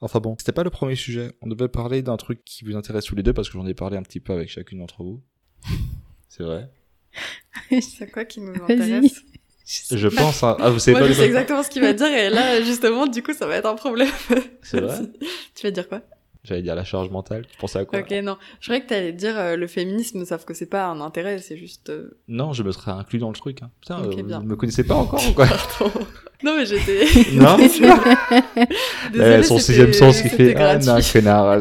Enfin 0.00 0.18
bon, 0.20 0.34
c'était 0.38 0.52
pas 0.52 0.64
le 0.64 0.70
premier 0.70 0.96
sujet. 0.96 1.32
On 1.42 1.48
devait 1.48 1.68
parler 1.68 2.02
d'un 2.02 2.16
truc 2.16 2.42
qui 2.44 2.64
vous 2.64 2.74
intéresse 2.76 3.04
tous 3.04 3.14
les 3.14 3.22
deux 3.22 3.32
parce 3.32 3.48
que 3.48 3.58
j'en 3.58 3.66
ai 3.66 3.74
parlé 3.74 3.96
un 3.96 4.02
petit 4.02 4.20
peu 4.20 4.32
avec 4.32 4.48
chacune 4.48 4.78
d'entre 4.78 5.02
vous. 5.02 5.22
C'est 6.28 6.42
vrai. 6.42 6.70
C'est 7.80 8.10
quoi 8.10 8.24
qui 8.24 8.40
nous 8.40 8.54
intéresse? 8.54 9.22
Je 9.66 10.08
pense. 10.08 10.42
Hein. 10.42 10.56
Ah, 10.58 10.70
vous 10.70 10.78
savez 10.78 10.98
Moi, 10.98 11.06
pas 11.06 11.12
je 11.12 11.18
sais 11.18 11.26
exactement 11.26 11.62
ce 11.62 11.70
qu'il 11.70 11.82
va 11.82 11.92
dire 11.92 12.08
et 12.08 12.30
là, 12.30 12.60
justement, 12.62 13.06
du 13.06 13.22
coup, 13.22 13.32
ça 13.32 13.46
va 13.46 13.56
être 13.56 13.66
un 13.66 13.76
problème. 13.76 14.10
C'est 14.62 14.80
vrai? 14.80 14.98
Tu 15.54 15.66
vas 15.66 15.70
dire 15.70 15.88
quoi? 15.88 16.02
J'allais 16.42 16.62
dire 16.62 16.74
la 16.74 16.84
charge 16.84 17.10
mentale. 17.10 17.44
Tu 17.50 17.58
pensais 17.58 17.78
à 17.80 17.84
quoi 17.84 17.98
Ok, 18.00 18.10
non. 18.22 18.38
Je 18.60 18.66
croyais 18.68 18.82
que 18.82 18.88
t'allais 18.88 19.12
dire 19.12 19.38
euh, 19.38 19.56
le 19.56 19.66
féminisme, 19.66 20.24
sauf 20.24 20.44
que 20.46 20.54
c'est 20.54 20.64
pas 20.70 20.86
un 20.86 21.00
intérêt, 21.02 21.38
c'est 21.38 21.56
juste... 21.56 21.90
euh, 21.90 22.16
Non, 22.28 22.52
je 22.54 22.62
me 22.62 22.72
serais 22.72 22.92
inclus 22.92 23.18
dans 23.18 23.28
le 23.28 23.34
truc. 23.36 23.62
Hein. 23.62 23.70
Putain, 23.80 24.02
euh, 24.04 24.22
bien. 24.22 24.38
vous 24.40 24.46
me 24.46 24.56
connaissez 24.56 24.84
pas 24.84 24.94
encore 24.94 25.20
ou 25.28 25.32
quoi 25.34 25.46
non, 26.42 26.56
mais 26.56 26.64
j'étais... 26.64 27.04
Non 27.34 27.56
Désolée, 27.58 29.38
Eh, 29.40 29.42
Son 29.42 29.58
sixième 29.58 29.92
sens 29.92 30.22
qui 30.22 30.28
fait 30.30 30.56
Ah, 30.56 30.78
non, 30.78 30.98
connard. 31.12 31.58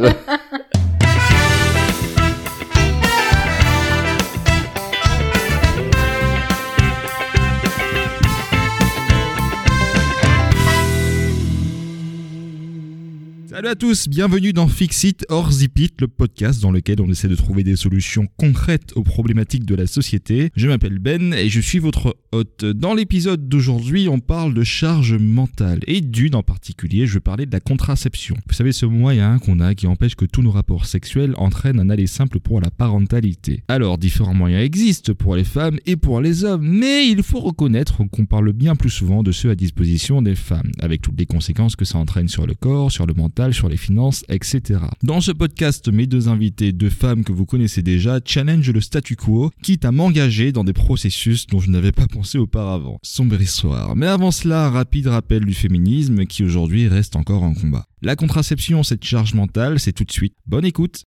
Salut 13.59 13.71
à 13.71 13.75
tous, 13.75 14.07
bienvenue 14.07 14.53
dans 14.53 14.69
Fixit 14.69 15.25
or 15.27 15.51
Zipit, 15.51 15.91
le 15.99 16.07
podcast 16.07 16.61
dans 16.61 16.71
lequel 16.71 17.01
on 17.01 17.09
essaie 17.11 17.27
de 17.27 17.35
trouver 17.35 17.65
des 17.65 17.75
solutions 17.75 18.25
concrètes 18.37 18.93
aux 18.95 19.03
problématiques 19.03 19.65
de 19.65 19.75
la 19.75 19.85
société. 19.85 20.49
Je 20.55 20.69
m'appelle 20.69 20.97
Ben 20.97 21.33
et 21.33 21.49
je 21.49 21.59
suis 21.59 21.79
votre 21.79 22.15
hôte. 22.31 22.63
Dans 22.63 22.93
l'épisode 22.93 23.49
d'aujourd'hui, 23.49 24.07
on 24.07 24.19
parle 24.19 24.53
de 24.53 24.63
charge 24.63 25.13
mentale 25.15 25.81
et 25.87 25.99
d'une 25.99 26.35
en 26.35 26.41
particulier, 26.41 27.05
je 27.05 27.15
vais 27.15 27.19
parler 27.19 27.45
de 27.45 27.51
la 27.51 27.59
contraception. 27.59 28.37
Vous 28.47 28.53
savez, 28.53 28.71
ce 28.71 28.85
moyen 28.85 29.39
qu'on 29.39 29.59
a 29.59 29.75
qui 29.75 29.87
empêche 29.87 30.15
que 30.15 30.23
tous 30.23 30.41
nos 30.41 30.51
rapports 30.51 30.85
sexuels 30.85 31.33
entraînent 31.35 31.81
un 31.81 31.89
aller 31.89 32.07
simple 32.07 32.39
pour 32.39 32.61
la 32.61 32.71
parentalité. 32.71 33.63
Alors, 33.67 33.97
différents 33.97 34.33
moyens 34.33 34.63
existent 34.63 35.13
pour 35.13 35.35
les 35.35 35.43
femmes 35.43 35.79
et 35.85 35.97
pour 35.97 36.21
les 36.21 36.45
hommes, 36.45 36.65
mais 36.65 37.09
il 37.09 37.23
faut 37.23 37.41
reconnaître 37.41 38.05
qu'on 38.09 38.25
parle 38.25 38.53
bien 38.53 38.77
plus 38.77 38.89
souvent 38.89 39.21
de 39.21 39.33
ceux 39.33 39.49
à 39.49 39.55
disposition 39.55 40.21
des 40.21 40.35
femmes, 40.35 40.71
avec 40.79 41.01
toutes 41.01 41.19
les 41.19 41.25
conséquences 41.25 41.75
que 41.75 41.83
ça 41.83 41.97
entraîne 41.97 42.29
sur 42.29 42.47
le 42.47 42.53
corps, 42.53 42.89
sur 42.89 43.05
le 43.05 43.13
mental, 43.13 43.48
sur 43.53 43.69
les 43.69 43.77
finances, 43.77 44.23
etc. 44.29 44.79
Dans 45.03 45.21
ce 45.21 45.31
podcast, 45.31 45.87
mes 45.89 46.07
deux 46.07 46.27
invités, 46.29 46.71
deux 46.71 46.89
femmes 46.89 47.23
que 47.23 47.31
vous 47.31 47.45
connaissez 47.45 47.81
déjà, 47.81 48.19
challenge 48.23 48.69
le 48.71 48.81
statu 48.81 49.15
quo, 49.15 49.51
quitte 49.63 49.85
à 49.85 49.91
m'engager 49.91 50.51
dans 50.51 50.63
des 50.63 50.73
processus 50.73 51.47
dont 51.47 51.59
je 51.59 51.69
n'avais 51.69 51.91
pas 51.91 52.07
pensé 52.07 52.37
auparavant. 52.37 52.99
Sombre 53.03 53.41
histoire. 53.41 53.95
Mais 53.95 54.07
avant 54.07 54.31
cela, 54.31 54.67
un 54.67 54.69
rapide 54.69 55.07
rappel 55.07 55.45
du 55.45 55.53
féminisme 55.53 56.25
qui 56.25 56.43
aujourd'hui 56.43 56.87
reste 56.87 57.15
encore 57.15 57.43
un 57.43 57.53
combat. 57.53 57.85
La 58.01 58.15
contraception, 58.15 58.83
cette 58.83 59.03
charge 59.03 59.33
mentale, 59.33 59.79
c'est 59.79 59.93
tout 59.93 60.03
de 60.05 60.11
suite. 60.11 60.33
Bonne 60.45 60.65
écoute 60.65 61.03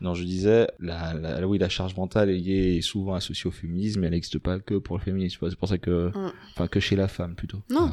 Non, 0.00 0.14
je 0.14 0.22
disais, 0.22 0.68
la, 0.78 1.12
la, 1.14 1.48
oui, 1.48 1.58
la 1.58 1.68
charge 1.68 1.96
mentale 1.96 2.30
est 2.30 2.80
souvent 2.82 3.14
associée 3.14 3.48
au 3.48 3.50
féminisme, 3.50 4.00
mais 4.00 4.06
elle 4.06 4.12
n'existe 4.12 4.38
pas 4.38 4.60
que 4.60 4.74
pour 4.74 4.96
le 4.96 5.02
féminisme. 5.02 5.44
C'est 5.50 5.58
pour 5.58 5.68
ça 5.68 5.78
que, 5.78 6.08
Mm. 6.14 6.32
enfin, 6.54 6.68
que 6.68 6.78
chez 6.78 6.94
la 6.94 7.08
femme 7.08 7.34
plutôt. 7.34 7.62
Non. 7.68 7.86
Euh, 7.86 7.90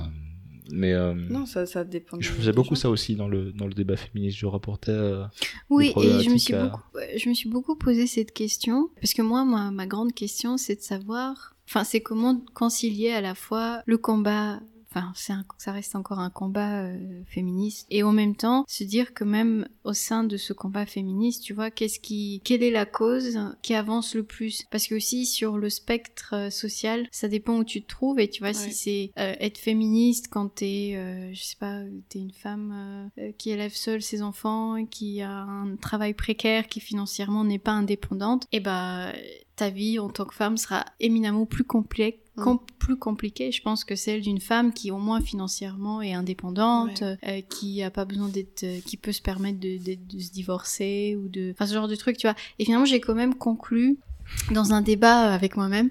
mais 0.72 0.94
euh, 0.94 1.14
Non, 1.14 1.46
ça, 1.46 1.66
ça 1.66 1.84
dépend. 1.84 2.18
je 2.20 2.30
faisais 2.32 2.52
beaucoup 2.52 2.76
gens. 2.76 2.82
ça 2.82 2.90
aussi 2.90 3.16
dans 3.16 3.28
le 3.28 3.52
dans 3.52 3.68
le 3.68 3.74
débat 3.74 3.96
féministe. 3.98 4.38
Je 4.38 4.46
rapportais. 4.46 4.92
euh, 4.92 5.24
Oui, 5.70 5.94
et 5.98 6.22
je 6.24 6.30
me 6.30 6.38
suis 6.38 6.54
à- 6.54 6.66
beaucoup, 6.68 6.82
je 7.18 7.30
me 7.30 7.34
suis 7.34 7.50
beaucoup 7.50 7.76
posé 7.76 8.08
cette 8.08 8.32
question 8.34 8.90
parce 9.02 9.14
que 9.14 9.22
moi, 9.22 9.46
ma, 9.46 9.72
ma 9.72 9.86
grande 9.88 10.14
question, 10.14 10.58
c'est 10.58 10.76
de 10.76 10.82
savoir, 10.82 11.56
enfin, 11.68 11.84
c'est 11.84 12.02
comment 12.02 12.40
concilier 12.54 13.12
à 13.12 13.22
la 13.22 13.36
fois 13.36 13.82
le 13.86 13.98
combat. 13.98 14.60
Enfin, 14.96 15.12
c'est 15.14 15.34
un- 15.34 15.46
ça 15.58 15.74
reste 15.74 15.96
encore 15.96 16.20
un 16.20 16.30
combat 16.30 16.84
euh, 16.86 17.22
féministe 17.28 17.86
et 17.90 18.02
en 18.04 18.14
même 18.14 18.36
temps 18.36 18.64
se 18.68 18.86
dire 18.86 19.14
que 19.14 19.26
même 19.26 19.68
au 19.84 19.92
sein 19.94 20.24
de 20.24 20.38
ce 20.38 20.54
combat 20.54 20.86
féministe, 20.86 21.44
tu 21.44 21.54
vois, 21.54 21.70
qu'est-ce 21.70 22.00
qui, 22.00 22.42
quelle 22.46 22.64
est 22.64 22.72
la 22.72 22.86
cause 22.86 23.38
qui 23.62 23.74
avance 23.74 24.16
le 24.16 24.24
plus? 24.24 24.64
Parce 24.72 24.88
que 24.88 24.96
aussi 24.96 25.26
sur 25.26 25.58
le 25.58 25.70
spectre 25.70 26.34
euh, 26.34 26.50
social, 26.50 27.08
ça 27.12 27.28
dépend 27.28 27.58
où 27.58 27.66
tu 27.66 27.82
te 27.82 27.88
trouves 27.88 28.20
et 28.20 28.30
tu 28.30 28.42
vois 28.42 28.54
si 28.54 28.72
c'est 28.74 29.12
euh, 29.20 29.36
être 29.42 29.58
féministe 29.58 30.28
quand 30.30 30.48
t'es, 30.48 30.94
je 31.34 31.42
sais 31.44 31.58
pas, 31.60 31.82
t'es 32.08 32.20
une 32.20 32.32
femme 32.32 33.10
qui 33.38 33.50
élève 33.50 33.74
seule 33.74 34.02
ses 34.02 34.22
enfants, 34.22 34.86
qui 34.86 35.22
a 35.22 35.32
un 35.42 35.76
travail 35.76 36.14
précaire, 36.14 36.68
qui 36.68 36.80
financièrement 36.80 37.44
n'est 37.44 37.60
pas 37.60 37.72
indépendante, 37.72 38.48
et 38.54 38.60
bah 38.62 39.12
ta 39.56 39.70
vie 39.70 40.00
en 40.00 40.10
tant 40.10 40.26
que 40.26 40.36
femme 40.36 40.58
sera 40.58 40.86
éminemment 41.00 41.46
plus 41.46 41.64
complexe. 41.64 42.20
Mm. 42.38 42.44
com- 42.44 42.60
plus 42.80 42.98
compliquée, 42.98 43.52
je 43.52 43.62
pense 43.62 43.84
que 43.86 43.96
celle 43.96 44.22
d'une 44.22 44.42
femme 44.42 44.74
qui 44.74 44.92
au 44.92 44.98
moins 44.98 45.22
financièrement 45.22 46.02
est 46.02 46.14
indépendante, 46.14 47.02
euh, 47.28 47.42
qui 47.50 47.82
a 47.82 47.90
pas 47.90 48.06
besoin 48.06 48.28
d'être, 48.30 48.64
euh, 48.64 48.80
qui 48.86 48.98
peut 48.98 49.12
se 49.14 49.22
permettre 49.22 49.60
de, 49.60 49.78
de- 49.78 49.98
de 50.14 50.20
se 50.20 50.32
divorcer 50.32 51.18
ou 51.18 51.28
de, 51.30 51.52
enfin 51.52 51.66
ce 51.66 51.74
genre 51.74 51.88
de 51.88 51.96
truc, 51.96 52.18
tu 52.18 52.28
vois. 52.28 52.36
Et 52.60 52.66
finalement 52.66 52.86
j'ai 52.86 53.00
quand 53.00 53.16
même 53.16 53.36
conclu 53.36 53.98
dans 54.52 54.74
un 54.74 54.82
débat 54.82 55.34
avec 55.34 55.56
moi-même. 55.56 55.90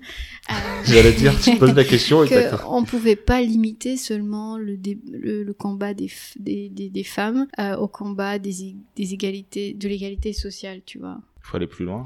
euh, 0.51 0.55
J'allais 0.85 1.13
dire, 1.13 1.33
tu 1.41 1.57
poses 1.57 1.73
la 1.75 1.85
question 1.85 2.19
qu'on 2.63 2.81
ne 2.83 2.87
pouvait 2.87 3.17
pas 3.17 3.41
limiter 3.41 3.97
seulement 3.97 4.59
le, 4.59 4.77
dé- 4.77 4.99
le, 5.11 5.45
le 5.45 5.55
combat 5.55 5.95
des, 5.95 6.11
des, 6.39 6.69
des, 6.69 6.91
des 6.91 7.05
femmes 7.05 7.47
euh, 7.61 7.77
au 7.77 7.87
combat 7.89 8.39
des, 8.39 8.65
i- 8.65 8.77
des 8.97 9.15
égalités, 9.15 9.73
de 9.73 9.89
l'égalité 9.89 10.33
sociale, 10.33 10.81
tu 10.85 10.99
vois. 10.99 11.21
Il 11.45 11.51
faut 11.51 11.57
aller 11.59 11.67
plus 11.67 11.85
loin. 11.85 12.05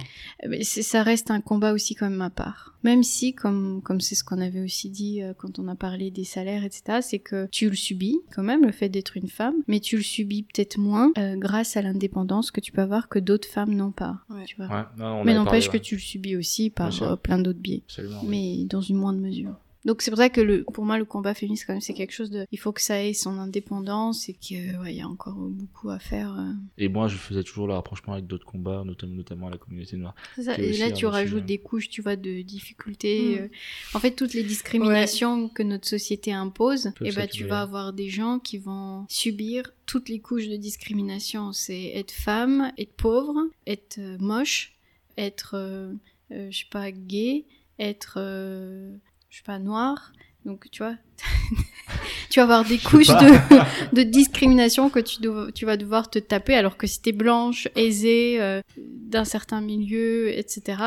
Mais 0.49 0.65
c'est- 0.65 0.82
ça 0.82 1.04
reste 1.04 1.31
un 1.31 1.41
combat 1.41 1.72
aussi 1.72 1.94
quand 1.94 2.10
même 2.10 2.21
à 2.22 2.28
part. 2.31 2.75
Même 2.82 3.04
si, 3.04 3.34
comme 3.34 3.81
comme 3.82 4.00
c'est 4.00 4.16
ce 4.16 4.25
qu'on 4.25 4.41
avait 4.41 4.60
aussi 4.60 4.91
dit 4.91 5.22
euh, 5.22 5.32
quand 5.32 5.60
on 5.60 5.69
a 5.69 5.76
parlé 5.76 6.10
des 6.10 6.25
salaires, 6.25 6.65
etc., 6.65 6.99
c'est 7.03 7.21
que 7.21 7.47
tu 7.53 7.69
le 7.71 7.76
subis 7.76 8.19
quand 8.34 8.43
même, 8.43 8.65
le 8.65 8.72
fait 8.72 8.88
d'être 8.88 9.16
une 9.16 9.28
femme, 9.28 9.54
mais 9.69 9.78
tu 9.81 9.97
le 9.97 10.03
subis 10.03 10.43
peut-être 10.43 10.76
moins 10.78 11.12
euh, 11.19 11.37
grâce 11.37 11.76
à 11.76 11.82
l'indépendance 11.82 12.50
que 12.50 12.60
tu 12.60 12.72
peux 12.72 12.82
avoir 12.82 13.09
que 13.09 13.19
d'autres 13.21 13.49
femmes 13.49 13.75
n'ont 13.75 13.93
pas. 13.93 14.19
Ouais. 14.28 14.44
Tu 14.44 14.56
vois. 14.56 14.66
Ouais, 14.66 14.84
non, 14.99 15.21
on 15.21 15.25
mais 15.25 15.34
n'empêche 15.34 15.66
parlé, 15.66 15.78
que 15.81 15.84
tu 15.84 15.94
le 15.94 16.00
subis 16.00 16.37
aussi 16.37 16.70
par 16.70 17.00
euh, 17.03 17.15
plein 17.16 17.38
d'autres 17.38 17.60
biais 17.60 17.82
Absolument. 17.87 18.22
mais 18.26 18.65
dans 18.65 18.81
une 18.81 18.97
moindre 18.97 19.20
mesure. 19.20 19.55
Donc 19.84 20.03
c'est 20.03 20.11
pour 20.11 20.19
ça 20.19 20.28
que 20.28 20.41
le, 20.41 20.65
pour 20.65 20.84
moi 20.84 20.99
le 20.99 21.05
combat 21.05 21.34
féministe 21.34 21.65
quand 21.66 21.72
même 21.72 21.81
c'est 21.81 21.94
quelque 21.94 22.12
chose 22.12 22.31
de, 22.31 22.44
il 22.50 22.59
faut 22.59 22.72
que 22.72 22.81
ça 22.81 23.03
ait 23.03 23.12
son 23.15 23.39
indépendance 23.39 24.28
et 24.28 24.34
qu'il 24.34 24.77
ouais, 24.81 24.94
y 24.94 25.00
a 25.00 25.09
encore 25.09 25.34
beaucoup 25.37 25.91
à 25.91 25.99
faire. 25.99 26.34
euh. 26.34 26.53
Et 26.77 26.89
moi, 26.89 27.09
je 27.09 27.16
faisais 27.16 27.43
toujours 27.43 27.66
le 27.66 27.75
rapprochement 27.75 28.12
avec 28.15 28.27
d'autres 28.27 28.44
combats, 28.47 28.83
notamment, 28.84 29.15
notamment 29.15 29.49
la 29.49 29.56
communauté 29.56 29.97
noire. 29.97 30.15
C'est 30.37 30.43
ça. 30.44 30.59
Et 30.59 30.77
là 30.78 30.91
tu 30.91 31.06
rajoutes 31.06 31.31
sujets. 31.43 31.47
des 31.47 31.59
couches, 31.59 31.88
tu 31.88 32.03
vois, 32.03 32.17
de 32.17 32.43
difficultés. 32.43 33.37
Mm. 33.37 33.43
euh. 33.43 33.49
En 33.94 34.00
fait 34.00 34.12
toutes 34.12 34.34
les 34.34 34.43
discriminations 34.44 35.49
que 35.49 35.62
notre 35.62 35.87
société 35.88 36.33
impose, 36.33 36.87
et 36.87 36.91
bah 36.91 37.05
tu 37.05 37.12
s'accumuler. 37.12 37.50
vas 37.50 37.61
avoir 37.62 37.93
des 37.93 38.09
gens 38.11 38.38
qui 38.38 38.59
vont 38.59 39.06
subir 39.09 39.71
toutes 39.87 40.09
les 40.09 40.21
couches 40.21 40.49
de 40.49 40.56
discrimination. 40.56 41.53
C'est 41.53 41.93
être 41.94 42.12
femme, 42.12 42.72
être 42.78 42.93
pauvre, 42.93 43.37
être 43.67 43.99
euh, 43.99 44.19
moche, 44.19 44.75
être 45.17 45.53
euh, 45.55 45.93
euh, 46.33 46.49
je 46.50 46.59
sais 46.59 46.65
pas 46.71 46.91
gay, 46.91 47.44
être 47.78 48.15
euh, 48.19 48.94
je 49.28 49.39
sais 49.39 49.43
pas 49.43 49.59
noir. 49.59 50.12
Donc 50.44 50.69
tu 50.71 50.83
vois, 50.83 50.97
tu 52.31 52.39
vas 52.41 52.43
avoir 52.45 52.65
des 52.65 52.79
couches 52.79 53.09
de, 53.09 53.95
de 53.97 54.03
discrimination 54.03 54.91
que 54.91 54.99
tu, 55.01 55.21
dois- 55.23 55.51
tu 55.53 55.65
vas 55.65 55.77
devoir 55.77 56.11
te 56.11 56.19
taper 56.19 56.55
alors 56.55 56.77
que 56.77 56.87
si 56.87 57.01
t'es 57.01 57.12
blanche, 57.12 57.69
aisée, 57.77 58.41
euh, 58.41 58.61
d'un 58.77 59.25
certain 59.25 59.61
milieu, 59.61 60.29
etc., 60.37 60.83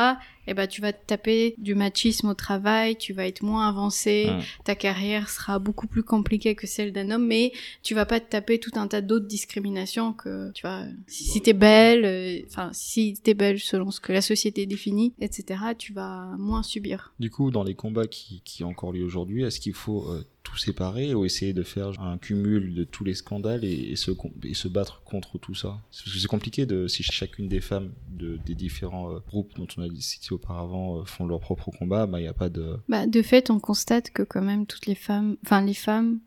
eh 0.48 0.54
ben, 0.54 0.66
tu 0.66 0.80
vas 0.80 0.92
te 0.92 1.06
taper 1.06 1.54
du 1.58 1.76
machisme 1.76 2.28
au 2.30 2.34
travail, 2.34 2.96
tu 2.96 3.12
vas 3.12 3.28
être 3.28 3.42
moins 3.42 3.68
avancé, 3.68 4.26
Mm. 4.28 4.40
ta 4.64 4.74
carrière 4.74 5.28
sera 5.30 5.60
beaucoup 5.60 5.86
plus 5.86 6.02
compliquée 6.02 6.56
que 6.56 6.66
celle 6.66 6.92
d'un 6.92 7.12
homme, 7.12 7.26
mais 7.28 7.52
tu 7.84 7.94
vas 7.94 8.06
pas 8.06 8.18
te 8.18 8.28
taper 8.28 8.58
tout 8.58 8.72
un 8.74 8.88
tas 8.88 9.00
d'autres 9.02 9.26
discriminations 9.28 10.12
que, 10.12 10.50
tu 10.52 10.62
vois, 10.62 10.82
si, 11.06 11.24
si 11.24 11.40
t'es 11.42 11.52
belle, 11.52 12.04
euh, 12.04 12.40
enfin, 12.48 12.70
si 12.72 13.14
t'es 13.22 13.34
belle 13.34 13.60
selon 13.60 13.92
ce 13.92 14.00
que 14.00 14.12
la 14.12 14.20
société 14.20 14.66
définit, 14.66 15.12
etc., 15.20 15.60
tu 15.78 15.92
vas 15.92 16.26
moins 16.38 16.64
subir. 16.64 17.12
Du 17.20 17.30
coup, 17.30 17.52
dans 17.52 17.62
les 17.62 17.74
combats 17.74 18.08
qui, 18.08 18.42
qui 18.44 18.64
ont 18.64 18.70
encore 18.70 18.90
lieu 18.90 19.04
aujourd'hui, 19.04 19.44
est-ce 19.44 19.60
qu'il 19.60 19.74
faut 19.74 20.08
euh, 20.10 20.21
tout 20.42 20.56
séparer 20.56 21.14
ou 21.14 21.24
essayer 21.24 21.52
de 21.52 21.62
faire 21.62 22.00
un 22.00 22.18
cumul 22.18 22.74
de 22.74 22.84
tous 22.84 23.04
les 23.04 23.14
scandales 23.14 23.64
et, 23.64 23.96
se, 23.96 24.10
et 24.44 24.54
se 24.54 24.68
battre 24.68 25.02
contre 25.04 25.38
tout 25.38 25.54
ça 25.54 25.80
Parce 25.90 26.02
que 26.02 26.10
c'est 26.10 26.26
compliqué 26.26 26.66
de, 26.66 26.88
si 26.88 27.02
chacune 27.02 27.48
des 27.48 27.60
femmes 27.60 27.92
de, 28.10 28.38
des 28.44 28.54
différents 28.54 29.12
euh, 29.12 29.18
groupes 29.26 29.54
dont 29.56 29.66
on 29.76 29.82
a 29.82 29.88
cité 29.98 30.32
auparavant 30.32 31.00
euh, 31.00 31.04
font 31.04 31.26
leur 31.26 31.40
propre 31.40 31.70
combat, 31.70 32.06
bah, 32.06 32.18
il 32.20 32.22
n'y 32.22 32.28
a 32.28 32.34
pas 32.34 32.48
de... 32.48 32.76
Bah, 32.88 33.06
de 33.06 33.22
fait, 33.22 33.50
on 33.50 33.60
constate 33.60 34.10
que 34.10 34.22
quand 34.22 34.42
même 34.42 34.66
toutes 34.66 34.86
les 34.86 34.94
femmes, 34.94 35.36
enfin 35.44 35.64
les 35.64 35.74
femmes 35.74 36.20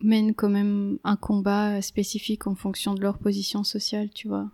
mènent 0.00 0.34
quand 0.34 0.50
même 0.50 0.98
un 1.04 1.16
combat 1.16 1.80
spécifique 1.80 2.46
en 2.46 2.54
fonction 2.54 2.94
de 2.94 3.00
leur 3.00 3.18
position 3.18 3.64
sociale, 3.64 4.10
tu 4.10 4.28
vois. 4.28 4.50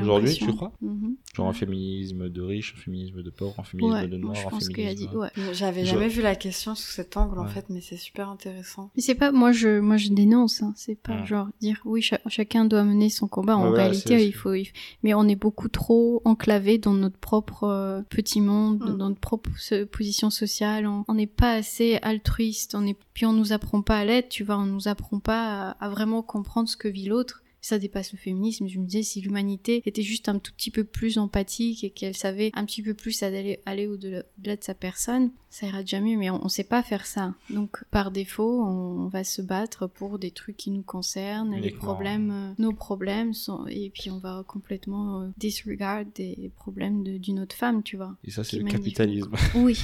Aujourd'hui, 0.00 0.34
tu 0.34 0.46
crois 0.54 0.72
Mhm. 0.80 1.16
Genre 1.34 1.48
un 1.48 1.52
féminisme 1.52 2.28
de 2.28 2.42
riches, 2.42 2.74
un 2.76 2.80
féminisme 2.80 3.22
de 3.22 3.30
pauvres, 3.30 3.54
un 3.58 3.62
féminisme 3.62 3.94
Ouais, 3.94 4.08
de 4.08 4.16
moi, 4.16 4.32
noirs, 4.32 4.34
je 4.36 4.46
un 4.46 4.50
pense 4.50 4.68
qu'il 4.68 4.80
y 4.80 4.86
a 4.86 4.90
féminisme... 4.90 5.10
dit. 5.10 5.16
Ouais. 5.16 5.28
J'avais 5.54 5.84
Je- 5.84 5.90
jamais 5.92 6.08
vu 6.08 6.20
la 6.22 6.34
question 6.34 6.74
sous 6.74 6.90
cet 6.90 7.16
angle 7.16 7.38
en 7.38 7.46
fait, 7.46 7.66
mais 7.70 7.80
c'est 7.80 7.96
super 7.96 8.28
intéressant. 8.28 8.90
Mais 8.96 9.02
c'est 9.02 9.14
pas, 9.14 9.30
moi 9.32 9.52
je, 9.52 9.78
moi 9.80 9.96
je 9.96 10.08
dénonce, 10.10 10.62
hein. 10.62 10.72
c'est 10.76 10.96
pas 11.00 11.20
Ouais. 11.20 11.26
genre 11.26 11.48
dire 11.60 11.80
oui, 11.84 12.02
cha- 12.02 12.20
chacun 12.26 12.64
doit 12.64 12.82
mener 12.84 13.08
son 13.08 13.28
combat. 13.28 13.56
En 13.56 13.70
réalité, 13.70 14.18
c'est- 14.18 14.26
il 14.26 14.32
faut, 14.32 14.52
il- 14.54 14.68
mais 15.02 15.14
on 15.14 15.28
est 15.28 15.36
beaucoup 15.36 15.68
trop 15.68 16.20
enclavé 16.24 16.78
dans 16.78 16.94
notre 16.94 17.18
propre 17.18 17.64
euh, 17.64 18.02
petit 18.10 18.40
monde, 18.40 18.80
Mm. 18.82 18.96
dans 18.96 19.08
notre 19.10 19.20
propre 19.20 19.50
position 19.86 20.30
sociale. 20.30 20.86
On 20.86 21.04
on 21.08 21.14
n'est 21.14 21.26
pas 21.26 21.52
assez 21.54 21.98
altruiste, 22.02 22.74
on 22.74 22.86
est, 22.86 22.96
puis 23.14 23.26
on 23.26 23.32
nous 23.32 23.52
apprend 23.52 23.82
pas 23.82 23.98
à 23.98 24.04
l'être, 24.04 24.28
tu 24.28 24.44
vois, 24.44 24.56
on 24.58 24.64
nous 24.66 24.88
apprend 24.88 25.18
pas 25.20 25.70
à, 25.70 25.84
à 25.84 25.88
vraiment 25.88 26.22
comprendre 26.22 26.68
ce 26.68 26.76
que 26.76 26.88
vit 26.88 27.06
l'autre. 27.06 27.41
Ça 27.64 27.78
dépasse 27.78 28.12
le 28.12 28.18
féminisme. 28.18 28.66
Je 28.66 28.78
me 28.78 28.84
disais, 28.84 29.04
si 29.04 29.20
l'humanité 29.20 29.82
était 29.86 30.02
juste 30.02 30.28
un 30.28 30.38
tout 30.40 30.52
petit 30.52 30.72
peu 30.72 30.82
plus 30.82 31.16
empathique 31.16 31.84
et 31.84 31.90
qu'elle 31.90 32.16
savait 32.16 32.50
un 32.54 32.64
petit 32.66 32.82
peu 32.82 32.92
plus 32.92 33.22
aller, 33.22 33.60
aller 33.66 33.86
au-delà 33.86 34.22
de 34.56 34.58
sa 34.62 34.74
personne, 34.74 35.30
ça 35.48 35.66
ira 35.68 35.80
déjà 35.82 36.00
mieux. 36.00 36.16
Mais 36.18 36.28
on, 36.28 36.44
on 36.44 36.48
sait 36.48 36.64
pas 36.64 36.82
faire 36.82 37.06
ça. 37.06 37.34
Donc, 37.50 37.84
par 37.92 38.10
défaut, 38.10 38.64
on, 38.64 39.04
on 39.04 39.08
va 39.08 39.22
se 39.22 39.42
battre 39.42 39.86
pour 39.86 40.18
des 40.18 40.32
trucs 40.32 40.56
qui 40.56 40.70
nous 40.72 40.82
concernent, 40.82 41.54
les 41.54 41.70
problèmes, 41.70 42.30
euh, 42.32 42.52
nos 42.58 42.72
problèmes 42.72 43.32
sont, 43.32 43.64
et 43.68 43.90
puis 43.94 44.10
on 44.10 44.18
va 44.18 44.44
complètement 44.48 45.22
euh, 45.22 45.28
disregard 45.38 46.04
des 46.16 46.50
problèmes 46.56 47.04
d'une 47.18 47.38
autre 47.38 47.54
femme, 47.54 47.84
tu 47.84 47.96
vois. 47.96 48.16
Et 48.24 48.32
ça, 48.32 48.42
c'est 48.42 48.58
le 48.58 48.64
capitalisme. 48.64 49.30
Oui, 49.54 49.78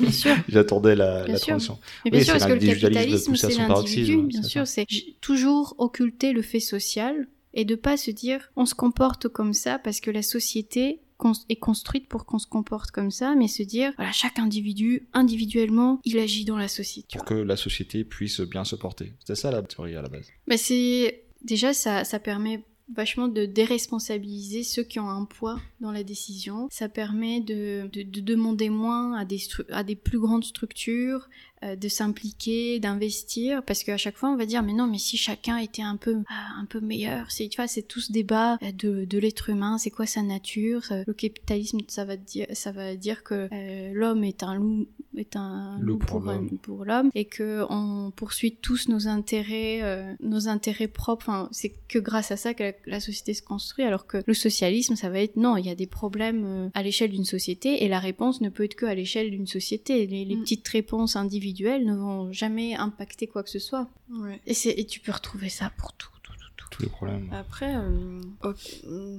bien 0.00 0.10
sûr. 0.10 0.34
J'attendais 0.48 0.94
la, 0.96 1.24
Bien 1.24 1.32
la 1.32 1.38
sûr. 1.38 1.46
transition. 1.48 1.78
Mais 2.04 2.10
bien 2.10 2.20
Oui, 2.20 2.26
sûr, 2.26 2.34
c'est 2.34 2.38
parce 2.40 2.52
que 2.52 2.58
le 2.66 2.66
capitalisme, 2.80 3.36
c'est 3.36 3.54
l'individu, 3.56 4.22
bien 4.22 4.42
sûr, 4.42 4.66
c'est 4.66 4.86
toujours 5.22 5.74
occulter 5.78 6.32
le 6.32 6.42
fait 6.42 6.60
social 6.60 7.21
et 7.54 7.64
de 7.64 7.74
pas 7.74 7.96
se 7.96 8.10
dire 8.10 8.50
on 8.56 8.66
se 8.66 8.74
comporte 8.74 9.28
comme 9.28 9.52
ça 9.54 9.78
parce 9.78 10.00
que 10.00 10.10
la 10.10 10.22
société 10.22 11.00
est 11.48 11.56
construite 11.56 12.08
pour 12.08 12.26
qu'on 12.26 12.40
se 12.40 12.48
comporte 12.48 12.90
comme 12.90 13.12
ça, 13.12 13.34
mais 13.36 13.46
se 13.46 13.62
dire 13.62 13.92
voilà 13.96 14.10
chaque 14.10 14.40
individu 14.40 15.06
individuellement 15.12 16.00
il 16.04 16.18
agit 16.18 16.44
dans 16.44 16.56
la 16.56 16.66
société. 16.66 17.16
Pour 17.16 17.24
que 17.24 17.34
la 17.34 17.56
société 17.56 18.02
puisse 18.04 18.40
bien 18.40 18.64
se 18.64 18.74
porter. 18.74 19.12
C'était 19.20 19.36
ça 19.36 19.50
la 19.52 19.62
théorie 19.62 19.94
à 19.94 20.02
la 20.02 20.08
base. 20.08 20.26
Bah, 20.48 20.56
c'est 20.56 21.22
déjà 21.42 21.72
ça, 21.74 22.02
ça 22.04 22.18
permet 22.18 22.64
vachement 22.92 23.28
de 23.28 23.46
déresponsabiliser 23.46 24.64
ceux 24.64 24.82
qui 24.82 24.98
ont 24.98 25.08
un 25.08 25.24
poids 25.24 25.60
dans 25.80 25.92
la 25.92 26.02
décision. 26.02 26.66
Ça 26.70 26.88
permet 26.88 27.40
de, 27.40 27.88
de, 27.92 28.02
de 28.02 28.20
demander 28.20 28.68
moins 28.68 29.14
à 29.16 29.24
des, 29.24 29.38
stru- 29.38 29.70
à 29.70 29.84
des 29.84 29.96
plus 29.96 30.18
grandes 30.18 30.44
structures, 30.44 31.28
de 31.62 31.88
s'impliquer, 31.88 32.80
d'investir, 32.80 33.62
parce 33.64 33.82
qu'à 33.84 33.96
chaque 33.96 34.16
fois 34.16 34.30
on 34.30 34.36
va 34.36 34.46
dire 34.46 34.62
mais 34.62 34.72
non 34.72 34.86
mais 34.86 34.98
si 34.98 35.16
chacun 35.16 35.56
était 35.58 35.82
un 35.82 35.96
peu 35.96 36.16
ah, 36.28 36.48
un 36.60 36.64
peu 36.66 36.80
meilleur, 36.80 37.30
c'est 37.30 37.48
tu 37.48 37.56
vois 37.56 37.66
c'est 37.68 37.82
tout 37.82 38.00
ce 38.00 38.12
débat 38.12 38.58
euh, 38.62 38.72
de, 38.72 39.04
de 39.04 39.18
l'être 39.18 39.48
humain, 39.50 39.78
c'est 39.78 39.90
quoi 39.90 40.06
sa 40.06 40.22
nature, 40.22 40.84
ça- 40.84 41.02
le 41.06 41.12
capitalisme 41.12 41.78
ça 41.88 42.04
va 42.04 42.16
dire 42.16 42.46
ça 42.52 42.72
va 42.72 42.96
dire 42.96 43.22
que 43.22 43.48
euh, 43.52 43.92
l'homme 43.94 44.24
est 44.24 44.42
un 44.42 44.54
loup 44.54 44.86
est 45.16 45.36
un 45.36 45.78
Loup 45.80 45.98
loup 45.98 46.58
pour 46.62 46.84
l'homme. 46.86 47.10
et 47.14 47.26
que 47.26 47.64
on 47.68 48.10
poursuit 48.12 48.56
tous 48.60 48.88
nos 48.88 49.08
intérêts 49.08 49.80
euh, 49.82 50.14
nos 50.20 50.48
intérêts 50.48 50.88
propres 50.88 51.28
enfin 51.28 51.48
c'est 51.52 51.74
que 51.88 51.98
grâce 51.98 52.30
à 52.30 52.36
ça 52.38 52.54
que 52.54 52.62
la, 52.64 52.72
la 52.86 53.00
société 53.00 53.34
se 53.34 53.42
construit 53.42 53.84
alors 53.84 54.06
que 54.06 54.18
le 54.26 54.34
socialisme 54.34 54.96
ça 54.96 55.10
va 55.10 55.20
être 55.20 55.36
non 55.36 55.56
il 55.58 55.66
y 55.66 55.70
a 55.70 55.74
des 55.74 55.86
problèmes 55.86 56.44
euh, 56.46 56.68
à 56.74 56.82
l'échelle 56.82 57.10
d'une 57.10 57.26
société 57.26 57.84
et 57.84 57.88
la 57.88 57.98
réponse 57.98 58.40
ne 58.40 58.48
peut 58.48 58.64
être 58.64 58.74
que 58.74 58.86
à 58.86 58.94
l'échelle 58.94 59.30
d'une 59.30 59.46
société 59.46 60.06
les, 60.06 60.24
les 60.24 60.36
Mm. 60.36 60.40
petites 60.42 60.68
réponses 60.68 61.14
individuelles 61.16 61.51
ne 61.54 61.94
vont 61.94 62.32
jamais 62.32 62.74
impacter 62.74 63.26
quoi 63.26 63.42
que 63.42 63.50
ce 63.50 63.58
soit 63.58 63.88
Ouais. 64.10 64.40
et, 64.46 64.86
tu 64.86 65.00
peux 65.00 65.12
retrouver 65.12 65.48
ça 65.48 65.70
pour 65.78 65.92
tout 65.94 66.08
tout 66.22 66.32
tout 66.38 66.44
tout 66.56 66.66
Tous 66.70 66.82
les 66.82 66.88
problèmes. 66.88 67.28
Après, 67.32 67.74
euh, 67.76 68.20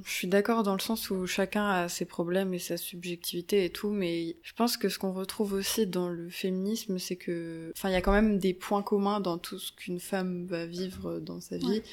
je 0.06 0.12
suis 0.12 0.28
d'accord 0.28 0.64
dans 0.64 0.74
le 0.74 0.80
sens 0.80 1.10
où 1.10 1.26
chacun 1.28 1.68
a 1.70 1.90
ses 1.90 2.06
problèmes 2.06 2.54
et 2.54 2.60
sa 2.60 2.78
subjectivité 2.78 3.66
et 3.66 3.70
tout, 3.70 3.90
mais 3.92 4.38
je 4.42 4.54
pense 4.54 4.78
que 4.78 4.90
ce 4.90 4.98
qu'on 5.00 5.14
retrouve 5.14 5.54
aussi 5.54 5.86
dans 5.88 6.10
le 6.10 6.30
féminisme, 6.30 6.98
c'est 6.98 7.16
que, 7.16 7.72
enfin, 7.76 7.90
il 7.90 7.94
y 7.94 7.96
a 7.96 8.02
quand 8.02 8.12
même 8.12 8.40
des 8.40 8.54
points 8.54 8.82
communs 8.84 9.20
dans 9.20 9.38
tout 9.38 9.60
ce 9.60 9.72
qu'une 9.72 10.00
femme 10.00 10.46
va 10.48 10.66
vivre 10.66 11.20
dans 11.20 11.40
sa 11.42 11.58
vie. 11.58 11.66
Ouais. 11.68 11.84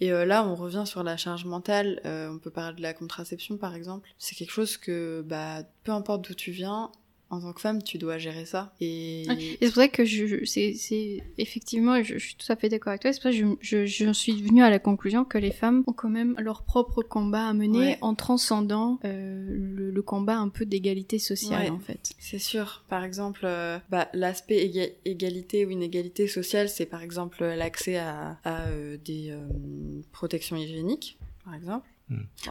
Et 0.00 0.12
euh, 0.12 0.24
là, 0.24 0.46
on 0.46 0.54
revient 0.54 0.84
sur 0.86 1.02
la 1.02 1.16
charge 1.16 1.44
mentale. 1.44 2.00
euh, 2.04 2.30
on 2.30 2.38
peut 2.38 2.50
parler 2.52 2.76
de 2.76 2.82
la 2.82 2.94
contraception, 2.94 3.56
par 3.56 3.74
exemple. 3.74 4.08
C'est 4.18 4.36
quelque 4.36 4.52
chose 4.52 4.76
que, 4.76 5.24
bah, 5.26 5.64
peu 5.82 5.90
importe 5.90 6.28
d'où 6.28 6.34
tu 6.34 6.52
viens, 6.52 6.92
en 7.30 7.40
tant 7.40 7.52
que 7.52 7.60
femme, 7.60 7.82
tu 7.82 7.98
dois 7.98 8.16
gérer 8.18 8.46
ça. 8.46 8.74
Et 8.80 9.24
c'est 9.60 9.66
pour 9.66 9.74
ça 9.74 9.88
que 9.88 10.04
je, 10.04 10.26
je- 10.26 10.44
c'est, 10.44 11.22
effectivement, 11.36 12.02
je, 12.02 12.14
je 12.18 12.26
suis 12.26 12.34
tout 12.36 12.50
à 12.50 12.56
fait 12.56 12.68
d'accord 12.68 12.88
avec 12.90 13.02
toi. 13.02 13.12
C'est 13.12 13.20
pour 13.20 13.30
ça 13.30 13.38
que 13.38 13.56
je, 13.60 14.12
suis 14.12 14.42
venue 14.42 14.62
à 14.62 14.70
la 14.70 14.78
conclusion 14.78 15.24
que 15.24 15.36
les 15.38 15.50
femmes 15.50 15.84
ont 15.86 15.92
quand 15.92 16.08
même 16.08 16.34
leur 16.38 16.62
propre 16.62 17.02
combat 17.02 17.46
à 17.48 17.52
mener 17.52 17.78
Ouais. 17.78 17.98
en 18.00 18.14
transcendant 18.14 18.98
euh, 19.04 19.46
le, 19.50 19.90
le 19.90 20.02
combat 20.02 20.38
un 20.38 20.48
peu 20.48 20.64
d'égalité 20.64 21.18
sociale 21.18 21.64
Ouais. 21.64 21.70
en 21.70 21.78
fait. 21.80 22.12
C'est 22.18 22.38
sûr. 22.38 22.84
Par 22.88 23.04
exemple, 23.04 23.42
euh, 23.44 23.78
bah, 23.90 24.08
l'aspect 24.14 24.66
éga- 24.66 24.92
égalité 25.04 25.66
ou 25.66 25.70
inégalité 25.70 26.28
sociale, 26.28 26.68
c'est 26.68 26.86
par 26.86 27.02
exemple 27.02 27.44
l'accès 27.44 27.96
à, 27.96 28.38
à, 28.44 28.68
euh, 28.68 28.96
des 29.04 29.34
protections 30.12 30.56
hygiéniques, 30.56 31.18
par 31.44 31.54
exemple. 31.54 31.86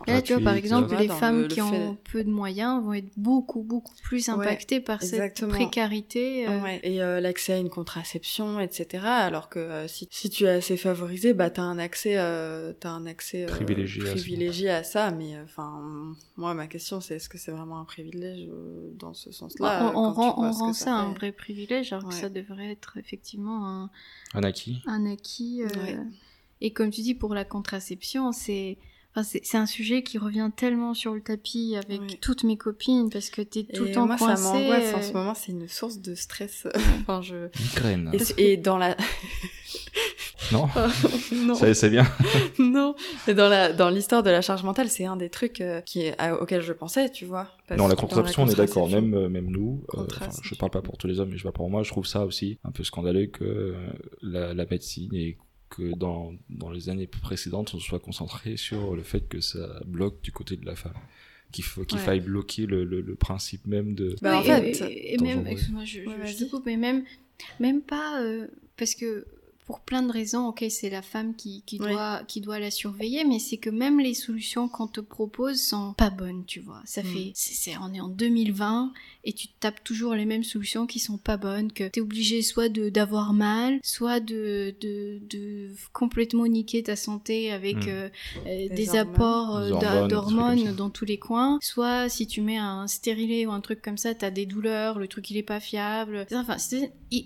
Et 0.05 0.11
là, 0.11 0.21
tu 0.21 0.33
vois, 0.33 0.43
par 0.43 0.53
exemple, 0.53 0.95
les 0.97 1.07
femmes 1.07 1.41
le- 1.43 1.47
qui 1.47 1.59
le 1.59 1.65
ont 1.65 1.71
fait- 1.71 2.11
peu 2.11 2.23
de 2.23 2.29
moyens 2.29 2.83
vont 2.83 2.93
être 2.93 3.09
beaucoup, 3.17 3.63
beaucoup 3.63 3.95
plus 4.03 4.27
Ouais, 4.27 4.33
impactées 4.35 4.79
par 4.81 5.01
exactement. 5.01 5.51
cette 5.51 5.57
précarité. 5.61 6.47
euh, 6.47 6.61
Ouais. 6.61 6.79
Et 6.83 7.01
euh, 7.01 7.19
l'accès 7.19 7.53
à 7.53 7.57
une 7.57 7.69
contraception, 7.69 8.59
etc. 8.59 9.03
Alors 9.05 9.49
que 9.49 9.57
euh, 9.57 9.87
si, 9.87 10.07
si 10.11 10.29
tu 10.29 10.43
es 10.45 10.49
assez 10.49 10.77
favorisé, 10.77 11.33
bah 11.33 11.49
t'as 11.49 11.63
un 11.63 11.79
accès, 11.79 12.17
euh, 12.17 12.71
t'as 12.79 12.89
un 12.91 13.07
accès 13.07 13.43
euh, 13.45 13.47
Privilégié 13.47 14.03
à 14.03 14.05
ça. 14.05 14.11
privilégié 14.11 14.69
à 14.69 14.83
ça. 14.83 15.09
Mais 15.11 15.35
euh, 15.35 15.43
enfin, 15.45 16.13
moi, 16.35 16.53
ma 16.53 16.67
question, 16.67 17.01
c'est 17.01 17.15
est-ce 17.15 17.27
que 17.29 17.39
c'est 17.39 17.51
vraiment 17.51 17.79
un 17.79 17.85
privilège 17.85 18.47
euh, 18.51 18.91
dans 18.99 19.15
ce 19.15 19.31
sens-là 19.31 19.91
on, 19.95 20.11
tu 20.13 20.19
rend, 20.19 20.35
on 20.67 20.73
ça 20.73 20.93
un 20.93 21.13
vrai 21.13 21.31
privilège 21.31 21.93
alors 21.93 22.07
que 22.09 22.13
ça 22.13 22.29
devrait 22.29 22.71
être 22.71 22.97
effectivement 22.97 23.67
un, 23.67 23.89
Un 24.35 24.43
acquis. 24.43 24.83
un 24.85 25.05
acquis. 25.11 25.63
euh, 25.63 25.67
Ouais. 25.81 25.97
Et 26.61 26.71
comme 26.73 26.89
tu 26.91 27.01
dis, 27.01 27.15
pour 27.15 27.33
la 27.33 27.43
contraception, 27.45 28.31
c'est. 28.31 28.77
Enfin, 29.17 29.39
c'est 29.43 29.57
un 29.57 29.65
sujet 29.65 30.03
qui 30.03 30.19
revient 30.19 30.51
tellement 30.55 30.93
sur 30.93 31.15
le 31.15 31.21
tapis 31.21 31.75
avec 31.75 32.19
toutes 32.21 32.43
mes 32.43 32.55
copines 32.55 33.09
parce 33.09 33.31
que 33.31 33.41
t'es 33.41 33.63
tout 33.63 33.85
le 33.85 33.91
temps 33.91 34.05
moi, 34.05 34.17
ça 34.17 34.35
m'angoisse 34.35 34.93
en 34.93 34.99
euh, 34.99 35.01
ce 35.01 35.13
moment. 35.13 35.33
C'est 35.33 35.51
une 35.51 35.67
source 35.67 35.97
de 35.99 36.13
stress. 36.13 36.67
enfin, 37.01 37.23
je. 37.23 37.49
Migraine. 37.59 38.11
Et, 38.37 38.51
et 38.51 38.57
dans 38.57 38.77
la. 38.77 38.95
Non 40.53 40.67
non. 41.33 41.55
Ça, 41.55 41.73
c'est 41.73 41.89
bien. 41.89 42.05
non. 42.59 42.95
Et 43.27 43.33
dans 43.33 43.49
la 43.49 43.73
dans 43.73 43.89
l'histoire 43.89 44.23
de 44.23 44.29
la 44.29 44.41
charge 44.41 44.63
mentale, 44.63 44.87
c'est 44.87 45.05
un 45.05 45.17
des 45.17 45.29
trucs 45.29 45.59
euh, 45.59 45.81
qui 45.81 46.03
est, 46.03 46.15
à- 46.21 46.39
auquel 46.41 46.61
je 46.61 46.71
pensais, 46.71 47.09
tu 47.09 47.25
vois. 47.25 47.49
Parce 47.67 47.77
Dans 47.77 47.87
la 47.87 47.95
contraception, 47.95 48.43
on 48.43 48.47
est 48.47 48.55
d'accord. 48.55 48.87
Même, 48.87 49.13
euh, 49.13 49.27
même 49.27 49.49
nous, 49.49 49.83
euh, 49.95 50.05
je 50.43 50.55
parle 50.55 50.71
pas 50.71 50.81
pour 50.81 50.97
tous 50.97 51.07
les 51.07 51.19
hommes, 51.19 51.31
mais 51.31 51.37
je 51.37 51.43
parle 51.43 51.55
pour 51.55 51.69
moi, 51.69 51.83
je 51.83 51.89
trouve 51.89 52.05
ça 52.05 52.25
aussi 52.25 52.59
un 52.63 52.71
peu 52.71 52.83
scandaleux 52.85 53.25
que 53.25 53.43
euh, 53.43 53.73
la, 54.21 54.53
la 54.53 54.65
médecine 54.65 55.13
et 55.13 55.37
que 55.69 55.95
dans, 55.95 56.33
dans 56.49 56.71
les 56.71 56.89
années 56.89 57.07
précédentes, 57.07 57.73
on 57.73 57.79
soit 57.79 57.99
concentré 57.99 58.57
sur 58.57 58.95
le 58.95 59.03
fait 59.03 59.27
que 59.27 59.41
ça 59.41 59.81
bloque 59.85 60.21
du 60.21 60.31
côté 60.31 60.55
de 60.55 60.65
la 60.65 60.75
femme. 60.75 60.93
Qu'il 61.51 61.63
faut 61.63 61.85
qu'il 61.85 61.97
Ouais. 61.99 62.03
faille 62.03 62.19
bloquer 62.19 62.65
le, 62.65 62.83
le, 62.83 62.99
le 63.01 63.15
principe 63.15 63.65
même 63.67 63.95
de. 63.95 64.15
Bah, 64.21 64.39
en 64.39 64.43
fait- 64.43 64.81
et, 64.81 64.83
et- 64.85 65.13
et 65.13 65.17
même, 65.17 65.47
excuse-moi, 65.47 65.85
je, 65.85 66.01
Ouais, 66.01 66.15
je- 66.25 66.31
je 66.33 66.37
te 66.43 66.49
coupe, 66.49 66.65
mais 66.65 66.75
même, 66.77 67.03
même 67.61 67.81
pas 67.81 68.21
euh, 68.21 68.47
parce 68.75 68.95
que 68.95 69.25
pour 69.67 69.81
plein 69.81 70.01
de 70.01 70.11
raisons, 70.11 70.47
ok, 70.47 70.65
c'est 70.69 70.89
la 70.89 71.01
femme 71.01 71.35
qui, 71.35 71.61
qui, 71.65 71.77
doit, 71.77 72.21
qui 72.27 72.39
doit 72.41 72.57
la 72.57 72.71
surveiller, 72.71 73.25
mais 73.25 73.37
c'est 73.37 73.57
que 73.57 73.69
même 73.69 73.99
les 73.99 74.13
solutions 74.13 74.69
qu'on 74.69 74.87
te 74.87 75.01
propose 75.01 75.61
sont 75.61 75.93
pas 75.97 76.09
bonnes, 76.09 76.45
tu 76.45 76.61
vois. 76.61 76.81
Ça 76.85 77.01
Mm. 77.03 77.05
fait, 77.05 77.31
c'est, 77.35 77.53
c'est- 77.53 77.77
on 77.81 77.93
est 77.93 77.99
en 77.99 78.07
2020 78.07 78.93
et 79.25 79.33
tu 79.33 79.49
tapes 79.59 79.83
toujours 79.83 80.15
les 80.15 80.23
mêmes 80.25 80.45
solutions 80.45 80.87
qui 80.87 80.99
sont 80.99 81.17
pas 81.17 81.35
bonnes, 81.35 81.71
que 81.73 81.85
t'es 81.85 81.99
obligé 81.99 82.41
soit 82.41 82.69
de, 82.69 82.87
d'avoir 82.89 83.33
mal, 83.33 83.79
soit 83.83 84.21
de, 84.21 84.73
de, 84.79 85.19
de 85.29 85.71
complètement 85.91 86.47
niquer 86.47 86.81
ta 86.83 86.95
santé 86.95 87.51
avec 87.51 87.75
Mm. 87.75 87.89
euh, 87.89 88.09
euh, 88.47 88.69
des, 88.73 88.87
hormones. 88.89 89.13
apports 89.13 89.55
euh, 89.57 90.07
d'hormones 90.07 90.75
dans 90.75 90.89
tous 90.89 91.03
les 91.05 91.17
coins, 91.19 91.59
soit 91.61 92.07
si 92.07 92.25
tu 92.25 92.39
mets 92.41 92.57
un 92.57 92.87
stérilet 92.87 93.45
ou 93.45 93.51
un 93.51 93.59
truc 93.61 93.81
comme 93.81 93.97
ça, 93.97 94.15
t'as 94.15 94.31
des 94.31 94.45
douleurs, 94.45 94.97
le 94.97 95.09
truc 95.09 95.29
il 95.29 95.35
est 95.35 95.43
pas 95.43 95.59
fiable. 95.59 96.25
Enfin, 96.31 96.55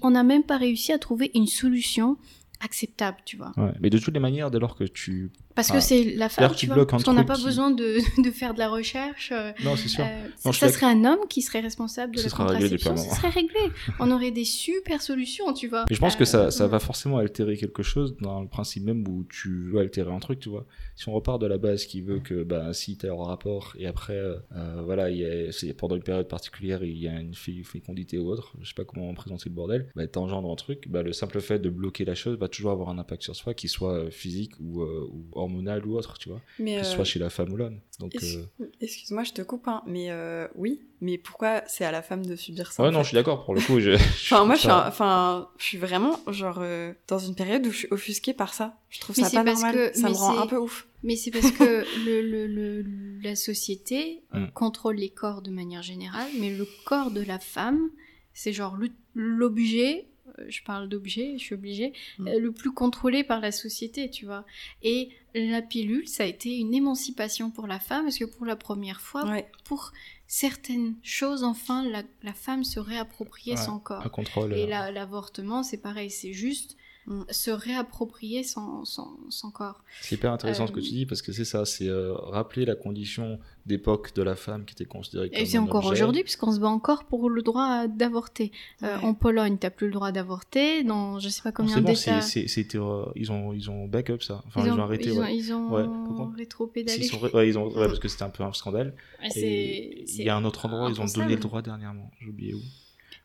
on 0.02 0.10
n'a 0.10 0.24
même 0.24 0.44
pas 0.44 0.58
réussi 0.58 0.92
à 0.92 0.98
trouver 0.98 1.30
une 1.36 1.46
solution 1.48 2.18
acceptable, 2.64 3.18
tu 3.26 3.38
vois. 3.38 3.52
Mais 3.80 3.90
de 3.90 3.98
toutes 3.98 4.14
les 4.14 4.20
manières, 4.20 4.52
dès 4.52 4.60
lors 4.60 4.76
que 4.76 4.84
tu. 4.84 5.32
Parce 5.56 5.70
Ah. 5.72 5.74
que 5.76 5.80
c'est 5.80 6.04
la 6.16 6.30
femme, 6.30 6.50
tu 6.52 6.66
tu 6.66 6.66
vois. 6.68 6.82
un 6.82 6.86
Parce 6.86 7.04
qu'on 7.04 7.14
n'a 7.14 7.24
pas 7.24 7.36
qui- 7.36 7.44
besoin 7.46 7.72
de, 7.72 7.98
de 8.24 8.32
faire 8.32 8.54
de 8.54 8.60
la 8.60 8.70
recherche. 8.70 9.32
euh, 9.32 9.52
Non, 9.64 9.76
c'est 9.76 9.88
sûr. 9.90 10.04
euh, 10.06 10.28
Non, 10.46 10.52
ça 10.52 10.70
serait 10.70 10.86
un 10.88 11.06
homme 11.06 11.28
qui 11.30 11.42
serait 11.42 11.60
responsable 11.60 12.16
de 12.16 12.22
la 12.22 12.30
contraception, 12.30 12.92
un 12.92 12.98
ce 12.98 13.16
serait 13.16 13.30
réglé. 13.30 13.60
On 14.00 14.12
aurait 14.12 14.32
des 14.32 14.46
super 14.46 15.02
solutions, 15.02 15.54
tu 15.54 15.68
vois. 15.68 15.86
Mais 15.90 15.96
je 15.96 16.00
pense 16.02 16.16
que 16.16 16.24
Euh, 16.24 16.26
ça, 16.26 16.52
ça 16.52 16.66
ouais. 16.66 16.70
va 16.72 16.80
forcément 16.80 17.18
altérer 17.18 17.58
quelque 17.58 17.84
chose 17.84 18.16
dans 18.22 18.42
le 18.42 18.48
principe 18.48 18.84
même 18.84 19.08
où 19.08 19.24
tu 19.30 19.70
veux 19.72 19.80
altérer 19.80 20.12
un 20.12 20.20
truc, 20.20 20.40
tu 20.40 20.50
vois. 20.50 20.66
Si 20.96 21.08
on 21.10 21.14
repart 21.14 21.42
de 21.42 21.48
la 21.48 21.58
base 21.58 21.86
qui 21.86 22.02
veut 22.02 22.20
que, 22.20 22.44
bah, 22.44 22.74
si 22.74 22.98
t'es 22.98 23.10
en 23.10 23.24
rapport 23.24 23.74
et 23.78 23.88
après, 23.88 24.14
euh, 24.18 24.36
euh, 24.56 24.82
voilà, 24.86 25.10
il 25.10 25.18
y 25.18 25.26
a, 25.26 25.74
pendant 25.78 25.96
une 25.96 26.04
période 26.04 26.28
particulière, 26.28 26.84
il 26.84 26.98
y 26.98 27.08
a 27.08 27.20
une 27.20 27.34
fé- 27.34 27.64
fécondité 27.64 28.18
ou 28.18 28.30
autre, 28.30 28.54
je 28.62 28.68
sais 28.70 28.74
pas 28.76 28.84
comment 28.86 29.14
présenter 29.14 29.50
le 29.50 29.56
bordel, 29.56 29.88
bah, 29.96 30.08
t'engendres 30.08 30.52
un 30.52 30.56
truc, 30.56 30.88
bah, 30.90 31.02
le 31.04 31.14
simple 31.14 31.42
fait 31.42 31.60
de 31.60 31.70
bloquer 31.70 32.06
la 32.06 32.16
chose 32.16 32.38
va 32.38 32.48
toujours 32.48 32.72
avoir 32.72 32.90
un 32.90 32.98
impact 32.98 33.24
sur 33.24 33.36
soi, 33.36 33.54
qu'il 33.54 33.70
soit 33.70 33.94
euh, 33.94 34.10
physique 34.12 34.54
ou, 34.60 34.82
euh, 34.82 35.08
ou 35.12 35.26
hormonal 35.42 35.86
ou 35.86 35.96
autre, 35.98 36.18
tu 36.18 36.30
vois, 36.30 36.42
Mais 36.60 36.78
que 36.78 36.84
ce 36.86 36.92
euh, 36.92 36.96
soit 36.96 37.04
chez 37.06 37.20
la 37.20 37.30
femme 37.30 37.52
ou 37.52 37.58
l'homme. 37.58 37.80
Donc, 38.00 38.14
euh, 38.24 38.46
excuse-moi, 38.80 39.24
je 39.24 39.32
te 39.34 39.42
coupe, 39.42 39.68
hein, 39.68 39.84
mais 39.86 40.10
euh, 40.10 40.48
oui, 40.56 40.82
mais 41.02 41.18
pourquoi 41.18 41.62
c'est 41.68 41.86
à 41.86 41.92
la 41.92 42.02
femme 42.02 42.26
de 42.26 42.36
subir 42.36 42.72
ça 42.72 42.84
ouais, 42.84 42.90
non, 42.92 43.00
fait 43.00 43.04
je 43.04 43.08
suis 43.10 43.16
d'accord. 43.16 43.44
Pour 43.46 43.54
le 43.54 43.62
coup, 43.62 43.80
je. 43.80 43.92
Enfin, 44.32 44.46
moi, 44.46 44.56
je 44.56 44.62
suis, 44.62 44.70
un- 44.70 44.88
enfin, 44.88 45.50
je 45.58 45.64
suis 45.66 45.78
vraiment 45.78 46.20
genre 46.28 46.60
euh, 46.62 46.94
dans 47.08 47.20
une 47.20 47.36
période 47.36 47.66
où 47.68 47.72
je 47.72 47.78
suis 47.78 47.88
offusquée 47.92 48.34
par 48.34 48.54
ça. 48.54 48.78
Je 48.90 49.00
trouve 49.00 49.16
Mais 49.18 49.24
ça 49.24 49.30
pas 49.30 49.44
normal. 49.44 49.74
que- 49.76 49.98
ça 49.98 50.08
mais 50.08 50.14
me 50.14 50.18
rend 50.18 50.38
un 50.40 50.48
peu 50.48 50.58
ouf. 50.58 50.88
Mais 51.04 51.16
c'est 51.16 51.32
parce 51.32 51.52
que 51.52 51.64
le, 52.06 52.22
le, 52.22 52.48
le- 52.48 52.86
la 53.22 53.36
société 53.36 54.22
Mm. 54.34 54.48
contrôle 54.54 54.96
les 54.96 55.10
corps 55.10 55.42
de 55.42 55.52
manière 55.52 55.82
générale, 55.84 56.30
mais 56.40 56.56
le 56.56 56.66
corps 56.86 57.12
de 57.12 57.22
la 57.22 57.38
femme, 57.40 57.90
c'est 58.34 58.54
genre 58.54 58.78
l'objet, 59.14 60.06
euh, 60.08 60.11
je 60.48 60.62
parle 60.64 60.88
d'objet, 60.90 61.34
je 61.38 61.44
suis 61.44 61.56
obligée, 61.56 61.94
Mm. 62.20 62.28
euh, 62.28 62.40
le 62.40 62.52
plus 62.52 62.72
contrôlé 62.72 63.24
par 63.24 63.40
la 63.42 63.52
société, 63.52 64.10
tu 64.10 64.26
vois. 64.26 64.46
Et 64.84 65.10
la 65.34 65.62
pilule, 65.62 66.08
ça 66.08 66.24
a 66.24 66.26
été 66.28 66.58
une 66.58 66.74
émancipation 66.74 67.52
pour 67.52 67.68
la 67.68 67.80
femme, 67.80 68.04
parce 68.06 68.18
que 68.18 68.26
pour 68.26 68.46
la 68.46 68.56
première 68.56 69.02
fois, 69.02 69.26
Ouais. 69.26 69.50
pour 69.66 69.92
certaines 70.28 70.96
choses, 71.04 71.44
enfin, 71.44 71.84
la, 71.88 72.04
la 72.24 72.34
femme 72.34 72.64
se 72.64 72.80
réappropriait 72.80 73.56
Ouais, 73.58 73.62
son 73.66 73.80
corps. 73.80 74.06
un 74.06 74.10
contrôle. 74.10 74.54
Et 74.54 74.64
euh, 74.64 74.68
la- 74.68 74.92
l'avortement, 74.92 75.62
c'est 75.64 75.82
pareil, 75.82 76.10
c'est 76.10 76.34
juste 76.34 76.78
Mm. 77.08 77.22
se 77.32 77.50
réapproprier 77.50 78.44
son, 78.44 78.86
son, 78.86 79.08
son 79.30 79.50
corps. 79.50 79.84
C'est 80.02 80.16
hyper 80.16 80.32
intéressant 80.32 80.68
ce 80.68 80.72
que 80.72 80.80
Euh, 80.80 80.84
tu 80.84 80.90
dis 80.92 81.06
parce 81.08 81.24
que 81.24 81.32
c'est 81.32 81.46
ça, 81.46 81.66
c'est 81.66 81.88
euh, 81.88 82.14
rappeler 82.14 82.64
la 82.64 82.76
condition 82.76 83.40
d'époque 83.66 84.14
de 84.14 84.22
la 84.22 84.36
femme 84.36 84.66
qui 84.66 84.74
était 84.74 84.86
considérée 84.86 85.30
comme 85.32 85.40
Et 85.40 85.46
c'est 85.48 85.58
encore 85.58 85.86
aujourd'hui, 85.86 86.22
puisqu'on 86.24 86.52
se 86.52 86.60
bat 86.60 86.68
encore 86.68 87.06
pour 87.06 87.30
le 87.30 87.42
droit 87.42 87.88
d'avorter. 87.88 88.52
Euh, 88.84 88.98
Ouais. 89.00 89.04
En 89.04 89.14
Pologne, 89.16 89.58
t'as 89.60 89.72
plus 89.72 89.88
le 89.88 89.94
droit 89.94 90.12
d'avorter. 90.12 90.84
Dans 90.84 91.18
je 91.20 91.30
sais 91.30 91.42
pas 91.42 91.50
Non, 91.50 91.56
combien 91.56 91.76
C'est 91.76 91.82
bon, 91.82 91.96
c'est, 91.96 92.12
d'États. 92.12 92.22
c'est, 92.22 92.48
c'était, 92.48 92.78
euh, 92.78 93.06
ils 93.16 93.32
ont, 93.32 93.52
ils 93.54 93.70
ont 93.72 93.88
back 93.88 94.10
up 94.12 94.22
ça. 94.22 94.44
Enfin, 94.48 94.64
ils, 94.66 94.72
ont, 94.72 94.80
arrêté. 94.82 95.10
Ils 95.10 95.14
ont, 95.14 95.22
ouais. 95.22 95.36
ils 95.38 95.54
ont 95.54 95.70
Ouais, 95.72 95.84
pourquoi 96.08 96.32
rétro-pédalé. 96.38 97.02
S'ils 97.02 97.10
sont 97.12 97.18
vra- 97.18 97.34
ouais, 97.36 97.48
ils 97.50 97.58
ont, 97.58 97.66
ouais, 97.68 97.88
parce 97.88 98.00
que 98.00 98.08
c'était 98.08 98.24
un 98.24 98.30
peu 98.30 98.44
un 98.44 98.54
scandale. 98.54 98.94
Et 99.36 100.04
il 100.08 100.24
y 100.24 100.30
a 100.30 100.36
un 100.36 100.46
autre 100.46 100.66
endroit, 100.68 100.90
ils 100.92 101.02
ont 101.02 101.06
donné 101.06 101.34
le 101.36 101.42
droit 101.42 101.62
dernièrement. 101.64 102.12
J'ai 102.22 102.30
oublié 102.30 102.54
où. 102.54 102.60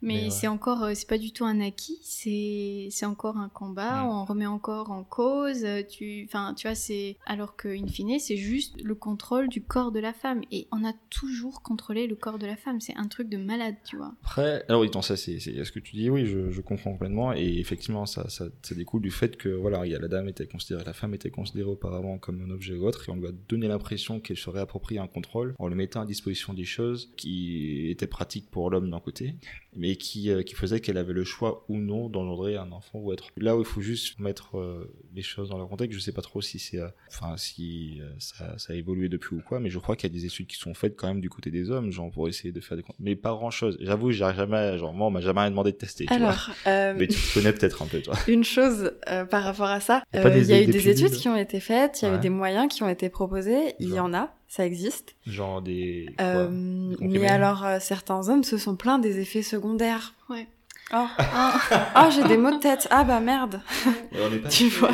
Mais, 0.02 0.14
Mais 0.14 0.24
ouais. 0.24 0.30
c'est 0.30 0.46
encore, 0.46 0.82
euh, 0.82 0.92
c'est 0.94 1.08
pas 1.08 1.18
du 1.18 1.32
tout 1.32 1.44
un 1.44 1.60
acquis, 1.60 1.98
c'est 2.02 2.88
c'est 2.90 3.06
encore 3.06 3.38
un 3.38 3.48
combat, 3.48 4.04
on 4.06 4.24
remet 4.24 4.46
encore 4.46 4.90
en 4.90 5.04
cause, 5.04 5.64
euh, 5.64 5.82
tu, 5.82 6.24
enfin, 6.28 6.54
tu 6.54 6.66
vois, 6.66 6.74
c'est 6.74 7.16
alors 7.26 7.56
que 7.56 7.68
in 7.68 7.86
fine, 7.86 8.18
c'est 8.18 8.36
juste 8.36 8.80
le 8.82 8.94
contrôle 8.94 9.48
du 9.48 9.62
corps 9.62 9.92
de 9.92 10.00
la 10.00 10.12
femme 10.12 10.42
et 10.50 10.68
on 10.72 10.84
a 10.84 10.92
toujours 11.10 11.62
contrôlé 11.62 12.06
le 12.06 12.14
corps 12.14 12.38
de 12.38 12.46
la 12.46 12.56
femme, 12.56 12.80
c'est 12.80 12.96
un 12.96 13.08
truc 13.08 13.28
de 13.28 13.38
malade, 13.38 13.76
tu 13.84 13.96
vois. 13.96 14.14
Après, 14.22 14.64
alors 14.68 14.82
oui, 14.82 14.90
ça 15.02 15.16
c'est, 15.16 15.40
c'est 15.40 15.64
ce 15.64 15.72
que 15.72 15.80
tu 15.80 15.96
dis, 15.96 16.10
oui, 16.10 16.26
je, 16.26 16.50
je 16.50 16.60
comprends 16.60 16.92
complètement, 16.92 17.32
et 17.32 17.58
effectivement, 17.58 18.06
ça, 18.06 18.28
ça, 18.28 18.46
ça 18.62 18.74
découle 18.74 19.02
du 19.02 19.10
fait 19.10 19.36
que 19.36 19.48
voilà, 19.48 19.84
il 19.86 19.92
y 19.92 19.94
a 19.94 19.98
la 19.98 20.08
dame 20.08 20.28
était 20.28 20.46
considérée, 20.46 20.84
la 20.84 20.92
femme 20.92 21.14
était 21.14 21.30
considérée 21.30 21.70
auparavant 21.70 22.18
comme 22.18 22.42
un 22.42 22.50
objet 22.50 22.74
ou 22.74 22.86
autre, 22.86 23.08
et 23.08 23.12
on 23.12 23.16
lui 23.16 23.28
a 23.28 23.32
donné 23.48 23.68
l'impression 23.68 24.20
qu'elle 24.20 24.36
se 24.36 24.50
réapproprie 24.50 24.98
un 24.98 25.06
contrôle 25.06 25.54
en 25.58 25.68
lui 25.68 25.74
mettant 25.74 26.02
à 26.02 26.06
disposition 26.06 26.54
des 26.54 26.64
choses 26.64 27.12
qui 27.16 27.88
étaient 27.90 28.06
pratiques 28.06 28.50
pour 28.50 28.70
l'homme 28.70 28.90
d'un 28.90 29.00
côté, 29.00 29.36
mais 29.76 29.96
qui, 29.96 30.30
euh, 30.30 30.42
qui 30.42 30.54
faisait 30.54 30.80
qu'elle 30.80 30.96
avait 30.98 31.12
le 31.12 31.24
choix 31.24 31.64
ou 31.68 31.76
non 31.76 32.08
d'engendrer 32.08 32.56
un 32.56 32.72
enfant 32.72 32.98
ou 32.98 33.12
être. 33.12 33.28
Là 33.36 33.56
où 33.56 33.60
il 33.60 33.64
faut 33.66 33.80
juste 33.80 34.18
mettre 34.18 34.56
euh, 34.58 34.90
les 35.14 35.22
choses 35.22 35.50
dans 35.50 35.58
leur 35.58 35.68
contexte, 35.68 35.98
je 35.98 36.02
sais 36.02 36.12
pas 36.12 36.22
trop 36.22 36.40
si 36.40 36.58
c'est, 36.58 36.78
euh, 36.78 36.88
enfin 37.08 37.36
si 37.36 37.98
euh, 38.00 38.10
ça, 38.18 38.58
ça 38.58 38.72
a 38.72 38.76
évolué 38.76 39.08
depuis 39.08 39.36
ou 39.36 39.42
quoi, 39.46 39.60
mais 39.60 39.70
je 39.70 39.78
crois 39.78 39.96
qu'il 39.96 40.10
y 40.10 40.12
a 40.12 40.18
des 40.18 40.24
études 40.26 40.46
qui 40.46 40.56
sont 40.56 40.74
faites 40.74 40.96
quand 40.96 41.08
même 41.08 41.20
du 41.20 41.28
côté 41.30 41.50
des 41.50 41.70
hommes, 41.70 41.90
genre 41.90 42.10
pour 42.10 42.28
essayer 42.28 42.52
de 42.52 42.60
faire 42.60 42.76
des, 42.76 42.84
mais 42.98 43.16
pas 43.16 43.30
grand 43.32 43.50
chose. 43.50 43.76
J'avoue, 43.80 44.10
j'ai 44.12 44.18
jamais, 44.34 44.78
genre 44.78 44.92
moi, 44.94 45.06
on 45.08 45.10
m'a 45.10 45.20
jamais 45.20 45.40
rien 45.40 45.50
demandé 45.50 45.72
de 45.72 45.76
tester. 45.76 46.06
Tu 46.06 46.18
vois. 46.18 46.28
Alors, 46.28 46.50
euh, 46.66 46.94
Mais 46.96 47.06
tu 47.06 47.18
te 47.20 47.34
connais 47.34 47.52
peut-être 47.52 47.82
un 47.82 47.86
peu, 47.86 48.00
toi. 48.00 48.14
une 48.28 48.44
chose 48.44 48.92
euh, 49.10 49.24
par 49.24 49.42
rapport 49.44 49.66
à 49.68 49.80
ça, 49.80 50.02
Y 50.14 50.18
a 50.18 50.22
pas 50.22 50.28
euh, 50.28 50.34
des- 50.34 50.40
il 50.40 50.50
y 50.50 50.52
a 50.54 50.62
eu 50.62 50.66
des 50.66 50.72
des 50.72 50.78
pilules 50.78 50.92
études 51.06 51.18
qui 51.18 51.28
ont 51.28 51.36
été 51.36 51.60
faites, 51.60 52.00
il 52.02 52.04
y 52.06 52.08
a 52.08 52.12
Ouais. 52.12 52.16
eu 52.18 52.20
des 52.20 52.30
moyens 52.30 52.72
qui 52.74 52.82
ont 52.82 52.88
été 52.88 53.08
proposés, 53.08 53.74
il 53.80 53.90
y 53.92 54.00
en 54.00 54.14
a, 54.14 54.32
ça 54.48 54.66
existe. 54.66 55.16
Genre 55.26 55.62
des. 55.62 56.08
Euh, 56.20 56.48
mais 57.00 57.28
alors, 57.28 57.64
euh, 57.64 57.78
certains 57.80 58.28
hommes 58.28 58.44
se 58.44 58.58
sont 58.58 58.76
plaints 58.76 58.98
des 58.98 59.18
effets 59.18 59.42
secondaires. 59.42 60.14
Ouais. 60.28 60.46
Oh, 60.94 61.04
Ah, 61.18 61.58
oh 62.06 62.10
j'ai 62.14 62.22
des 62.28 62.36
maux 62.36 62.52
de 62.52 62.60
tête. 62.60 62.86
Ah 62.92 63.02
bah 63.02 63.18
merde. 63.18 63.60
On 64.12 64.32
est 64.32 64.38
pas 64.38 64.48
tu 64.50 64.64
habitué. 64.64 64.78
vois. 64.78 64.90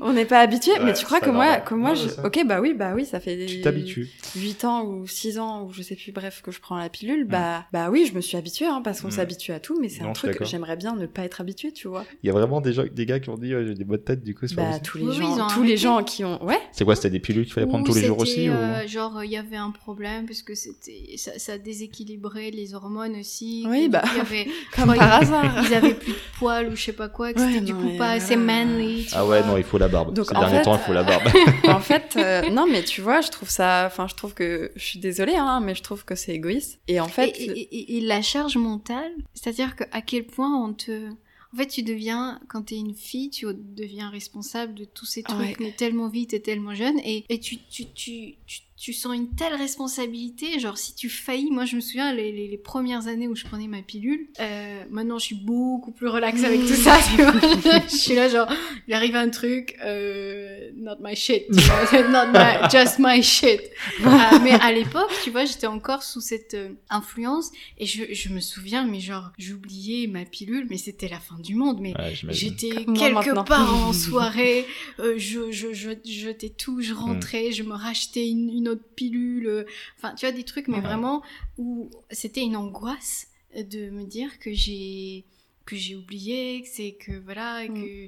On 0.00 0.12
n'est 0.12 0.24
pas 0.24 0.38
habitué, 0.38 0.70
Ouais, 0.74 0.84
mais 0.84 0.92
tu 0.94 1.04
crois 1.04 1.18
que 1.20 1.28
moi, 1.30 1.56
que 1.56 1.74
moi, 1.74 1.90
Non, 1.90 1.96
je... 1.96 2.20
ok, 2.24 2.46
bah 2.46 2.60
oui, 2.60 2.72
bah 2.72 2.92
oui, 2.94 3.04
ça 3.04 3.18
fait 3.18 3.46
Tu 3.46 3.60
t'habitues. 3.60 4.08
8 4.36 4.64
ans 4.64 4.84
ou 4.84 5.08
6 5.08 5.40
ans 5.40 5.64
ou 5.64 5.72
je 5.72 5.82
sais 5.82 5.96
plus, 5.96 6.12
bref, 6.12 6.40
que 6.40 6.52
je 6.52 6.60
prends 6.60 6.76
la 6.78 6.88
pilule, 6.88 7.24
bah, 7.24 7.64
bah 7.72 7.90
oui, 7.90 8.06
je 8.08 8.14
me 8.14 8.20
suis 8.20 8.36
habituée, 8.36 8.66
hein, 8.66 8.80
parce 8.84 9.00
qu'on 9.00 9.08
Mm. 9.08 9.12
s'habitue 9.12 9.50
à 9.52 9.58
tout, 9.58 9.76
mais 9.80 9.88
c'est 9.88 10.02
un 10.04 10.12
truc 10.12 10.36
que 10.38 10.44
j'aimerais 10.44 10.76
bien 10.76 10.94
ne 10.94 11.06
pas 11.06 11.22
être 11.24 11.40
habituée, 11.40 11.72
tu 11.72 11.88
vois. 11.88 12.04
Il 12.22 12.28
y 12.28 12.30
a 12.30 12.32
vraiment 12.32 12.60
des, 12.60 12.72
gens, 12.72 12.84
des 12.88 13.04
gars 13.06 13.18
qui 13.18 13.28
ont 13.30 13.36
dit 13.38 13.52
ouais, 13.56 13.66
j'ai 13.66 13.74
des 13.74 13.84
bonnes 13.84 14.04
têtes 14.04 14.22
du 14.22 14.36
coup. 14.36 14.46
c'est 14.46 14.54
pas 14.54 14.70
Bah, 14.70 14.78
tous 14.78 14.98
les 14.98 15.04
Oui, 15.06 15.14
gens, 15.16 15.48
tous 15.48 15.62
les 15.64 15.76
gens 15.76 16.04
qui 16.04 16.22
ont, 16.24 16.40
ouais, 16.44 16.60
C'est 16.70 16.84
quoi 16.84 16.94
C'était 16.94 17.10
des 17.10 17.18
pilules 17.18 17.44
qu'il 17.44 17.54
fallait 17.54 17.66
prendre 17.66 17.82
Ou 17.82 17.92
tous 17.92 17.98
les 17.98 18.06
jours 18.06 18.20
aussi 18.20 18.48
ou... 18.48 18.52
euh, 18.52 18.86
Genre, 18.86 19.24
il 19.24 19.32
y 19.32 19.36
avait 19.36 19.56
un 19.56 19.72
problème 19.72 20.26
parce 20.26 20.42
que 20.42 20.54
c'était 20.54 21.16
ça, 21.16 21.32
ça 21.38 21.58
déséquilibrait 21.58 22.52
les 22.52 22.74
hormones 22.74 23.16
aussi. 23.18 23.64
Oui, 23.68 23.88
bah, 23.88 24.02
par 25.08 25.22
hasard. 25.22 25.64
ils 25.66 25.74
avaient 25.74 25.94
plus 25.94 26.12
de 26.12 26.18
poils 26.38 26.68
ou 26.68 26.76
je 26.76 26.82
sais 26.84 26.92
pas 26.92 27.08
quoi, 27.08 27.32
que 27.32 27.40
Ouais, 27.40 27.46
c'était 27.48 27.60
du 27.64 27.74
coup 27.74 27.82
mais 27.82 27.96
pas 27.98 28.10
assez 28.12 28.36
manly. 28.36 29.06
tu 29.06 29.14
Ah 29.14 29.26
ouais, 29.26 29.40
vois. 29.40 29.48
non, 29.52 29.56
il 29.56 29.64
faut 29.64 29.78
la 29.78 29.88
barbe. 29.88 30.14
Donc, 30.14 30.26
Ces 30.26 30.36
en 30.36 30.40
derniers 30.40 30.58
fait, 30.58 30.62
temps, 30.64 30.74
il 30.76 30.80
faut 30.86 30.92
la 30.92 31.02
barbe. 31.02 31.22
en 31.68 31.80
fait, 31.80 32.14
euh, 32.16 32.48
non, 32.50 32.66
mais 32.70 32.82
tu 32.84 33.00
vois, 33.00 33.20
je 33.20 33.30
trouve 33.30 33.48
ça, 33.50 33.84
enfin, 33.86 34.06
je 34.08 34.14
trouve 34.14 34.34
que, 34.34 34.70
je 34.76 34.84
suis 34.84 34.98
désolée, 34.98 35.36
hein, 35.36 35.60
mais 35.60 35.74
je 35.74 35.82
trouve 35.82 36.04
que 36.04 36.14
c'est 36.14 36.32
égoïste. 36.34 36.78
Et 36.88 37.00
en 37.00 37.08
fait, 37.08 37.28
et, 37.38 37.44
et- 37.44 37.76
et- 37.94 37.96
et 37.98 38.00
la 38.00 38.22
charge 38.22 38.56
mentale, 38.56 39.10
c'est-à-dire 39.34 39.76
que 39.76 39.84
à 39.92 40.02
quel 40.02 40.24
point 40.24 40.54
on 40.64 40.72
te... 40.72 41.08
En 41.54 41.56
fait, 41.56 41.66
tu 41.66 41.82
deviens, 41.82 42.40
quand 42.48 42.60
t'es 42.66 42.76
une 42.76 42.94
fille, 42.94 43.30
tu 43.30 43.46
deviens 43.54 44.10
responsable 44.10 44.74
de 44.74 44.84
tous 44.84 45.06
ces 45.06 45.22
trucs, 45.22 45.38
Ouais. 45.38 45.56
mais 45.60 45.72
tellement 45.72 46.08
vite 46.08 46.34
et 46.34 46.42
tellement 46.42 46.74
jeune, 46.74 46.98
et, 47.06 47.24
et 47.30 47.40
tu, 47.40 47.56
tu, 47.70 47.86
tu, 47.94 48.34
tu, 48.46 48.60
tu 48.78 48.92
sens 48.92 49.14
une 49.14 49.34
telle 49.34 49.54
responsabilité, 49.54 50.58
genre 50.58 50.78
si 50.78 50.94
tu 50.94 51.08
faillis, 51.10 51.50
moi 51.50 51.64
je 51.64 51.76
me 51.76 51.80
souviens 51.80 52.14
les, 52.14 52.32
les, 52.32 52.48
les 52.48 52.58
premières 52.58 53.06
années 53.08 53.28
où 53.28 53.36
je 53.36 53.44
prenais 53.44 53.66
ma 53.68 53.82
pilule, 53.82 54.28
euh, 54.40 54.84
maintenant 54.90 55.18
je 55.18 55.24
suis 55.26 55.34
beaucoup 55.34 55.92
plus 55.92 56.08
relax 56.08 56.42
avec 56.44 56.60
tout 56.60 56.74
ça, 56.74 56.98
tu 57.10 57.22
vois, 57.22 57.32
je 57.90 57.96
suis 57.96 58.14
là 58.14 58.28
genre, 58.28 58.48
il 58.86 58.94
arrive 58.94 59.16
un 59.16 59.28
truc, 59.28 59.76
euh, 59.84 60.70
not 60.76 60.96
my 61.00 61.14
shit, 61.14 61.44
tu 61.52 61.60
vois, 61.60 62.02
not 62.08 62.32
my, 62.32 62.68
just 62.70 62.98
my 62.98 63.22
shit. 63.22 63.60
Euh, 64.00 64.38
mais 64.42 64.52
à 64.52 64.72
l'époque, 64.72 65.10
tu 65.22 65.30
vois, 65.30 65.44
j'étais 65.44 65.66
encore 65.66 66.02
sous 66.02 66.20
cette 66.20 66.54
euh, 66.54 66.70
influence, 66.88 67.50
et 67.78 67.86
je, 67.86 68.04
je 68.12 68.28
me 68.30 68.40
souviens, 68.40 68.86
mais 68.86 69.00
genre, 69.00 69.32
j'oubliais 69.38 70.06
ma 70.06 70.24
pilule, 70.24 70.66
mais 70.70 70.78
c'était 70.78 71.08
la 71.08 71.20
fin 71.20 71.38
du 71.38 71.54
monde, 71.54 71.78
mais 71.80 71.94
Ouais. 71.98 72.14
J'étais 72.28 72.84
quelque 72.84 73.44
part 73.44 73.74
en 73.74 73.92
soirée, 73.92 74.64
euh, 75.00 75.14
je, 75.16 75.50
je, 75.50 75.72
je 75.72 75.90
jetais 76.04 76.48
tout, 76.48 76.80
je 76.80 76.92
rentrais, 76.94 77.50
je 77.50 77.62
me 77.62 77.72
rachetais 77.74 78.28
une, 78.28 78.50
une 78.50 78.67
autre 78.68 78.84
pilule, 78.94 79.66
enfin 79.96 80.14
tu 80.14 80.26
vois 80.26 80.32
des 80.34 80.44
trucs, 80.44 80.68
mais 80.68 80.76
Ouais. 80.76 80.80
vraiment 80.82 81.22
où 81.58 81.90
c'était 82.10 82.42
une 82.42 82.56
angoisse 82.56 83.28
de 83.56 83.90
me 83.90 84.04
dire 84.04 84.38
que 84.38 84.52
j'ai 84.52 85.24
que 85.64 85.76
j'ai 85.76 85.94
oublié, 85.96 86.62
que 86.62 86.68
c'est 86.68 86.92
que 86.92 87.12
voilà, 87.18 87.64
Mm. 87.64 87.74
que 87.74 88.04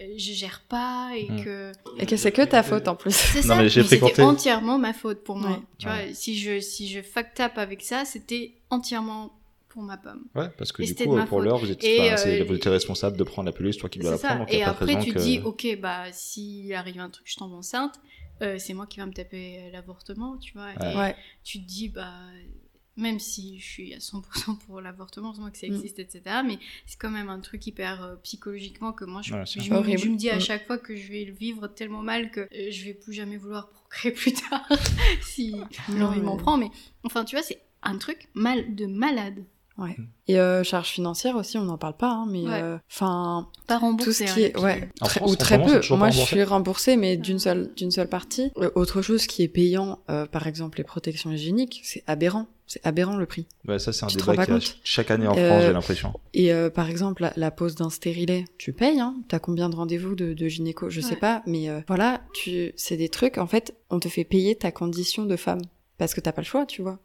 euh, 0.00 0.14
je 0.16 0.32
gère 0.32 0.62
pas 0.68 1.12
et 1.16 1.30
Mm. 1.30 1.44
que 1.44 1.72
et 2.00 2.06
que 2.06 2.16
c'est 2.16 2.32
que 2.32 2.42
ta 2.42 2.64
faute 2.64 2.88
en 2.88 2.96
plus. 2.96 3.14
c'est 3.14 3.42
Non, 3.42 3.54
ça, 3.54 3.62
mais 3.62 3.68
j'ai 3.68 3.84
fréquenté- 3.84 4.22
entièrement 4.22 4.78
ma 4.78 4.92
faute 4.92 5.22
pour 5.22 5.36
moi. 5.36 5.50
Ouais. 5.50 5.56
Tu 5.78 5.86
Ouais. 5.86 6.06
vois, 6.06 6.14
si 6.14 6.36
je 6.36 6.58
si 6.58 6.88
je 6.88 7.02
fucked 7.02 7.40
up 7.40 7.52
avec 7.56 7.82
ça, 7.82 8.04
c'était 8.04 8.54
entièrement 8.70 9.32
pour 9.68 9.82
ma 9.82 9.96
pomme. 9.96 10.24
Ouais, 10.34 10.48
parce 10.58 10.72
que 10.72 10.82
Et 10.82 10.86
du 10.86 10.94
coup, 10.94 11.16
euh, 11.16 11.24
pour 11.26 11.40
l'heure, 11.40 11.58
vous 11.58 11.66
c'est- 11.66 12.40
euh, 12.40 12.44
vous 12.44 12.54
étiez 12.54 12.70
responsable 12.70 13.16
de 13.16 13.22
prendre 13.24 13.46
la 13.46 13.52
pilule, 13.52 13.72
c'est 13.72 13.80
toi 13.80 13.88
qui 13.88 13.98
dois 14.00 14.10
la 14.12 14.18
prendre, 14.18 14.32
ça. 14.34 14.38
donc 14.38 14.48
il 14.52 14.58
y 14.58 14.60
Et 14.60 14.64
pas 14.64 14.70
après, 14.70 14.98
tu 15.04 15.12
que... 15.12 15.18
dis, 15.20 15.40
ok, 15.44 15.78
bah, 15.80 16.06
s'il 16.12 16.72
arrive 16.74 16.98
un 17.00 17.10
truc, 17.10 17.26
je 17.28 17.36
tombe 17.36 17.52
enceinte, 17.54 17.94
euh, 18.42 18.58
c'est 18.58 18.74
moi 18.74 18.86
qui 18.86 18.98
va 19.00 19.06
me 19.06 19.12
taper 19.12 19.58
euh, 19.62 19.70
l'avortement, 19.70 20.36
tu 20.38 20.52
vois. 20.54 20.72
Ouais. 20.80 20.92
Et 20.92 20.96
Ouais. 20.96 21.16
tu 21.44 21.60
te 21.60 21.66
dis, 21.66 21.88
bah, 21.88 22.12
même 22.96 23.18
si 23.18 23.58
je 23.58 23.64
suis 23.66 23.94
à 23.94 23.98
100% 23.98 24.56
pour 24.66 24.80
l'avortement, 24.80 25.34
c'est 25.34 25.40
moi 25.40 25.50
que 25.50 25.58
ça 25.58 25.66
Mm. 25.66 25.74
existe, 25.74 25.98
etc. 25.98 26.22
Mais 26.44 26.58
c'est 26.86 26.98
quand 26.98 27.10
même 27.10 27.28
un 27.28 27.40
truc 27.40 27.66
hyper 27.66 28.02
euh, 28.02 28.16
psychologiquement 28.22 28.92
que 28.92 29.04
moi, 29.04 29.20
je, 29.22 29.34
c'est 29.44 29.60
je, 29.60 29.72
me, 29.72 29.96
je 29.96 30.08
me 30.08 30.16
dis 30.16 30.30
à 30.30 30.38
chaque 30.38 30.66
fois 30.66 30.78
que 30.78 30.94
je 30.94 31.10
vais 31.10 31.24
le 31.24 31.32
vivre 31.32 31.66
tellement 31.68 32.02
mal 32.02 32.30
que 32.30 32.40
euh, 32.40 32.70
je 32.70 32.84
vais 32.84 32.94
plus 32.94 33.12
jamais 33.12 33.36
vouloir 33.36 33.68
procréer 33.70 34.12
plus 34.12 34.32
tard 34.32 34.68
si 35.22 35.56
l'envie 35.96 36.20
m'en 36.20 36.36
prend. 36.36 36.56
Mais 36.56 36.70
enfin, 37.02 37.24
tu 37.24 37.34
vois, 37.36 37.42
c'est 37.42 37.60
un 37.82 37.98
truc 37.98 38.28
mal 38.34 38.74
de 38.76 38.86
malade. 38.86 39.44
Et 40.28 40.38
euh, 40.38 40.62
charge 40.62 40.88
financière 40.90 41.36
aussi, 41.36 41.58
on 41.58 41.64
n'en 41.64 41.78
parle 41.78 41.96
pas, 41.96 42.10
hein, 42.10 42.26
mais 42.30 42.42
Ouais. 42.44 42.62
euh, 42.62 42.78
enfin 42.90 43.48
Pas 43.66 43.74
tout 43.76 43.80
remboursé. 43.82 44.12
ce 44.12 44.22
hein, 44.24 44.34
qui 44.34 44.40
les 44.40 44.46
est 44.46 44.58
ouais 44.58 44.88
En 45.00 45.06
très- 45.06 45.20
France, 45.20 45.32
ou 45.32 45.36
très 45.36 45.56
peu. 45.58 45.64
Moi, 45.64 45.80
je 45.80 45.88
remboursé 45.90 46.24
suis 46.24 46.42
remboursée, 46.44 46.96
mais 46.96 47.16
d'une 47.16 47.38
seule 47.40 47.72
d'une 47.74 47.90
seule 47.90 48.08
partie. 48.08 48.52
Euh, 48.58 48.70
autre 48.76 49.02
chose 49.02 49.26
qui 49.26 49.42
est 49.42 49.48
payant, 49.48 49.98
euh, 50.10 50.26
par 50.26 50.46
exemple 50.46 50.78
les 50.78 50.84
protections 50.84 51.30
hygiéniques, 51.32 51.80
c'est 51.84 52.04
aberrant. 52.06 52.46
C'est 52.66 52.86
aberrant 52.86 53.18
le 53.18 53.26
prix. 53.26 53.46
Ouais, 53.68 53.78
ça, 53.78 53.92
c'est 53.92 54.04
un 54.04 54.08
Tu 54.08 54.16
te 54.16 54.22
rends 54.24 54.30
débat 54.32 54.46
pas 54.46 54.58
qui 54.58 54.70
a 54.70 54.74
chaque 54.84 55.10
année 55.10 55.26
en 55.26 55.36
Euh, 55.36 55.48
France, 55.50 55.62
j'ai 55.64 55.72
l'impression. 55.74 56.12
Et 56.32 56.50
euh, 56.50 56.70
par 56.70 56.88
exemple, 56.88 57.20
la, 57.20 57.32
la 57.36 57.50
pose 57.50 57.74
d'un 57.74 57.90
stérilet, 57.90 58.46
tu 58.56 58.72
payes, 58.72 59.00
hein 59.00 59.16
T'as 59.28 59.38
combien 59.38 59.68
de 59.68 59.76
rendez-vous 59.76 60.14
de, 60.14 60.32
de 60.32 60.48
gynéco? 60.48 60.88
Je 60.88 61.02
sais 61.02 61.16
pas, 61.16 61.42
mais 61.46 61.68
euh, 61.68 61.80
voilà, 61.88 62.22
tu, 62.32 62.72
c'est 62.76 62.96
des 62.96 63.10
trucs. 63.10 63.36
En 63.36 63.46
fait, 63.46 63.74
on 63.90 64.00
te 64.00 64.08
fait 64.08 64.24
payer 64.24 64.54
ta 64.56 64.72
condition 64.72 65.26
de 65.26 65.36
femme 65.36 65.60
parce 65.98 66.14
que 66.14 66.20
t'as 66.22 66.32
pas 66.32 66.40
le 66.40 66.46
choix, 66.46 66.64
tu 66.64 66.80
vois. 66.80 66.98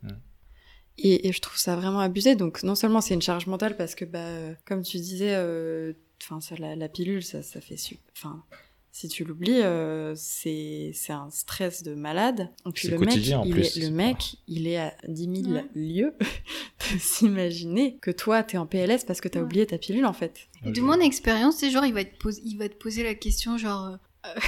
Et, 1.02 1.28
et 1.28 1.32
je 1.32 1.40
trouve 1.42 1.58
ça 1.58 1.76
vraiment 1.76 2.00
abusé. 2.00 2.36
Donc 2.36 2.64
non 2.64 2.76
seulement 2.76 3.02
c'est 3.02 3.14
une 3.14 3.22
charge 3.22 3.48
mentale 3.48 3.76
parce 3.78 3.96
que 3.96 4.06
bah, 4.06 4.20
euh, 4.20 4.54
comme 4.66 4.82
tu 4.84 4.98
disais, 4.98 5.34
euh, 5.36 5.94
enfin 6.24 6.40
la, 6.58 6.76
la 6.76 6.90
pilule, 6.90 7.24
ça, 7.24 7.42
ça 7.44 7.62
fait 7.62 7.78
su. 7.78 7.98
Enfin, 8.18 8.44
Si 8.92 9.08
tu 9.08 9.24
l'oublies, 9.24 9.62
euh, 9.62 10.14
c'est 10.16 10.92
c'est 10.94 11.14
un 11.14 11.30
stress 11.30 11.84
de 11.84 11.94
malade. 11.96 12.50
Et 12.68 12.72
puis 12.72 12.88
C'est 12.88 12.94
le 12.94 13.00
mec, 13.00 13.10
en 13.36 13.44
il 13.46 13.52
plus, 13.54 13.78
est, 13.78 13.80
le 13.80 13.86
c'est 13.86 13.92
mec, 13.92 14.36
il 14.48 14.68
est 14.68 14.78
à 14.78 14.94
10 15.08 15.44
000 15.44 15.54
Ouais. 15.56 15.66
lieues 15.76 16.14
de 16.94 16.98
s'imaginer 17.00 17.98
que 18.02 18.12
toi, 18.12 18.44
t'es 18.44 18.58
en 18.58 18.66
PLS 18.66 19.06
parce 19.06 19.22
que 19.22 19.28
t'as 19.30 19.40
Ouais. 19.40 19.46
oublié 19.46 19.66
ta 19.68 19.78
pilule, 19.78 20.06
en 20.06 20.14
fait. 20.14 20.48
Et 20.66 20.72
de 20.72 20.82
mon 20.82 21.00
expérience, 21.00 21.58
c'est 21.58 21.70
genre, 21.72 21.86
il 21.86 21.94
va, 21.94 22.04
te 22.04 22.18
poser, 22.18 22.42
il 22.44 22.58
va 22.58 22.68
te 22.68 22.76
poser 22.76 23.04
la 23.04 23.14
question, 23.16 23.58
genre, 23.58 23.98
euh, 24.26 24.40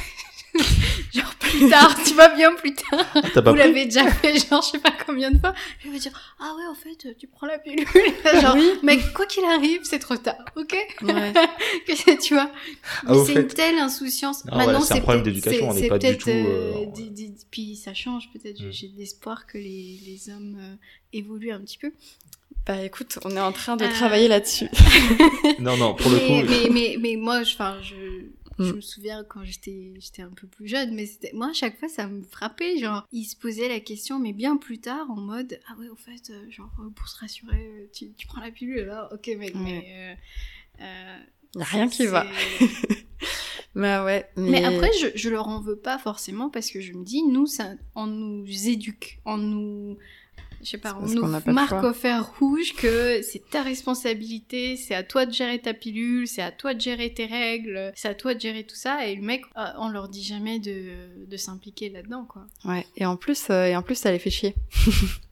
genre 1.13 1.34
plus 1.39 1.70
tard, 1.70 1.96
tu 2.05 2.13
vas 2.13 2.29
bien 2.36 2.53
plus 2.55 2.74
tard. 2.74 3.05
Ah, 3.15 3.22
T'as 3.34 3.41
pas 3.41 3.51
Vous 3.51 3.58
l'avez 3.58 3.86
déjà 3.86 4.10
fait, 4.12 4.38
genre, 4.38 4.62
je 4.62 4.70
sais 4.72 4.79
pas 4.79 4.93
combien 5.05 5.31
de 5.31 5.38
fois. 5.39 5.53
Il 5.86 5.91
va 5.91 5.98
dire, 5.98 6.12
ah 6.39 6.53
ouais, 6.58 6.65
en 6.70 6.75
fait, 6.75 7.15
tu 7.17 7.27
prends 7.27 7.48
la 7.48 7.58
pilule. 7.60 7.86
genre, 8.41 8.55
Oui. 8.55 8.72
mec, 8.84 9.13
quoi 9.13 9.25
qu'il 9.25 9.43
arrive, 9.46 9.81
c'est 9.84 10.00
trop 10.00 10.17
tard, 10.17 10.36
ok? 10.55 10.75
Ouais. 11.03 11.34
Que 11.88 12.22
tu 12.22 12.34
vois. 12.34 12.51
Ah, 13.05 13.12
Mais 13.13 13.25
c'est 13.25 13.34
fait- 13.34 13.41
une 13.41 13.48
telle 13.48 13.77
insouciance. 13.79 14.43
Ouais, 14.46 14.58
Maintenant, 14.58 14.81
c'est 14.81 14.96
un 14.96 15.01
problème 15.01 15.24
peut-être- 15.24 15.36
d'éducation, 15.36 15.70
on 15.70 15.74
n'est 15.74 15.81
c'est 15.81 15.88
pas 15.88 15.98
du 16.00 16.08
peut-être, 16.08 16.20
tout, 16.24 16.29
euh, 16.29 16.86
des- 17.10 17.34
Puis 17.50 17.75
ça 17.75 17.93
change, 17.93 18.29
peut-être. 18.34 18.62
Mm. 18.62 18.72
J'ai 18.72 18.88
d'espoir 18.89 19.46
que 19.48 19.58
les, 19.58 20.00
les 20.05 20.29
hommes 20.34 20.58
euh, 20.60 20.75
évoluent 21.13 21.51
un 21.51 21.60
petit 21.62 21.77
peu. 21.77 21.91
Bah 22.67 22.81
écoute, 22.84 23.17
on 23.25 23.31
est 23.36 23.39
en 23.41 23.51
train 23.51 23.75
de 23.75 23.86
Euh. 23.86 23.89
travailler 23.89 24.27
là-dessus. 24.27 24.67
Non, 25.60 25.77
non, 25.77 25.96
pour 25.96 26.12
le 26.12 26.17
mais, 26.17 26.27
coup. 26.43 26.50
mais, 26.50 26.70
mais, 26.70 26.98
mais 27.00 27.15
moi, 27.15 27.41
je, 27.43 27.53
enfin, 27.55 27.77
je, 28.62 28.68
je 28.68 28.72
Mm. 28.72 28.75
me 28.75 28.82
souviens 28.82 29.24
quand 29.24 29.44
j'étais, 29.44 29.94
j'étais 30.00 30.22
un 30.22 30.30
peu 30.30 30.48
plus 30.48 30.68
jeune, 30.68 30.94
mais 30.94 31.06
moi, 31.34 31.50
à 31.50 31.53
chaque 31.53 31.77
fois, 31.80 31.89
ça 31.89 32.08
me 32.08 32.24
frappait. 32.24 32.77
Genre, 32.77 33.06
il 33.12 33.25
se 33.25 33.36
posait 33.36 33.68
la 33.70 33.80
question, 33.80 34.20
mais 34.20 34.34
bien 34.34 34.58
plus 34.58 34.80
tard, 34.80 35.10
en 35.10 35.15
mode, 35.18 35.60
ah 35.68 35.75
ouais, 35.80 35.89
au 35.89 35.96
fait, 35.96 36.30
euh, 36.30 36.50
genre, 36.50 36.72
euh, 36.80 36.89
pour 36.89 37.08
se 37.08 37.20
rassurer, 37.20 37.58
euh, 37.65 37.88
tu, 37.94 38.12
tu 38.13 38.27
prends 38.27 38.41
la 38.41 38.51
pilule, 38.51 38.86
là, 38.86 39.10
ok, 39.13 39.27
mec, 39.38 39.53
mais. 39.56 40.15
euh, 40.80 40.84
euh, 40.84 41.18
Y 41.56 41.62
a 41.62 41.65
rien 41.65 41.88
qui 41.89 42.06
va. 42.08 42.25
Mais 43.75 44.00
ouais. 44.03 44.30
Mais, 44.36 44.50
Mais 44.51 44.63
après, 44.63 44.91
je, 45.00 45.08
je 45.15 45.30
leur 45.30 45.48
en 45.48 45.60
veux 45.62 45.75
pas 45.77 45.98
forcément 45.98 46.50
parce 46.50 46.72
que 46.72 46.82
je 46.82 46.94
me 46.94 47.03
dis, 47.03 47.24
nous, 47.24 47.46
ça, 47.46 47.72
on 47.96 48.08
nous 48.08 48.46
éduque, 48.68 49.20
on 49.25 49.38
nous, 49.38 49.98
je 50.63 50.70
sais 50.70 50.77
pas, 50.77 50.98
on 51.01 51.08
nous 51.08 51.25
marque 51.53 51.84
au 51.84 51.94
fer 51.94 52.32
rouge 52.39 52.74
que 52.75 53.22
c'est 53.22 53.50
ta 53.50 53.63
responsabilité, 53.63 54.77
c'est 54.77 54.96
à 54.96 55.03
toi 55.03 55.25
de 55.25 55.34
gérer 55.34 55.60
ta 55.60 55.74
pilule, 55.74 56.27
c'est 56.27 56.41
à 56.41 56.51
toi 56.51 56.74
de 56.74 56.82
gérer 56.82 57.13
tes 57.13 57.25
règles, 57.25 57.91
c'est 57.96 58.10
à 58.10 58.15
toi 58.15 58.34
de 58.34 58.39
gérer 58.39 58.63
tout 58.63 58.75
ça. 58.75 59.08
Et 59.08 59.15
le 59.15 59.22
mec, 59.22 59.44
euh, 59.58 59.65
on 59.77 59.89
leur 59.89 60.10
dit 60.10 60.24
jamais 60.24 60.60
de, 60.60 61.25
de 61.25 61.38
s'impliquer 61.38 61.89
là-dedans, 61.89 62.25
quoi. 62.25 62.46
Ouais. 62.65 62.86
Et 62.98 63.06
en 63.06 63.15
plus, 63.15 63.48
euh, 63.50 63.65
et 63.65 63.75
en 63.75 63.82
plus, 63.82 63.96
ça 63.96 64.12
les 64.12 64.20
fait 64.20 64.30
chier. 64.30 64.56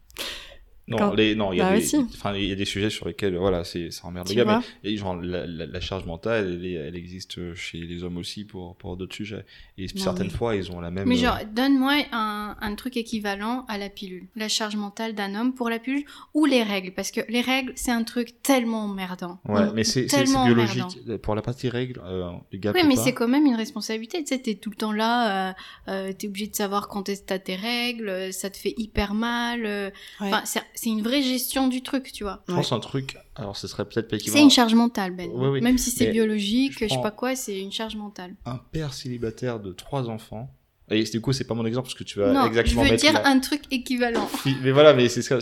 Non, 0.90 0.98
Quand- 0.98 1.14
les, 1.14 1.36
non, 1.36 1.54
il 1.54 1.58
y 1.58 1.62
a 1.62 1.66
Bah 1.70 1.76
des, 1.76 1.82
oui, 1.82 1.88
si. 1.88 1.98
enfin, 1.98 2.34
il 2.36 2.46
y 2.46 2.52
a 2.52 2.56
des 2.56 2.66
sujets 2.66 2.90
sur 2.90 3.08
lesquels, 3.08 3.36
voilà, 3.38 3.64
c'est, 3.64 3.92
ça 3.92 4.08
emmerde 4.08 4.28
le 4.28 4.34
Tu 4.34 4.38
gars, 4.44 4.62
mais, 4.84 4.90
et 4.92 4.98
genre, 4.98 5.16
la, 5.16 5.46
la, 5.46 5.66
la 5.68 5.80
charge 5.80 6.06
mentale, 6.06 6.60
elle, 6.66 6.96
existe 6.96 7.54
chez 7.56 7.78
les 7.80 8.04
hommes 8.04 8.18
aussi 8.18 8.44
pour, 8.44 8.76
pour 8.76 8.98
d'autres 8.98 9.16
sujets. 9.16 9.46
Et 9.78 9.84
Non, 9.96 10.02
certaines 10.04 10.30
fois, 10.32 10.56
ils 10.56 10.72
ont 10.72 10.82
la 10.82 10.90
même. 10.92 11.08
Mais 11.08 11.16
euh, 11.18 11.22
genre, 11.22 11.38
donne-moi 11.54 11.94
un, 12.12 12.56
un 12.60 12.76
truc 12.76 12.98
équivalent 12.98 13.66
à 13.68 13.78
la 13.78 13.90
pilule. 13.90 14.26
La 14.36 14.48
charge 14.50 14.76
mentale 14.76 15.14
d'un 15.14 15.36
homme 15.36 15.54
pour 15.54 15.70
la 15.70 15.80
pilule 15.80 16.06
ou 16.34 16.46
les 16.46 16.64
règles? 16.64 16.92
Parce 16.94 17.12
que 17.12 17.22
les 17.30 17.42
règles, 17.42 17.72
c'est 17.76 17.92
un 17.92 18.04
truc 18.04 18.42
tellement 18.42 18.86
emmerdant. 18.86 19.40
Ouais, 19.48 19.62
Mm. 19.68 19.72
mais 19.76 19.84
c'est, 19.84 20.08
c'est, 20.08 20.08
c'est 20.10 20.24
Tellement 20.24 20.46
biologique. 20.46 20.84
emmerdant. 20.84 21.18
Pour 21.20 21.36
la 21.36 21.42
partie 21.42 21.70
règle, 21.70 22.02
euh, 22.04 22.32
les 22.52 22.60
gars, 22.60 22.72
Oui, 22.74 22.82
mais 22.88 22.96
pas. 22.96 23.02
c'est 23.04 23.14
quand 23.14 23.28
même 23.28 23.46
une 23.46 23.56
responsabilité. 23.56 24.20
Tu 24.24 24.28
sais, 24.36 24.40
t'es 24.40 24.56
tout 24.56 24.70
le 24.72 24.76
temps 24.76 24.92
là, 24.92 25.50
euh, 25.50 25.54
euh, 25.90 26.14
t'es 26.14 26.28
obligé 26.28 26.48
de 26.48 26.56
savoir 26.56 26.88
quand 26.88 27.08
est-ce 27.10 27.22
que 27.22 27.28
t'as 27.28 27.40
tes 27.40 27.56
règles, 27.56 28.10
euh, 28.10 28.32
ça 28.32 28.50
te 28.50 28.58
fait 28.58 28.74
hyper 28.78 29.14
mal. 29.14 29.66
euh, 29.66 29.90
Ouais. 30.22 30.28
Enfin, 30.28 30.42
c'est 30.46 30.62
c'est 30.82 30.90
une 30.90 31.02
vraie 31.02 31.22
gestion 31.22 31.68
du 31.68 31.82
truc, 31.82 32.12
tu 32.12 32.24
vois. 32.24 32.42
Je 32.48 32.54
pense 32.54 32.72
un 32.72 32.80
truc, 32.80 33.18
alors 33.36 33.58
ce 33.58 33.68
serait 33.68 33.86
peut-être 33.86 34.08
pas 34.10 34.18
C'est 34.20 34.42
une 34.42 34.50
charge 34.50 34.74
mentale, 34.76 35.12
Ben. 35.16 35.30
Oui, 35.34 35.48
oui. 35.50 35.62
Même 35.62 35.78
si 35.78 35.92
c'est 35.92 36.08
biologique, 36.12 36.74
je 36.80 36.86
je, 36.88 36.94
sais 36.94 37.02
pas 37.02 37.12
quoi, 37.12 37.36
c'est 37.36 37.60
une 37.60 37.72
charge 37.72 37.96
mentale. 37.96 38.36
Un 38.46 38.58
père 38.72 38.94
célibataire 38.94 39.60
de 39.60 39.72
trois 39.74 40.10
enfants. 40.10 40.54
Et 40.92 41.04
du 41.04 41.22
coup, 41.22 41.34
c'est 41.34 41.44
pas 41.44 41.54
mon 41.54 41.66
exemple 41.68 41.86
parce 41.88 41.94
que 42.00 42.04
tu 42.04 42.18
vas 42.18 42.32
non, 42.34 42.42
je 42.44 42.48
exactement 42.48 42.82
veux 42.82 42.90
mettre 42.90 43.04
dire 43.04 43.14
la- 43.14 43.28
un 43.28 43.40
truc 43.40 43.62
équivalent. 43.70 44.28
Mais 44.64 44.72
voilà, 44.72 44.96
mais 44.96 45.08
c'est 45.08 45.22
ça. 45.22 45.38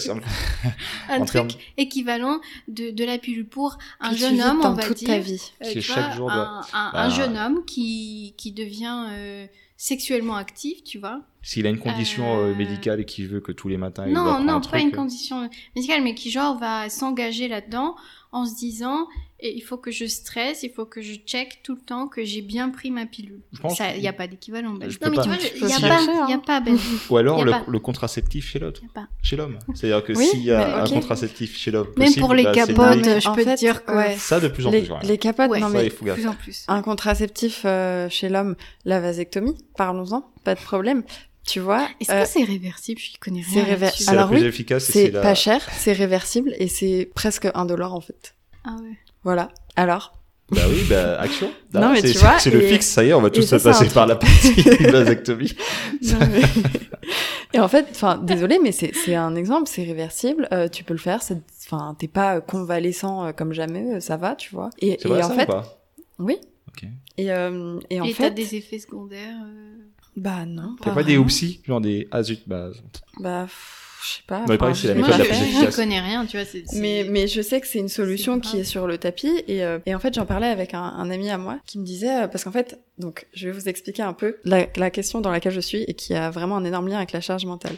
un- 1.09 1.23
truc 1.25 1.71
équivalent 1.77 2.41
de, 2.67 2.91
de 2.91 3.03
la 3.05 3.17
pilule 3.17 3.47
pour 3.47 3.77
un 4.01 4.09
Que 4.09 4.17
jeune 4.17 4.41
homme, 4.41 4.59
on 4.61 4.73
va 4.73 4.83
toute 4.83 4.97
dire. 4.97 5.07
ta 5.07 5.19
vie. 5.19 5.41
Euh, 5.63 5.67
Qui 5.67 5.73
tu 5.75 5.81
chaque 5.83 6.07
vois, 6.07 6.15
jour 6.15 6.31
un, 6.31 6.35
doit- 6.35 6.61
un- 6.73 6.91
Bah, 6.91 7.01
un 7.01 7.09
jeune 7.09 7.37
homme 7.37 7.63
qui, 7.65 8.33
qui 8.37 8.51
devient 8.51 9.05
euh, 9.11 9.47
sexuellement 9.77 10.35
actif, 10.35 10.83
tu 10.83 10.97
vois. 10.99 11.21
S'il 11.49 11.65
a 11.65 11.69
une 11.69 11.79
condition 11.79 12.39
euh, 12.39 12.51
Euh, 12.51 12.55
médicale 12.55 12.99
et 12.99 13.05
qu'il 13.05 13.25
veut 13.29 13.39
que 13.39 13.53
tous 13.53 13.69
les 13.69 13.77
matins 13.77 14.03
il 14.05 14.13
doit 14.13 14.21
Non, 14.21 14.29
prendre 14.31 14.45
non, 14.45 14.53
un 14.55 14.59
pas 14.59 14.79
une 14.79 14.89
euh, 14.89 14.91
condition 14.91 15.49
médicale, 15.77 16.03
mais 16.03 16.13
qui 16.13 16.29
genre 16.29 16.57
va 16.59 16.89
s'engager 16.89 17.47
là-dedans 17.47 17.95
en 18.33 18.45
se 18.45 18.55
disant 18.55 19.07
et 19.39 19.55
il 19.55 19.61
faut 19.61 19.77
que 19.77 19.89
je 19.91 20.05
stresse, 20.05 20.63
il 20.63 20.71
faut 20.71 20.85
que 20.85 20.99
je 21.01 21.13
check 21.13 21.59
tout 21.63 21.75
le 21.75 21.81
temps 21.81 22.07
que 22.07 22.25
j'ai 22.25 22.41
bien 22.41 22.69
pris 22.69 22.89
ma 22.91 23.05
pilule. 23.05 23.39
Je 23.53 23.59
pense 23.61 23.77
Ça, 23.77 23.91
que- 23.91 23.95
il 23.97 24.01
n'y 24.01 24.07
a 24.07 24.13
pas 24.13 24.27
d'équivalent. 24.27 24.71
Ben. 24.73 24.89
Non, 24.89 25.09
mais 25.09 25.15
pas. 25.15 25.21
tu 25.23 25.29
vois, 25.29 25.37
il 25.37 25.65
n'y 25.67 25.73
a, 25.73 25.79
pas, 25.79 26.01
il 26.27 26.29
y 26.31 26.33
a 26.33 26.37
pas, 26.39 26.59
Ben. 26.59 26.77
Ou 27.09 27.17
alors 27.17 27.45
le, 27.45 27.51
pas. 27.51 27.63
le 27.67 27.79
contraceptif 27.79 28.49
chez 28.49 28.59
l'autre, 28.59 28.81
Il 28.83 28.87
y 28.87 28.89
a 28.89 28.93
pas. 28.93 29.07
chez 29.21 29.35
l'homme. 29.37 29.57
C'est-à-dire 29.75 30.03
que 30.03 30.13
Oui, 30.13 30.25
s'il 30.25 30.43
y 30.43 30.51
a 30.51 30.81
un 30.83 30.87
contraceptif 30.89 31.55
chez 31.55 31.69
l'homme, 31.71 31.87
Même 31.97 32.07
possible, 32.07 32.19
pour 32.25 32.33
les 32.33 32.43
bah, 32.43 32.51
capotes, 32.51 33.05
je 33.21 33.27
en 33.29 33.33
peux 33.35 33.43
fait, 33.43 33.53
te 33.55 33.59
dire 33.59 33.85
que 33.85 33.91
ouais. 33.93 34.17
Ça 34.17 34.39
de 34.41 34.47
plus 34.49 34.65
en 34.67 34.71
Les, 34.71 34.81
plus. 34.81 34.91
ouais. 34.91 34.99
les 35.03 35.17
capotes, 35.19 35.49
Ouais. 35.51 35.59
non 35.59 35.67
Ça, 35.67 35.73
mais 35.77 35.85
il 35.85 36.05
gaffe. 36.05 36.15
plus 36.17 36.27
en 36.27 36.33
plus. 36.33 36.65
un 36.67 36.81
contraceptif 36.81 37.61
euh, 37.65 38.09
chez 38.09 38.27
l'homme, 38.29 38.55
la 38.85 38.99
vasectomie, 38.99 39.55
parlons-en, 39.77 40.25
pas 40.43 40.55
de 40.55 40.59
problème. 40.59 41.03
Tu 41.47 41.59
vois, 41.61 41.87
Est-ce 42.01 42.11
euh, 42.11 42.23
que 42.23 42.27
c'est 42.27 42.43
réversible? 42.43 42.99
Je 42.99 43.17
connais 43.19 43.41
c'est 43.41 43.61
rien. 43.63 43.75
réver-. 43.75 43.89
C'est 43.97 44.09
Alors 44.09 44.25
la 44.29 44.35
plus 44.35 44.41
oui, 44.41 44.47
efficace 44.47 44.83
c'est 44.83 45.09
la- 45.11 45.21
pas 45.21 45.33
cher, 45.33 45.61
c'est 45.77 45.93
réversible 45.93 46.53
et 46.59 46.67
c'est 46.67 47.09
presque 47.15 47.47
indolore 47.55 47.93
en 47.93 48.01
fait. 48.01 48.35
Ah 48.65 48.75
ouais. 48.83 48.97
Voilà. 49.23 49.49
Alors, 49.77 50.13
Bah 50.51 50.61
oui, 50.69 50.83
bah 50.89 51.19
action. 51.19 51.47
Non, 51.73 51.79
Bah, 51.81 51.89
mais 51.93 52.01
c'est- 52.01 52.11
tu 52.11 52.17
vois, 52.19 52.37
c'est 52.39 52.51
le 52.51 52.59
fixe, 52.61 52.85
ça 52.87 53.03
y 53.03 53.09
est, 53.09 53.13
on 53.13 53.21
va 53.21 53.29
tous 53.29 53.41
se 53.43 53.55
un 53.55 53.59
passer 53.59 53.87
par 53.87 54.07
la 54.07 54.17
partie 54.17 54.61
vasectomie. 54.91 55.55
Non, 56.03 56.19
mais- 56.31 56.41
et 57.53 57.59
en 57.61 57.67
fait, 57.69 57.85
enfin, 57.91 58.17
désolé, 58.17 58.59
mais 58.61 58.71
c'est 58.73 58.93
c'est 58.93 59.15
un 59.15 59.35
exemple, 59.35 59.69
c'est 59.69 59.83
réversible. 59.83 60.47
euh, 60.51 60.67
tu 60.67 60.83
peux 60.83 60.93
le 60.93 60.99
faire. 60.99 61.21
Enfin, 61.65 61.95
t'es 61.97 62.07
pas 62.09 62.41
convalescent 62.41 63.25
euh, 63.25 63.31
comme 63.31 63.53
jamais, 63.53 63.95
euh, 63.95 63.99
ça 64.01 64.17
va, 64.17 64.35
tu 64.35 64.53
vois. 64.53 64.69
Et, 64.79 64.93
et 65.01 65.07
vrai 65.07 65.23
en 65.23 65.29
ça 65.29 65.33
fait, 65.35 65.43
ou 65.43 65.47
pas? 65.47 65.79
Oui. 66.19 66.37
Ok. 66.69 66.83
Et, 67.17 67.31
euh, 67.31 67.79
et 67.89 67.99
en 68.01 68.05
Et 68.05 68.09
t'as 68.13 68.23
fait, 68.25 68.31
des 68.31 68.55
effets 68.55 68.79
secondaires 68.79 69.35
euh, 69.45 69.75
bah 70.17 70.45
non. 70.45 70.75
T'as 70.81 70.93
pas 70.93 71.03
des 71.03 71.17
oupsies, 71.17 71.61
genre 71.65 71.79
des 71.79 72.07
ah 72.11 72.23
zut, 72.23 72.41
bah 72.47 72.71
Bah, 73.19 73.43
pff, 73.43 73.99
je 74.03 74.07
sais 74.15 74.23
pas. 74.25 74.39
Non, 74.39 74.53
il 74.53 74.57
paraît 74.57 74.71
enfin, 74.71 74.81
que 74.81 74.87
c'est 74.87 74.87
la 74.87 74.95
méthode 74.95 75.17
la 75.17 75.69
je, 75.69 75.75
connais 75.75 76.01
rien, 76.01 76.25
tu 76.25 76.37
vois. 76.37 76.47
Mais, 76.73 77.05
mais 77.07 77.27
je 77.27 77.41
sais 77.41 77.61
que 77.61 77.67
c'est 77.67 77.77
une 77.77 77.87
solution 77.87 78.39
qui 78.39 78.57
est 78.57 78.63
sur 78.63 78.87
le 78.87 78.97
tapis 78.97 79.43
et, 79.47 79.63
euh, 79.63 79.77
et 79.85 79.93
en 79.93 79.99
fait 79.99 80.15
j'en 80.15 80.25
parlais 80.25 80.47
avec 80.47 80.73
un, 80.73 80.81
un 80.81 81.09
ami 81.11 81.29
à 81.29 81.37
moi 81.37 81.59
qui 81.67 81.77
me 81.77 81.85
disait 81.85 82.23
euh, 82.23 82.27
parce 82.27 82.43
qu'en 82.43 82.51
fait 82.51 82.79
donc 82.97 83.27
je 83.33 83.47
vais 83.47 83.53
vous 83.53 83.69
expliquer 83.69 84.01
un 84.01 84.13
peu 84.13 84.37
la, 84.43 84.65
la 84.75 84.89
question 84.89 85.21
dans 85.21 85.31
laquelle 85.31 85.53
je 85.53 85.59
suis 85.59 85.83
et 85.83 85.93
qui 85.93 86.15
a 86.15 86.31
vraiment 86.31 86.57
un 86.57 86.63
énorme 86.63 86.87
lien 86.87 86.97
avec 86.97 87.11
la 87.11 87.21
charge 87.21 87.45
mentale. 87.45 87.75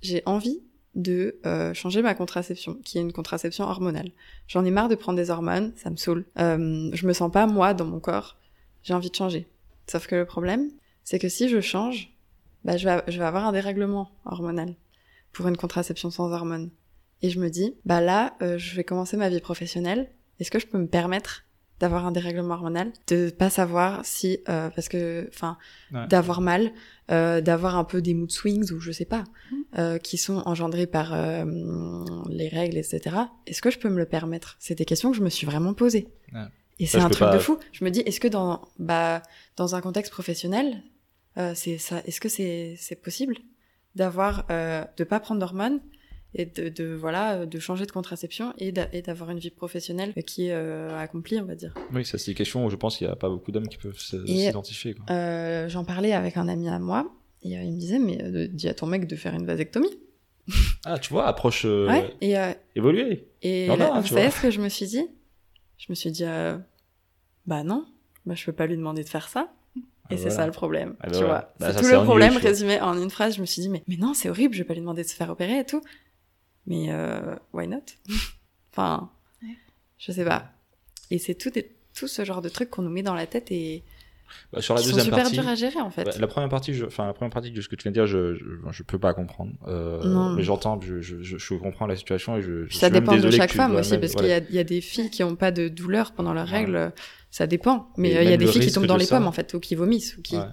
J'ai 0.00 0.22
envie 0.26 0.60
de 0.94 1.40
euh, 1.44 1.74
changer 1.74 2.02
ma 2.02 2.14
contraception 2.14 2.78
qui 2.84 2.98
est 2.98 3.00
une 3.00 3.12
contraception 3.12 3.64
hormonale. 3.64 4.10
J'en 4.46 4.64
ai 4.64 4.70
marre 4.70 4.88
de 4.88 4.94
prendre 4.94 5.16
des 5.16 5.30
hormones, 5.30 5.72
ça 5.76 5.90
me 5.90 5.96
saoule. 5.96 6.24
Euh, 6.38 6.90
je 6.92 7.06
me 7.06 7.12
sens 7.12 7.32
pas 7.32 7.46
moi 7.46 7.74
dans 7.74 7.84
mon 7.84 8.00
corps. 8.00 8.36
J'ai 8.82 8.94
envie 8.94 9.10
de 9.10 9.16
changer. 9.16 9.48
Sauf 9.88 10.06
que 10.06 10.14
le 10.14 10.24
problème 10.24 10.70
c'est 11.04 11.18
que 11.18 11.28
si 11.28 11.48
je 11.48 11.60
change, 11.60 12.10
bah 12.64 12.76
je 12.76 12.88
vais 12.88 13.02
je 13.08 13.18
vais 13.18 13.24
avoir 13.24 13.46
un 13.46 13.52
dérèglement 13.52 14.10
hormonal 14.24 14.74
pour 15.32 15.46
une 15.48 15.56
contraception 15.56 16.10
sans 16.10 16.32
hormones. 16.32 16.70
Et 17.22 17.30
je 17.30 17.38
me 17.40 17.48
dis, 17.48 17.74
bah 17.84 18.00
là, 18.00 18.34
euh, 18.42 18.58
je 18.58 18.74
vais 18.76 18.84
commencer 18.84 19.16
ma 19.16 19.28
vie 19.28 19.40
professionnelle. 19.40 20.10
Est-ce 20.40 20.50
que 20.50 20.58
je 20.58 20.66
peux 20.66 20.78
me 20.78 20.86
permettre 20.86 21.44
d'avoir 21.80 22.06
un 22.06 22.12
dérèglement 22.12 22.54
hormonal, 22.54 22.92
de 23.08 23.30
pas 23.30 23.50
savoir 23.50 24.04
si, 24.04 24.38
euh, 24.48 24.70
parce 24.70 24.88
que, 24.88 25.28
enfin, 25.32 25.56
Ouais. 25.92 26.06
d'avoir 26.06 26.40
mal, 26.40 26.70
euh, 27.10 27.40
d'avoir 27.40 27.76
un 27.76 27.84
peu 27.84 28.00
des 28.00 28.14
mood 28.14 28.30
swings 28.30 28.70
ou 28.72 28.78
je 28.80 28.92
sais 28.92 29.04
pas, 29.06 29.24
euh, 29.78 29.98
qui 29.98 30.16
sont 30.16 30.42
engendrés 30.46 30.86
par 30.86 31.12
euh, 31.14 31.44
les 32.28 32.48
règles, 32.48 32.76
etc. 32.78 33.16
Est-ce 33.46 33.60
que 33.60 33.70
je 33.70 33.78
peux 33.78 33.88
me 33.88 33.98
le 33.98 34.06
permettre? 34.06 34.56
C'est 34.60 34.76
des 34.76 34.84
questions 34.84 35.10
que 35.10 35.16
je 35.16 35.22
me 35.22 35.30
suis 35.30 35.46
vraiment 35.46 35.74
posées. 35.74 36.08
Ouais. 36.32 36.44
Et 36.78 36.86
c'est 36.86 36.98
un 36.98 37.08
truc 37.08 37.26
pas- 37.28 37.34
de 37.34 37.38
fou. 37.38 37.58
Je 37.72 37.84
me 37.84 37.90
dis, 37.90 38.00
est-ce 38.00 38.20
que 38.20 38.28
dans, 38.28 38.68
bah, 38.78 39.22
dans 39.56 39.74
un 39.74 39.80
contexte 39.80 40.12
professionnel, 40.12 40.82
euh, 41.38 41.52
c'est 41.54 41.78
ça, 41.78 42.00
est-ce 42.06 42.20
que 42.20 42.28
c'est 42.28 42.74
c'est 42.78 42.96
possible 42.96 43.36
d'avoir, 43.94 44.46
euh, 44.50 44.84
de 44.96 45.04
pas 45.04 45.20
prendre 45.20 45.40
d'hormones 45.40 45.80
et 46.34 46.46
de, 46.46 46.68
de 46.68 46.92
voilà, 46.94 47.46
de 47.46 47.58
changer 47.60 47.86
de 47.86 47.92
contraception 47.92 48.52
et 48.58 48.72
d'a- 48.72 48.88
et 48.92 49.02
d'avoir 49.02 49.30
une 49.30 49.38
vie 49.38 49.50
professionnelle 49.50 50.12
qui 50.26 50.46
est 50.48 50.52
euh, 50.52 50.98
accomplie, 50.98 51.38
on 51.40 51.44
va 51.44 51.54
dire? 51.54 51.74
Oui, 51.92 52.04
ça 52.04 52.18
c'est 52.18 52.32
des 52.32 52.34
questions 52.34 52.66
où 52.66 52.70
je 52.70 52.76
pense 52.76 52.96
qu'il 52.98 53.06
y 53.06 53.10
a 53.10 53.14
pas 53.16 53.28
beaucoup 53.28 53.52
d'hommes 53.52 53.68
qui 53.68 53.78
peuvent 53.78 53.96
s'identifier. 53.98 54.96
Euh, 55.10 55.68
J'en 55.68 55.84
parlais 55.84 56.12
avec 56.12 56.36
un 56.36 56.48
ami 56.48 56.68
à 56.68 56.78
moi 56.80 57.12
et 57.42 57.56
euh, 57.56 57.62
il 57.62 57.72
me 57.74 57.78
disait, 57.78 57.98
mais 58.00 58.48
dis 58.48 58.68
à 58.68 58.74
ton 58.74 58.86
mec 58.86 59.06
de 59.06 59.14
faire 59.16 59.34
une 59.34 59.46
vasectomie. 59.46 59.96
Ah, 60.86 60.98
tu 60.98 61.10
vois, 61.14 61.26
approche 61.26 61.64
Ouais. 61.64 62.14
Et, 62.20 62.34
évoluée. 62.76 63.26
et 63.40 63.68
Non, 63.68 63.76
là, 63.76 63.94
non, 63.94 64.00
vous 64.02 64.08
savez 64.08 64.30
ce 64.30 64.42
que 64.42 64.50
je 64.50 64.60
me 64.60 64.68
suis 64.68 64.84
dit? 64.86 65.06
Je 65.78 65.86
me 65.88 65.94
suis 65.94 66.10
dit, 66.10 66.24
bah 67.46 67.62
non, 67.64 67.86
bah 68.26 68.34
je 68.34 68.44
peux 68.44 68.52
pas 68.52 68.66
lui 68.66 68.76
demander 68.76 69.02
de 69.02 69.08
faire 69.08 69.28
ça. 69.28 69.50
Et 70.10 70.14
Ah, 70.14 70.16
c'est 70.16 70.22
voilà. 70.24 70.36
ça 70.36 70.46
le 70.46 70.52
problème, 70.52 70.96
Ah, 71.00 71.06
bah 71.08 71.18
tu 71.18 71.24
vois. 71.24 71.54
Bah, 71.58 71.72
c'est 71.72 71.80
tout 71.80 71.86
le 71.88 72.02
problème 72.04 72.36
résumé 72.36 72.80
en 72.80 73.00
une 73.00 73.10
phrase. 73.10 73.36
Je 73.36 73.40
me 73.40 73.46
suis 73.46 73.62
dit, 73.62 73.68
mais, 73.70 73.82
mais 73.88 73.96
non, 73.96 74.12
c'est 74.14 74.28
horrible, 74.28 74.52
je 74.54 74.58
vais 74.60 74.64
pas 74.66 74.74
lui 74.74 74.80
demander 74.80 75.02
de 75.02 75.08
se 75.08 75.14
faire 75.14 75.30
opérer 75.30 75.58
et 75.60 75.64
tout. 75.64 75.82
Mais 76.66 76.86
euh, 76.90 77.34
why 77.52 77.66
not? 77.68 77.80
Enfin, 78.72 79.10
Ouais. 79.42 79.56
je 79.98 80.12
sais 80.12 80.24
pas. 80.24 80.50
Et 81.10 81.18
c'est 81.18 81.34
tout, 81.34 81.50
tout 81.94 82.08
ce 82.08 82.24
genre 82.24 82.42
de 82.42 82.48
trucs 82.48 82.70
qu'on 82.70 82.82
nous 82.82 82.90
met 82.90 83.02
dans 83.02 83.14
la 83.14 83.26
tête 83.26 83.50
et 83.52 83.84
Bah, 84.52 84.60
sur 84.62 84.74
la 84.74 84.80
sont 84.80 84.86
deuxième 84.88 85.04
super 85.04 85.22
partie, 85.22 85.36
durs 85.38 85.48
à 85.48 85.54
gérer 85.54 85.80
en 85.80 85.90
fait. 85.90 86.04
bah, 86.04 86.10
la 86.18 86.26
première 86.26 86.48
partie, 86.48 86.74
je, 86.74 86.84
enfin 86.86 87.06
la 87.06 87.12
première 87.12 87.32
partie 87.32 87.50
de 87.50 87.60
ce 87.60 87.68
que 87.68 87.76
tu 87.76 87.82
viens 87.84 87.92
de 87.92 87.96
dire, 87.96 88.06
je, 88.06 88.34
je, 88.34 88.44
je 88.70 88.82
peux 88.82 88.98
pas 88.98 89.14
comprendre. 89.14 89.52
Euh, 89.66 90.34
mais 90.36 90.42
j'entends, 90.42 90.80
je, 90.80 91.00
je, 91.00 91.54
comprends 91.54 91.86
la 91.86 91.96
situation 91.96 92.36
et 92.36 92.42
je. 92.42 92.64
Puis 92.64 92.76
ça 92.76 92.86
suis 92.88 92.92
dépend 92.94 93.16
de 93.16 93.30
chaque 93.30 93.52
femme 93.52 93.74
aussi, 93.76 93.92
même- 93.92 94.00
parce 94.00 94.12
voilà. 94.12 94.40
qu'il 94.40 94.52
y, 94.54 94.56
y 94.56 94.60
a 94.60 94.64
des 94.64 94.80
filles 94.80 95.10
qui 95.10 95.22
n'ont 95.22 95.36
pas 95.36 95.50
de 95.52 95.68
douleur 95.68 96.12
pendant 96.12 96.32
leurs 96.32 96.46
Ouais. 96.46 96.58
règles, 96.58 96.92
ça 97.30 97.46
dépend. 97.46 97.88
Mais 97.96 98.16
euh, 98.16 98.22
il 98.22 98.30
y 98.30 98.32
a 98.32 98.36
des 98.36 98.44
le 98.46 98.50
filles 98.50 98.60
qui 98.60 98.66
risque 98.66 98.74
tombent 98.76 98.86
dans 98.86 98.96
les 98.96 99.04
ça. 99.06 99.16
pommes 99.18 99.26
en 99.26 99.32
fait, 99.32 99.52
ou 99.54 99.60
qui 99.60 99.74
vomissent, 99.74 100.16
ou 100.18 100.22
qui. 100.22 100.36
Ouais. 100.36 100.44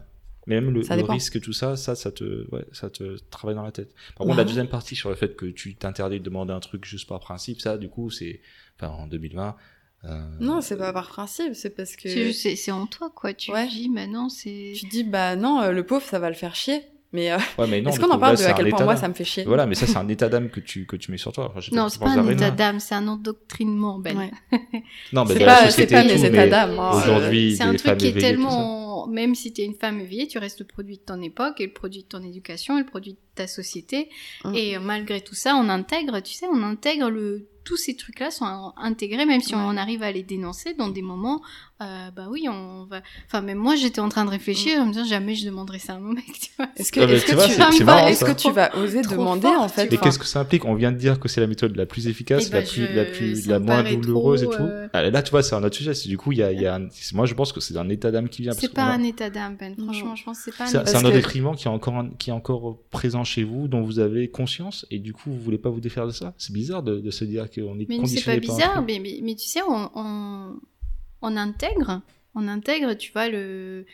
Mais 0.48 0.60
même 0.60 0.74
le, 0.74 0.82
le 0.82 1.04
risque, 1.12 1.40
tout 1.40 1.54
ça, 1.54 1.76
ça, 1.76 1.94
ça 1.94 2.12
te, 2.12 2.50
ouais, 2.52 2.66
ça 2.72 2.90
te 2.90 3.18
travaille 3.30 3.56
dans 3.56 3.62
la 3.64 3.72
tête. 3.72 3.94
Par 3.94 4.26
Bah 4.26 4.26
contre, 4.26 4.38
la 4.38 4.42
oui. 4.44 4.48
deuxième 4.50 4.68
partie 4.70 4.96
sur 4.96 5.10
le 5.10 5.16
fait 5.16 5.36
que 5.36 5.46
tu 5.46 5.76
t'interdis 5.76 6.20
de 6.20 6.24
demander 6.26 6.52
un 6.52 6.60
truc 6.60 6.84
juste 6.84 7.08
par 7.08 7.20
principe, 7.20 7.62
ça, 7.62 7.78
du 7.78 7.90
coup, 7.90 8.10
c'est, 8.10 8.42
enfin, 8.80 8.92
en 8.92 9.06
2020. 9.06 9.56
Euh, 10.06 10.20
Non, 10.40 10.62
c'est 10.62 10.78
pas 10.78 10.92
par 10.94 11.08
principe, 11.10 11.54
c'est 11.54 11.70
parce 11.76 11.96
que 11.96 12.10
C'est 12.10 12.26
juste- 12.26 12.42
C'est 12.42 12.56
c'est 12.56 12.72
en 12.72 12.88
toi, 12.88 13.12
quoi. 13.16 13.34
Tu 13.34 13.52
Ouais. 13.52 13.68
dis, 13.68 13.88
maintenant, 13.90 14.30
c'est. 14.30 14.74
tu 14.76 14.88
dis 14.88 15.04
bah 15.04 15.36
non, 15.36 15.62
euh, 15.62 15.72
le 15.72 15.86
pauvre 15.86 16.02
ça 16.06 16.18
va 16.20 16.30
le 16.30 16.36
faire 16.36 16.56
chier. 16.56 16.82
Mais 17.14 17.30
euh, 17.30 17.38
Ouais, 17.58 17.68
mais 17.68 17.82
non. 17.82 17.90
est-ce 17.92 18.00
qu'on 18.00 18.10
en 18.10 18.18
parle 18.18 18.38
là, 18.38 18.42
de 18.42 18.50
à 18.50 18.54
quel 18.54 18.70
point 18.70 18.86
moi 18.86 18.96
ça 18.96 19.10
me 19.10 19.14
fait 19.14 19.26
chier? 19.26 19.44
Voilà, 19.44 19.66
mais 19.66 19.76
ça, 19.76 19.86
c'est 19.86 19.98
un 19.98 20.08
état 20.08 20.30
d'âme 20.30 20.50
que 20.50 20.62
tu, 20.62 20.86
que 20.86 20.96
tu 20.96 21.12
mets 21.12 21.18
sur 21.18 21.34
toi. 21.34 21.52
Enfin, 21.54 21.60
Non, 21.76 21.90
c'est 21.90 22.00
pas 22.00 22.10
un 22.12 22.26
état 22.30 22.52
d'âme, 22.52 22.80
c'est 22.80 22.96
un 22.96 23.06
endoctrinement, 23.06 24.00
Ben. 24.00 24.18
Ouais. 24.18 24.32
Non, 25.12 25.26
mais 25.26 25.34
C'est 25.36 25.46
pas, 25.46 25.70
c'est 25.70 25.88
pas 25.88 26.04
mes 26.06 26.16
mais 26.16 26.28
états 26.30 26.48
d'âme. 26.48 26.80
hein. 26.80 26.92
Aujourd'hui, 26.96 27.58
C'est 27.58 27.64
un 27.64 27.76
truc 27.76 27.98
qui 27.98 28.08
est 28.08 28.14
tellement. 28.18 29.08
Même 29.08 29.34
si 29.36 29.52
t'es 29.52 29.66
une 29.66 29.74
femme 29.74 30.00
éveillée, 30.00 30.28
tu 30.28 30.38
restes 30.38 30.60
le 30.60 30.66
produit 30.66 30.98
de 30.98 31.02
ton 31.02 31.22
époque 31.22 31.60
et 31.60 31.66
le 31.66 31.74
produit 31.74 32.04
de 32.04 32.08
ton 32.08 32.22
éducation 32.24 32.78
et 32.78 32.82
le 32.82 32.86
produit 32.86 33.14
de 33.14 33.18
ta 33.36 33.48
société. 33.48 34.10
Mm. 34.46 34.56
Et 34.56 34.80
malgré 34.80 35.22
tout 35.22 35.36
ça, 35.36 35.56
on 35.56 35.70
intègre, 35.70 36.20
tu 36.22 36.34
sais, 36.34 36.46
on 36.52 36.64
intègre 36.64 37.10
le. 37.10 37.48
Tous 37.64 37.78
ces 37.78 37.96
trucs-là 37.96 38.32
sont 38.32 38.74
intégrés, 38.76 39.24
même 39.28 39.40
si 39.40 39.54
Ouais. 39.54 39.62
on 39.64 39.78
arrive 39.78 40.02
à 40.02 40.12
les 40.12 40.24
dénoncer 40.24 40.74
dans 40.74 40.90
des 40.90 41.04
moments. 41.04 41.42
euh, 41.80 42.12
bah 42.16 42.28
oui, 42.30 42.46
on 42.48 42.86
va. 42.86 43.02
Enfin, 43.26 43.42
même 43.42 43.58
moi, 43.58 43.76
j'étais 43.76 44.02
en 44.02 44.10
train 44.10 44.24
de 44.26 44.30
réfléchir, 44.30 44.80
en 44.82 44.86
me 44.86 44.94
disant 44.94 45.04
jamais 45.06 45.34
je 45.34 45.46
demanderai 45.48 45.80
ça 45.80 45.94
à 45.94 46.00
mon 46.00 46.12
mec, 46.14 46.26
tu 46.40 46.50
vois. 46.58 46.68
Est-ce 46.76 46.92
que, 46.92 47.00
Ah, 47.00 47.08
tu 47.08 47.26
que 47.26 47.36
vois, 47.36 47.48
tu, 47.72 47.84
vas- 47.84 48.10
est-ce 48.12 48.20
ça. 48.26 48.32
que 48.34 48.40
tu 48.40 48.52
vas 48.52 48.76
oser 48.78 49.02
Trop 49.02 49.14
demander 49.16 49.42
fort, 49.48 49.62
en 49.62 49.68
fait 49.68 49.90
Mais 49.90 49.98
enfin, 49.98 50.06
qu'est-ce 50.06 50.20
que 50.20 50.26
ça 50.26 50.42
implique? 50.42 50.66
On 50.66 50.76
vient 50.76 50.92
de 50.92 50.98
dire 50.98 51.20
que 51.20 51.28
c'est 51.28 51.42
la 51.42 51.48
méthode 51.48 51.76
la 51.76 51.88
plus 51.88 52.08
efficace, 52.08 52.46
Eh 52.50 52.54
la 52.54 52.60
ben, 52.62 52.68
plus, 52.68 52.86
je- 52.88 52.96
la 52.96 53.06
plus, 53.06 53.44
ça 53.46 53.50
la 53.52 53.60
moins 53.60 53.84
douloureuse 53.96 54.44
trop, 54.44 54.54
et 54.54 54.58
tout. 54.58 54.64
euh, 54.64 54.88
Ah, 54.94 55.10
là, 55.10 55.24
tu 55.24 55.32
vois, 55.32 55.42
c'est 55.42 55.56
un 55.56 55.64
autre 55.64 55.76
sujet. 55.76 55.96
C'est 55.96 56.08
du 56.10 56.18
coup, 56.20 56.32
il 56.34 56.38
y 56.40 56.44
a, 56.44 56.52
y 56.52 56.68
a 56.68 56.76
un- 56.76 56.88
c'est- 56.92 57.16
moi, 57.16 57.26
je 57.26 57.34
pense 57.34 57.52
que 57.52 57.60
c'est 57.60 57.76
un 57.78 57.90
état 57.90 58.12
d'âme 58.12 58.30
qui 58.30 58.44
vient. 58.44 58.52
parce 58.52 58.62
C'est 58.62 58.74
pas 58.74 58.84
a- 58.84 58.92
un 58.92 59.02
état 59.04 59.30
d'âme, 59.32 59.58
Ben. 59.60 59.76
Franchement, 59.76 60.16
je 60.16 60.24
pense 60.24 60.38
que 60.40 60.44
c'est 60.52 60.58
pas 60.58 60.66
un 60.66 60.86
C'est 60.86 60.96
un 60.96 61.10
détriment 61.12 61.56
qui 61.56 61.68
est 61.68 61.72
encore 61.72 62.04
qui 62.20 62.30
est 62.30 62.34
encore 62.34 62.78
présent 62.92 63.21
chez 63.24 63.44
vous, 63.44 63.68
dont 63.68 63.82
vous 63.82 64.00
avez 64.00 64.30
conscience, 64.30 64.86
et 64.92 65.00
du 65.00 65.14
coup, 65.14 65.32
vous 65.32 65.40
voulez 65.40 65.58
pas 65.58 65.70
vous 65.70 65.80
défaire 65.82 66.06
de 66.08 66.12
ça? 66.12 66.34
C'est 66.38 66.54
bizarre 66.54 66.84
de, 66.84 67.00
de 67.00 67.12
se 67.12 67.24
dire 67.26 67.50
qu'on 67.50 67.76
est 67.80 67.88
Mais 67.90 67.96
c'est 67.96 68.02
conditionné 68.02 68.42
pas 68.42 68.48
par 68.48 68.56
un 68.56 68.58
bizarre, 68.58 68.82
mais, 68.84 69.00
mais, 69.00 69.20
mais 69.24 69.36
tu 69.36 69.46
sais, 69.48 69.62
on, 69.68 69.90
on, 69.96 70.56
on 71.22 71.38
intègre, 71.38 72.02
on 72.36 72.48
intègre, 72.48 72.94
tu 72.96 73.12
vois, 73.12 73.30
le. 73.30 73.86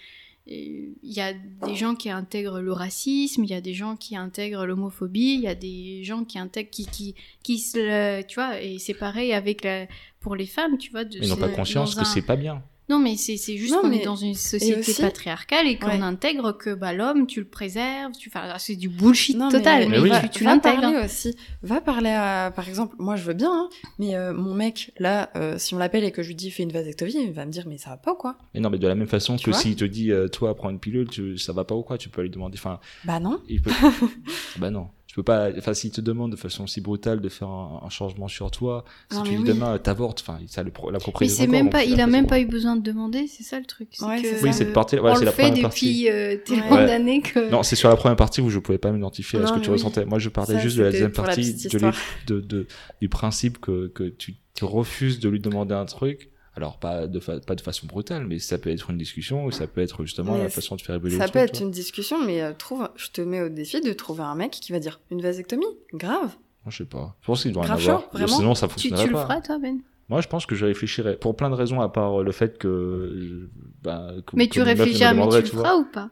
Il 0.50 0.94
y 1.04 1.20
a 1.20 1.34
des 1.34 1.76
gens 1.76 1.94
qui 1.94 2.10
intègrent 2.10 2.62
le 2.62 2.72
racisme, 2.72 3.44
il 3.44 3.50
y 3.50 3.54
a 3.54 3.60
des 3.60 3.74
gens 3.74 3.98
qui 3.98 4.16
intègrent 4.16 4.66
l'homophobie, 4.66 5.34
il 5.36 5.42
y 5.42 5.48
a 5.48 5.56
des 5.56 6.06
gens 6.06 6.24
qui 6.24 6.40
intègrent, 6.40 6.70
qui, 6.70 6.86
qui, 6.86 7.16
qui 7.44 7.60
se, 7.60 8.22
tu 8.22 8.36
vois, 8.36 8.62
et 8.62 8.80
c'est 8.80 8.94
pareil 8.94 9.34
avec 9.34 9.62
la, 9.66 9.88
pour 10.22 10.38
les 10.38 10.46
femmes, 10.46 10.78
tu 10.78 10.90
vois. 10.92 11.04
De, 11.04 11.18
Ils 11.22 11.28
n'ont 11.28 11.36
pas 11.36 11.50
c'est 11.50 11.54
conscience 11.54 11.96
que 11.96 12.00
un- 12.02 12.06
c'est 12.06 12.22
pas 12.22 12.38
bien. 12.38 12.64
Non, 12.90 13.00
mais 13.00 13.18
c'est 13.18 13.36
c'est 13.36 13.58
juste 13.58 13.76
qu'on 13.76 13.88
mais- 13.90 13.98
est 14.02 14.06
dans 14.06 14.16
une 14.16 14.34
société 14.34 14.80
aussi- 14.80 15.02
patriarcale 15.02 15.68
et 15.68 15.78
qu'on 15.78 15.88
Ouais. 15.88 16.02
intègre 16.02 16.54
que 16.54 16.74
bah, 16.74 16.94
l'homme, 16.94 17.28
tu 17.28 17.40
le 17.42 17.46
préserves, 17.48 18.14
tu... 18.18 18.30
enfin, 18.34 18.54
c'est 18.60 18.78
du 18.78 18.88
bullshit 18.88 19.36
Non, 19.36 19.50
total, 19.50 19.84
mais, 19.90 19.98
Mais 19.98 20.00
oui. 20.00 20.10
va, 20.10 20.22
tu, 20.22 20.30
tu 20.30 20.44
l'intègres. 20.46 20.80
parler 20.82 21.04
aussi. 21.06 21.36
Va 21.64 21.82
parler 21.82 22.12
à, 22.12 22.52
par 22.56 22.70
exemple, 22.70 22.96
moi 22.98 23.16
je 23.18 23.24
veux 23.24 23.34
bien, 23.34 23.52
hein, 23.52 23.70
mais 24.00 24.16
euh, 24.16 24.34
mon 24.34 24.54
mec, 24.54 24.92
là, 25.00 25.30
euh, 25.36 25.58
si 25.58 25.74
on 25.74 25.78
l'appelle 25.78 26.06
et 26.06 26.12
que 26.12 26.24
je 26.24 26.30
lui 26.30 26.36
dis 26.36 26.50
fais 26.50 26.64
une 26.64 26.72
vasectomie, 26.72 27.14
il 27.26 27.34
va 27.34 27.46
me 27.46 27.52
dire 27.52 27.66
mais 27.68 27.78
ça 27.78 27.90
va 27.90 27.98
pas 27.98 28.14
ou 28.14 28.16
quoi? 28.16 28.38
Mais 28.54 28.62
non, 28.62 28.70
mais 28.70 28.78
de 28.80 28.88
la 28.88 28.96
même 28.96 29.08
façon 29.08 29.36
Tu 29.36 29.52
que 29.52 29.58
s'il 29.58 29.76
te 29.76 29.84
dit, 29.86 30.12
euh, 30.12 30.28
toi, 30.30 30.56
prends 30.56 30.70
une 30.70 30.80
pilule, 30.80 31.10
tu, 31.10 31.38
ça 31.38 31.52
va 31.52 31.66
pas 31.66 31.76
ou 31.76 31.84
quoi, 31.84 31.98
tu 31.98 32.08
peux 32.08 32.22
lui 32.22 32.30
demander. 32.30 32.58
Enfin, 32.58 32.80
Bah 33.04 33.20
non. 33.20 33.42
il 33.50 33.62
peut. 33.62 33.72
bah 34.60 34.70
non. 34.70 34.88
Tu 35.08 35.16
peux 35.16 35.24
pas. 35.24 35.50
Enfin, 35.58 35.74
s'il 35.74 35.92
te 35.92 36.02
demande 36.02 36.32
de 36.34 36.36
façon 36.36 36.68
si 36.68 36.82
brutale 36.82 37.22
de 37.22 37.30
faire 37.30 37.48
un, 37.48 37.82
un 37.86 37.90
changement 37.90 38.28
sur 38.28 38.52
toi, 38.52 38.84
si 39.10 39.18
Non, 39.18 39.24
tu 39.24 39.32
mais 39.32 39.38
dis 39.38 39.44
oui. 39.44 39.48
demain, 39.48 39.78
t'avortes, 39.80 40.20
enfin, 40.22 40.38
ça 40.48 40.64
le 40.64 40.72
la 40.86 40.92
Mais 40.92 40.98
propriété. 41.00 41.34
c'est 41.34 41.48
même 41.48 41.70
pas, 41.70 41.86
il 41.86 42.00
a 42.02 42.08
même 42.08 42.28
pas 42.28 42.40
eu 42.42 42.46
besoin 42.46 42.76
de 42.76 42.82
demander, 42.82 43.26
c'est 43.28 43.44
ça 43.44 43.58
le 43.58 43.66
truc. 43.66 43.88
c'est 43.94 44.06
Ouais, 44.06 44.22
que, 44.22 44.28
c'est 44.28 44.44
Oui, 44.44 44.54
cette 44.54 44.74
partie, 44.74 44.98
ouais, 45.00 45.10
on 45.12 45.14
c'est 45.16 45.22
le 45.22 45.26
la 45.28 45.32
fait 45.32 45.44
première 45.44 45.56
depuis 45.56 45.64
partie. 45.64 46.10
euh, 46.10 46.38
tellement 46.46 46.72
Ouais. 46.76 46.86
d'années 46.88 47.22
que. 47.22 47.50
Non, 47.50 47.64
c'est 47.64 47.78
sur 47.78 47.88
la 47.90 47.96
première 47.96 48.18
partie 48.18 48.42
où 48.42 48.50
je 48.50 48.60
pouvais 48.60 48.78
pas 48.78 48.92
m'identifier 48.92 49.40
à 49.40 49.48
ce 49.48 49.54
que 49.54 49.60
tu 49.60 49.62
mais 49.62 49.68
oui. 49.68 49.74
ressentais. 49.74 50.06
Moi, 50.06 50.20
je 50.20 50.28
parlais 50.30 50.56
Ça, 50.56 50.60
juste 50.60 50.78
de 50.78 50.84
la 50.84 50.92
deuxième 50.92 51.12
la 51.16 51.24
partie, 51.24 51.42
de, 51.42 51.48
lui- 51.48 51.56
histoire. 51.56 51.96
de, 52.28 52.40
de- 52.42 52.68
du 53.02 53.08
principe 53.10 53.60
que, 53.60 53.88
que 53.88 54.04
tu, 54.10 54.36
tu 54.56 54.66
refuses 54.66 55.20
de 55.22 55.30
lui 55.30 55.40
demander 55.40 55.74
un 55.74 55.86
truc. 55.86 56.30
Alors, 56.58 56.78
pas 56.80 57.08
de, 57.08 57.20
fa- 57.20 57.40
pas 57.40 57.56
de 57.56 57.62
façon 57.62 57.86
brutale, 57.88 58.26
mais 58.28 58.40
ça 58.40 58.58
peut 58.58 58.70
être 58.72 58.90
une 58.90 58.98
discussion 58.98 59.46
ou 59.46 59.52
ça 59.52 59.68
peut 59.68 59.80
être 59.80 60.04
justement 60.04 60.34
Mais 60.34 60.44
la 60.44 60.50
façon 60.50 60.76
de 60.76 60.82
faire 60.82 60.96
évoluer 60.96 61.16
Ça 61.18 61.26
le 61.28 61.32
peut 61.32 61.40
truc, 61.40 61.50
être 61.50 61.58
tu 61.58 61.64
une 61.64 61.72
discussion, 61.72 62.18
mais 62.26 62.42
euh, 62.42 62.52
trouve, 62.58 62.90
je 62.96 63.10
te 63.12 63.22
mets 63.22 63.42
au 63.42 63.50
défi 63.50 63.80
de 63.80 63.94
trouver 63.94 64.24
un 64.24 64.36
mec 64.36 64.52
qui 64.52 64.72
va 64.72 64.80
dire 64.80 65.00
une 65.12 65.22
vasectomie, 65.22 65.66
grave. 65.94 66.36
Moi, 66.66 66.70
je 66.72 66.78
sais 66.78 66.86
pas. 66.86 67.16
Je 67.22 67.28
pense 67.28 67.44
qu'il 67.44 67.54
doit 67.54 67.64
en 67.64 67.70
avoir. 67.70 68.02
chaud, 68.02 68.08
vraiment 68.12 68.36
Sinon, 68.36 68.56
ça 68.56 68.68
Tu, 68.68 68.74
fonctionnerait 68.74 69.04
tu 69.04 69.08
le 69.10 69.14
pas. 69.14 69.24
feras, 69.24 69.42
toi, 69.42 69.60
Ben? 69.60 69.80
Moi, 70.10 70.22
je 70.22 70.28
pense 70.28 70.46
que 70.46 70.56
je 70.56 70.66
réfléchirais. 70.66 71.16
Pour 71.18 71.36
plein 71.36 71.50
de 71.50 71.56
raisons, 71.56 71.80
à 71.82 71.90
part 71.90 72.24
le 72.24 72.32
fait 72.32 72.58
que. 72.58 73.50
Bah, 73.84 74.12
que- 74.26 74.36
Mais 74.36 74.48
que 74.48 74.54
tu 74.54 75.04
à, 75.04 75.14
mais 75.14 75.28
tu 75.30 75.42
le 75.42 75.46
feras 75.48 75.76
ou 75.76 75.86
pas? 75.86 76.10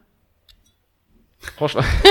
Franchement. 1.56 1.82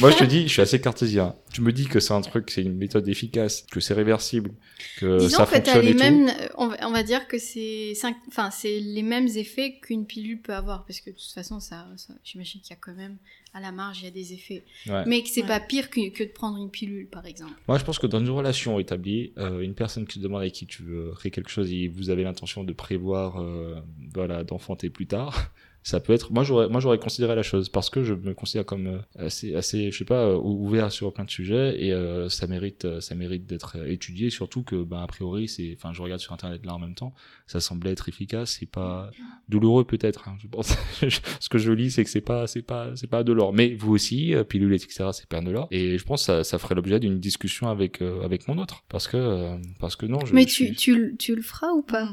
Moi, 0.00 0.10
je 0.10 0.16
te 0.18 0.24
dis, 0.24 0.42
je 0.44 0.52
suis 0.52 0.62
assez 0.62 0.80
cartésien. 0.80 1.34
Tu 1.52 1.60
me 1.60 1.72
dis 1.72 1.84
que 1.86 2.00
c'est 2.00 2.12
un 2.14 2.20
truc, 2.20 2.50
c'est 2.50 2.62
une 2.62 2.74
méthode 2.76 3.06
efficace, 3.08 3.64
que 3.70 3.80
c'est 3.80 3.94
réversible, 3.94 4.50
que 4.98 5.18
Disons 5.18 5.38
ça 5.38 5.46
que 5.46 5.54
fonctionne 5.56 5.82
les 5.82 5.90
et 5.90 5.92
tout. 5.92 5.98
mêmes, 5.98 6.28
euh, 6.28 6.48
on 6.56 6.68
va, 6.68 6.76
on 6.82 6.90
va 6.90 7.02
dire 7.02 7.26
que 7.28 7.38
c'est 7.38 7.92
cinq- 7.94 8.16
enfin 8.28 8.50
c'est 8.50 8.80
les 8.80 9.02
mêmes 9.02 9.28
effets 9.36 9.78
qu'une 9.82 10.06
pilule 10.06 10.40
peut 10.40 10.54
avoir 10.54 10.84
parce 10.84 11.00
que 11.00 11.10
de 11.10 11.14
toute 11.16 11.32
façon 11.34 11.60
ça, 11.60 11.86
ça- 11.96 12.14
j'imagine 12.24 12.60
qu'il 12.60 12.70
y 12.70 12.72
a 12.72 12.78
quand 12.80 12.94
même 12.94 13.16
à 13.52 13.60
la 13.60 13.70
marge 13.70 14.00
il 14.00 14.04
y 14.06 14.08
a 14.08 14.10
des 14.10 14.32
effets, 14.32 14.64
Ouais. 14.88 15.04
mais 15.06 15.22
que 15.22 15.28
c'est 15.28 15.42
Ouais. 15.42 15.46
pas 15.48 15.60
pire 15.60 15.88
que, 15.90 16.08
que 16.10 16.24
de 16.24 16.28
prendre 16.30 16.58
une 16.58 16.70
pilule 16.70 17.06
par 17.06 17.24
exemple. 17.26 17.52
Moi, 17.68 17.78
je 17.78 17.84
pense 17.84 17.98
que 17.98 18.06
dans 18.08 18.18
une 18.20 18.30
relation 18.30 18.78
établie, 18.80 19.32
euh, 19.38 19.60
une 19.60 19.74
personne 19.74 20.06
qui 20.06 20.18
te 20.18 20.24
demande 20.24 20.40
avec 20.40 20.52
qui 20.54 20.66
tu 20.66 20.82
veux 20.82 21.12
créer 21.16 21.30
quelque 21.30 21.50
chose 21.50 21.70
et 21.72 21.86
vous 21.88 22.10
avez 22.10 22.24
l'intention 22.24 22.64
de 22.64 22.72
prévoir, 22.72 23.40
euh, 23.40 23.76
voilà, 24.12 24.42
d'enfanter 24.42 24.90
plus 24.90 25.06
tard, 25.06 25.52
ça 25.86 26.00
peut 26.00 26.12
être. 26.14 26.32
Moi, 26.32 26.42
j'aurais, 26.44 26.68
moi, 26.68 26.80
j'aurais 26.80 26.98
considéré 26.98 27.36
la 27.36 27.42
chose 27.42 27.68
parce 27.68 27.90
que 27.90 28.02
je 28.02 28.14
me 28.14 28.32
considère 28.34 28.64
comme 28.64 28.86
euh, 28.86 28.98
assez, 29.26 29.54
assez, 29.54 29.90
je 29.92 29.98
sais 29.98 30.04
pas, 30.06 30.24
euh, 30.28 30.36
ouvert 30.36 30.90
sur 30.90 31.12
plein 31.12 31.24
de 31.24 31.30
sujets 31.30 31.76
et 31.80 31.92
euh, 31.92 32.28
ça 32.30 32.46
mérite, 32.46 33.00
ça 33.00 33.14
mérite 33.14 33.46
d'être 33.46 33.76
étudié. 33.86 34.30
Surtout 34.30 34.62
que, 34.62 34.82
ben, 34.82 35.02
a 35.02 35.06
priori, 35.06 35.46
c'est, 35.46 35.76
enfin, 35.78 35.92
je 35.92 36.00
regarde 36.02 36.20
sur 36.20 36.32
internet 36.32 36.64
là 36.64 36.74
en 36.74 36.78
même 36.78 36.94
temps, 36.94 37.12
ça 37.46 37.60
semblait 37.60 37.92
être 37.92 38.08
efficace. 38.08 38.56
C'est 38.58 38.66
pas 38.70 39.10
douloureux 39.48 39.84
peut-être. 39.84 40.26
hein, 40.28 40.36
je 40.42 40.48
pense. 40.48 40.74
Ce 41.40 41.48
que 41.50 41.58
je 41.58 41.70
lis, 41.70 41.90
c'est 41.90 42.02
que 42.04 42.10
c'est 42.10 42.20
pas, 42.22 42.46
c'est 42.46 42.62
pas, 42.62 42.96
c'est 42.96 43.06
pas 43.10 43.22
de 43.22 43.32
l'or. 43.32 43.52
Mais 43.52 43.74
vous 43.74 43.92
aussi, 43.92 44.34
euh, 44.34 44.42
pilule, 44.42 44.72
etc. 44.72 45.10
C'est 45.12 45.26
pas 45.28 45.42
de 45.42 45.50
l'or. 45.50 45.68
Et 45.70 45.98
je 45.98 46.04
pense 46.04 46.22
que 46.22 46.26
ça, 46.26 46.44
ça 46.44 46.58
ferait 46.58 46.74
l'objet 46.74 46.98
d'une 46.98 47.20
discussion 47.20 47.68
avec, 47.68 48.00
euh, 48.00 48.22
avec 48.24 48.48
mon 48.48 48.56
autre, 48.56 48.84
parce 48.88 49.06
que, 49.06 49.18
euh, 49.18 49.56
parce 49.80 49.96
que 49.96 50.06
non. 50.06 50.24
Je, 50.24 50.34
mais 50.34 50.42
je 50.42 50.46
tu, 50.46 50.52
suis- 50.66 50.74
tu, 50.74 50.94
le- 50.96 51.16
tu 51.16 51.34
le 51.36 51.42
feras 51.42 51.72
ou 51.72 51.82
pas? 51.82 52.08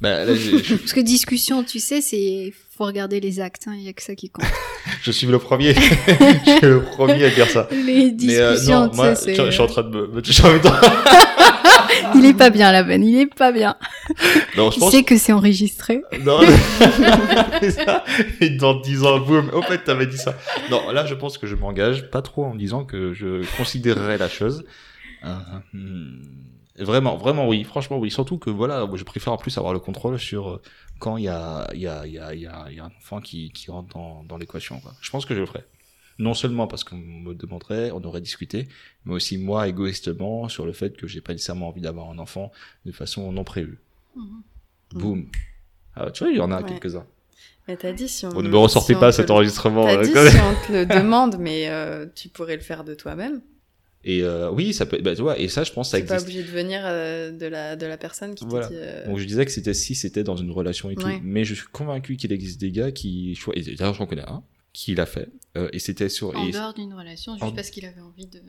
Bah, 0.00 0.24
là, 0.24 0.34
j'ai- 0.34 0.58
je, 0.58 0.74
Parce 0.76 0.92
que 0.92 1.00
discussion, 1.00 1.64
tu 1.64 1.80
sais, 1.80 2.00
c'est 2.00 2.52
faut 2.76 2.84
regarder 2.84 3.20
les 3.20 3.40
actes, 3.40 3.64
hein, 3.68 3.74
il 3.74 3.82
y 3.82 3.88
a 3.88 3.92
que 3.92 4.02
ça 4.02 4.14
qui 4.14 4.28
compte. 4.30 4.44
je 5.02 5.10
suis 5.10 5.26
le 5.26 5.38
premier. 5.38 5.74
je 5.74 6.50
suis 6.58 6.60
le 6.66 6.82
premier 6.82 7.24
à 7.24 7.30
dire 7.30 7.48
ça. 7.48 7.68
les 7.70 8.12
Mais 8.20 8.38
euh, 8.38 8.52
discussions, 8.52 8.86
non, 8.86 8.94
moi, 8.94 9.14
je, 9.14 9.34
je 9.34 9.50
suis 9.50 9.60
en 9.60 9.66
c'est 9.66 9.72
train 9.72 9.82
de 9.82 9.88
me, 9.88 10.06
me 10.08 10.22
toucher 10.22 10.44
en 10.44 10.52
même 10.52 10.60
temps. 10.60 10.74
il 12.14 12.24
est 12.26 12.34
pas 12.34 12.50
bien 12.50 12.72
la 12.72 12.82
veine, 12.82 13.02
il 13.04 13.18
est 13.18 13.34
pas 13.34 13.52
bien. 13.52 13.76
Non, 14.56 14.70
je 14.70 14.74
Tu 14.74 14.80
pense. 14.80 14.92
sais 14.92 15.02
que 15.02 15.16
c'est 15.16 15.32
enregistré. 15.32 16.02
Non, 16.24 16.40
c'est 17.60 17.70
ça. 17.70 18.04
Et 18.40 18.50
dans 18.50 18.74
10 18.78 19.04
ans, 19.04 19.18
boum. 19.20 19.50
Au 19.54 19.62
fait, 19.62 19.78
t'avais 19.78 20.06
dit 20.06 20.18
ça. 20.18 20.34
Non, 20.70 20.90
là, 20.90 21.06
je 21.06 21.14
pense 21.14 21.38
que 21.38 21.46
je 21.46 21.54
m'engage 21.54 22.10
pas 22.10 22.22
trop 22.22 22.44
en 22.44 22.54
disant 22.54 22.84
que 22.84 23.14
je 23.14 23.44
considérerais 23.56 24.18
la 24.18 24.28
chose. 24.28 24.64
Euh, 25.24 25.34
hmm, 25.72 26.20
vraiment, 26.78 27.16
vraiment 27.16 27.46
oui. 27.48 27.64
Franchement, 27.64 27.98
oui. 27.98 28.10
Surtout 28.10 28.38
que 28.38 28.50
voilà, 28.50 28.88
je 28.94 29.04
préfère 29.04 29.32
en 29.32 29.36
plus 29.36 29.56
avoir 29.58 29.72
le 29.72 29.78
contrôle 29.80 30.18
sur 30.18 30.48
euh, 30.48 30.62
quand 30.98 31.16
il 31.16 31.24
y 31.24 31.28
a, 31.28 31.66
y 31.74 31.86
a, 31.86 32.06
y 32.06 32.18
a, 32.18 32.34
y 32.34 32.46
a, 32.46 32.70
y 32.70 32.78
a 32.80 32.84
un 32.84 32.92
enfant 32.98 33.20
qui, 33.20 33.50
qui 33.50 33.70
rentre 33.70 33.94
dans, 33.94 34.24
dans 34.24 34.36
l'équation. 34.36 34.80
Je 35.00 35.10
pense 35.10 35.26
que 35.26 35.34
je 35.34 35.40
le 35.40 35.46
ferai. 35.46 35.64
Non 36.18 36.32
seulement 36.32 36.66
parce 36.66 36.82
qu'on 36.82 36.96
me 36.96 37.34
demanderait, 37.34 37.90
on 37.92 38.02
aurait 38.04 38.22
discuté, 38.22 38.68
mais 39.04 39.12
aussi 39.14 39.36
moi 39.36 39.68
égoïstement 39.68 40.48
sur 40.48 40.64
le 40.64 40.72
fait 40.72 40.96
que 40.96 41.06
j'ai 41.06 41.20
pas 41.20 41.32
nécessairement 41.32 41.68
envie 41.68 41.82
d'avoir 41.82 42.08
un 42.10 42.18
enfant 42.18 42.52
de 42.86 42.92
façon 42.92 43.30
non 43.32 43.44
prévue. 43.44 43.78
Mhm. 44.14 44.42
Boum. 44.94 45.26
Ah, 45.94 46.10
tu 46.10 46.24
vois, 46.24 46.32
il 46.32 46.38
y 46.38 46.40
en 46.40 46.50
a 46.52 46.62
Ouais. 46.62 46.68
quelques-uns. 46.68 47.06
Mais 47.68 47.76
t'as 47.76 47.92
dit 47.92 48.08
si 48.08 48.24
on. 48.24 48.30
Bon, 48.30 48.42
ne 48.42 48.48
me 48.48 48.56
ressortez 48.56 48.94
si 48.94 49.00
pas 49.00 49.12
cet 49.12 49.30
enregistrement. 49.30 49.84
T'as 49.84 49.96
euh, 49.98 50.02
dit 50.02 50.30
si 50.30 50.38
on 50.40 50.66
te 50.66 50.72
le 50.72 50.86
demande, 50.86 51.36
mais 51.38 51.68
euh, 51.68 52.06
tu 52.14 52.28
pourrais 52.28 52.56
le 52.56 52.62
faire 52.62 52.84
de 52.84 52.94
toi-même. 52.94 53.42
Et 54.08 54.22
euh, 54.22 54.50
oui, 54.52 54.72
ça 54.72 54.86
peut. 54.86 54.98
Bah, 55.02 55.14
tu 55.16 55.22
vois, 55.22 55.36
et 55.38 55.48
ça, 55.48 55.64
je 55.64 55.72
pense, 55.72 55.90
ça 55.90 55.98
T'es 56.00 56.06
pas 56.06 56.14
existe. 56.14 56.28
obligé 56.30 56.42
de 56.44 56.56
venir 56.56 56.80
euh, 56.84 57.32
de 57.32 57.46
la 57.46 57.74
de 57.76 57.86
la 57.86 57.98
personne 57.98 58.34
qui 58.36 58.44
Voilà. 58.46 58.68
te 58.68 58.72
dit. 58.72 58.78
euh, 58.80 59.06
Donc 59.06 59.18
je 59.18 59.24
disais 59.24 59.44
que 59.44 59.50
c'était 59.50 59.74
si 59.74 59.94
c'était 59.96 60.22
dans 60.24 60.36
une 60.36 60.52
relation 60.52 60.88
et 60.90 60.94
tout, 60.94 61.04
Ouais. 61.06 61.20
mais 61.22 61.44
je 61.44 61.54
suis 61.54 61.66
convaincu 61.72 62.16
qu'il 62.16 62.32
existe 62.32 62.60
des 62.60 62.70
gars 62.70 62.92
qui. 62.92 63.36
Et 63.54 63.62
d'ailleurs, 63.74 63.94
j'en 63.94 64.06
connais 64.06 64.22
un 64.28 64.42
qu'il 64.72 65.00
a 65.00 65.06
fait. 65.06 65.28
Euh, 65.56 65.70
et 65.72 65.78
c'était 65.78 66.10
sur 66.10 66.36
En 66.36 66.46
et- 66.46 66.52
dehors 66.52 66.74
d'une 66.74 66.92
relation, 66.92 67.32
juste 67.32 67.42
En- 67.44 67.50
parce 67.52 67.70
qu'il 67.70 67.86
avait 67.86 68.02
envie 68.02 68.26
de. 68.26 68.40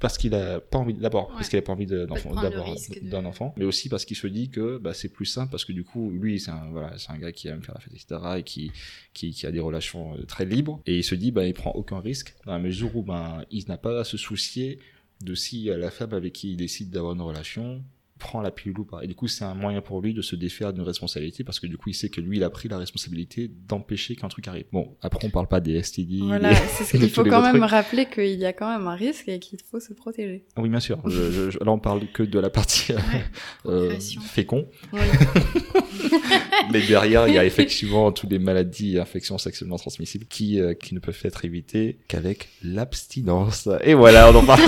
parce 0.00 0.18
qu'il 0.18 0.34
a 0.34 0.58
pas 0.60 0.78
envie 0.78 0.94
d'abord 0.94 1.28
parce 1.28 1.48
qu'il 1.48 1.58
a 1.60 1.62
pas 1.62 1.72
envie 1.72 1.86
d'avoir 1.86 2.10
de- 2.50 3.08
d'un 3.08 3.24
enfant 3.24 3.54
mais 3.56 3.64
aussi 3.64 3.88
parce 3.88 4.04
qu'il 4.04 4.16
se 4.16 4.26
dit 4.26 4.48
que 4.50 4.78
bah, 4.78 4.92
c'est 4.94 5.08
plus 5.08 5.26
simple 5.26 5.50
parce 5.52 5.64
que 5.64 5.72
du 5.72 5.84
coup 5.84 6.10
lui 6.10 6.40
c'est 6.40 6.50
un 6.50 6.68
voilà 6.72 6.92
c'est 6.98 7.12
un 7.12 7.18
gars 7.18 7.30
qui 7.30 7.46
aime 7.46 7.62
faire 7.62 7.76
la 7.76 7.80
fête 7.80 7.92
etc 7.94 8.20
et 8.38 8.42
qui 8.42 8.72
qui, 9.14 9.30
qui 9.30 9.46
a 9.46 9.52
des 9.52 9.60
relations 9.60 10.16
très 10.26 10.44
libres 10.44 10.80
et 10.86 10.96
il 10.96 11.04
se 11.04 11.14
dit 11.14 11.30
bah 11.30 11.46
il 11.46 11.54
prend 11.54 11.70
aucun 11.70 12.00
risque 12.00 12.34
dans 12.44 12.52
la 12.52 12.58
mesure 12.58 12.96
où 12.96 13.02
ben 13.04 13.44
il 13.52 13.64
n'a 13.68 13.76
pas 13.78 14.00
à 14.00 14.04
se 14.04 14.16
soucier 14.16 14.80
de 15.20 15.34
si 15.34 15.64
la 15.64 15.90
femme 15.90 16.14
avec 16.14 16.32
qui 16.32 16.50
il 16.50 16.56
décide 16.56 16.90
d'avoir 16.90 17.14
une 17.14 17.22
relation 17.22 17.82
prend 18.18 18.40
la 18.40 18.50
pilule 18.50 18.78
ou 18.80 18.84
pas. 18.84 19.02
Et 19.02 19.06
du 19.06 19.14
coup, 19.14 19.28
c'est 19.28 19.44
un 19.44 19.54
moyen 19.54 19.80
pour 19.82 20.00
lui 20.00 20.14
de 20.14 20.22
se 20.22 20.36
défaire 20.36 20.72
d'une 20.72 20.82
responsabilité 20.84 21.44
parce 21.44 21.60
que 21.60 21.66
du 21.66 21.76
coup, 21.76 21.90
il 21.90 21.94
sait 21.94 22.08
que 22.08 22.20
lui, 22.20 22.38
il 22.38 22.44
a 22.44 22.50
pris 22.50 22.68
la 22.68 22.78
responsabilité 22.78 23.50
d'empêcher 23.68 24.16
qu'un 24.16 24.28
truc 24.28 24.48
arrive. 24.48 24.64
Bon, 24.72 24.96
après, 25.02 25.26
on 25.26 25.30
parle 25.30 25.48
pas 25.48 25.60
des 25.60 25.82
STD. 25.82 26.20
Voilà, 26.22 26.54
c'est 26.54 26.84
ce 26.84 26.96
qu'il 26.96 27.10
faut 27.10 27.24
quand 27.24 27.42
même 27.42 27.58
trucs. 27.58 27.70
rappeler 27.70 28.06
qu'il 28.06 28.38
y 28.38 28.46
a 28.46 28.52
quand 28.52 28.70
même 28.70 28.86
un 28.88 28.94
risque 28.94 29.28
et 29.28 29.38
qu'il 29.38 29.58
faut 29.70 29.80
se 29.80 29.92
protéger. 29.92 30.44
Oui, 30.56 30.68
bien 30.68 30.80
sûr. 30.80 30.98
Je, 31.06 31.30
je- 31.30 31.50
je- 31.50 31.58
là, 31.58 31.70
on 31.72 31.78
parle 31.78 32.06
que 32.12 32.22
de 32.22 32.38
la 32.38 32.48
partie 32.50 32.92
euh, 32.92 32.96
Ouais, 32.96 33.24
euh, 33.66 33.98
fécond. 34.22 34.66
Oui. 34.92 35.00
Mais 36.72 36.80
derrière, 36.86 37.28
il 37.28 37.34
y 37.34 37.38
a 37.38 37.44
effectivement 37.46 38.12
toutes 38.12 38.30
les 38.30 38.38
maladies 38.38 38.96
et 38.96 38.98
infections 39.00 39.38
sexuellement 39.38 39.76
transmissibles 39.76 40.26
qui, 40.26 40.60
euh, 40.60 40.74
qui 40.74 40.94
ne 40.94 41.00
peuvent 41.00 41.20
être 41.24 41.44
évitées 41.44 41.98
qu'avec 42.08 42.48
l'abstinence. 42.62 43.68
Et 43.84 43.94
voilà, 43.94 44.30
on 44.30 44.34
en 44.36 44.44
parle. 44.44 44.60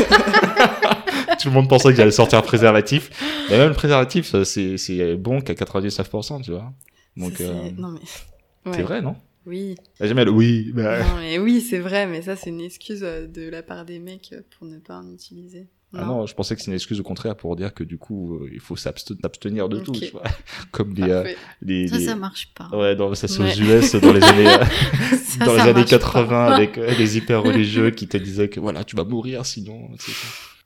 Tout 1.41 1.49
le 1.49 1.55
monde 1.55 1.69
pensait 1.69 1.91
que 1.91 1.95
j'allais 1.97 2.11
sortir 2.11 2.39
un 2.39 2.43
préservatif. 2.43 3.11
Mais 3.51 3.59
même 3.59 3.69
le 3.69 3.75
préservatif, 3.75 4.35
c'est 4.45 4.77
c'est 4.79 5.17
bon 5.17 5.41
qu'à 5.41 5.55
99%, 5.55 6.43
tu 6.43 6.51
vois. 6.53 6.73
Donc, 7.17 7.35
c'est- 7.37 7.45
euh, 7.49 7.71
Non 7.77 7.89
mais. 7.91 8.01
c'est 8.65 8.71
Ouais. 8.79 8.83
vrai, 8.83 9.03
non 9.03 9.17
Oui. 9.47 9.77
Jamais 10.01 10.25
le 10.25 10.31
oui. 10.31 10.73
bah, 10.75 11.01
Non 11.03 11.17
mais 11.21 11.39
oui, 11.39 11.61
c'est 11.61 11.79
vrai, 11.79 12.07
mais 12.07 12.23
ça 12.23 12.37
c'est 12.37 12.51
une 12.51 12.61
excuse 12.61 13.01
euh, 13.03 13.27
de 13.27 13.49
la 13.49 13.63
part 13.63 13.85
des 13.85 13.99
mecs 13.99 14.31
euh, 14.33 14.41
pour 14.57 14.67
ne 14.67 14.79
pas 14.79 14.99
en 14.99 15.11
utiliser. 15.13 15.69
Ah 15.95 16.05
non, 16.05 16.27
je 16.27 16.35
pensais 16.35 16.55
que 16.55 16.61
c'est 16.61 16.67
une 16.71 16.75
excuse 16.75 17.01
au 17.01 17.03
contraire 17.03 17.35
pour 17.35 17.57
dire 17.57 17.73
que 17.73 17.83
du 17.83 17.97
coup, 17.97 18.35
euh, 18.35 18.51
il 18.53 18.61
faut 18.61 18.77
s'abste- 18.77 19.19
s'abstenir 19.23 19.71
de 19.71 19.79
tout, 19.81 19.93
tu 19.93 20.11
vois. 20.11 20.23
Comme 20.71 20.93
les, 20.95 21.11
euh, 21.11 21.25
les, 21.63 21.89
Ça, 21.89 21.97
les- 21.97 22.05
ça 22.05 22.15
marche 22.15 22.53
pas. 22.55 22.69
Ouais, 22.77 22.95
dans, 22.95 23.15
ça 23.15 23.27
c'est 23.27 23.41
Ouais. 23.43 23.55
aux 23.55 23.63
US 23.81 23.95
dans 23.95 24.13
les 24.13 24.23
années, 24.23 24.45
Ça, 25.25 25.47
dans 25.47 25.55
les 25.55 25.61
années 25.61 25.73
marche 25.73 25.89
80 25.91 26.27
pas. 26.29 26.55
avec 26.55 26.77
euh, 26.77 26.91
les 26.99 27.17
hyper 27.17 27.43
religieux 27.43 27.91
qui 27.91 28.07
te 28.07 28.19
disaient 28.19 28.51
que 28.51 28.61
voilà, 28.61 28.85
tu 28.85 28.97
vas 28.97 29.05
mourir 29.05 29.47
sinon, 29.47 29.89
etc. 29.95 30.13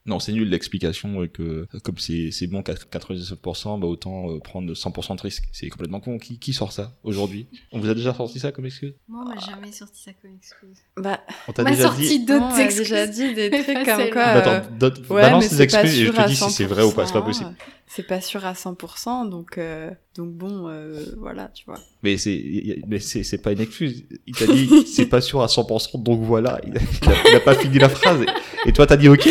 Non, 0.04 0.18
c'est 0.18 0.32
nul 0.32 0.48
l'explication 0.48 1.22
euh, 1.22 1.26
que 1.28 1.42
euh, 1.42 1.66
comme 1.84 1.96
c'est 1.98 2.30
c'est 2.32 2.48
bon 2.48 2.62
qu'à 2.62 2.74
99%, 2.74 3.78
bah 3.80 3.86
autant 3.86 4.30
euh, 4.30 4.38
prendre 4.40 4.72
100% 4.72 5.16
de 5.16 5.22
risque. 5.22 5.44
C'est 5.52 5.68
complètement 5.68 6.00
con. 6.00 6.18
Qui, 6.18 6.38
qui 6.40 6.52
sort 6.52 6.72
ça 6.72 6.96
aujourd'hui? 7.04 7.46
On 7.70 7.78
vous 7.78 7.88
a 7.88 7.94
déjà 7.94 8.12
sorti 8.12 8.40
ça 8.40 8.50
comme 8.50 8.66
excuse? 8.66 8.94
Moi, 9.08 9.22
on 9.24 9.28
m'a 9.28 9.38
jamais 9.40 9.70
sorti 9.70 10.02
ça 10.02 10.10
comme 10.20 10.32
excuse. 10.36 10.76
Bah, 10.96 11.20
On 11.46 11.52
t'a 11.52 11.62
déjà 11.64 11.84
sorti 11.84 12.18
dit. 12.18 12.24
d'autres 12.24 12.58
excuses. 12.58 12.78
déjà 12.78 13.06
dit 13.06 13.34
des 13.34 13.50
trucs 13.62 13.64
comme 13.84 14.10
quoi. 14.10 14.24
Bah, 14.24 14.36
euh, 14.36 14.58
attends, 14.58 14.68
donne- 14.76 15.06
Ouais, 15.10 15.22
balance 15.22 15.48
pas 15.48 15.62
excuses 15.62 16.00
et 16.00 16.06
je 16.06 16.10
te 16.12 16.26
dis 16.28 16.36
si 16.36 16.50
c'est 16.50 16.64
vrai 16.64 16.82
ou 16.82 16.90
pas. 16.90 17.06
C'est 17.06 17.12
pas 17.12 17.20
100%, 17.20 17.24
possible. 17.24 17.50
euh, 17.50 17.64
C'est 17.86 18.06
pas 18.06 18.20
sûr 18.20 18.44
à 18.44 18.54
100%, 18.54 19.28
donc 19.28 19.58
euh, 19.58 19.90
donc 20.16 20.32
bon, 20.32 20.68
euh, 20.68 21.04
voilà, 21.18 21.48
tu 21.54 21.64
vois. 21.64 21.78
Mais 22.02 22.16
c'est, 22.18 22.76
mais 22.88 22.98
c'est, 22.98 23.22
c'est 23.22 23.38
pas 23.38 23.52
une 23.52 23.60
excuse. 23.60 24.04
Il 24.26 24.34
t'a 24.34 24.46
dit, 24.46 24.68
c'est 24.86 25.06
pas 25.06 25.20
sûr 25.20 25.42
à 25.42 25.46
100%, 25.46 26.02
donc 26.02 26.22
voilà. 26.22 26.60
Il 26.66 26.76
a, 26.76 26.80
il 26.80 27.08
a- 27.08 27.28
il 27.30 27.36
a 27.36 27.40
pas 27.40 27.54
fini 27.54 27.78
la 27.78 27.88
phrase. 27.88 28.20
Et, 28.66 28.70
et 28.70 28.72
toi, 28.72 28.86
t'as 28.86 28.96
dit 28.96 29.08
ok. 29.08 29.28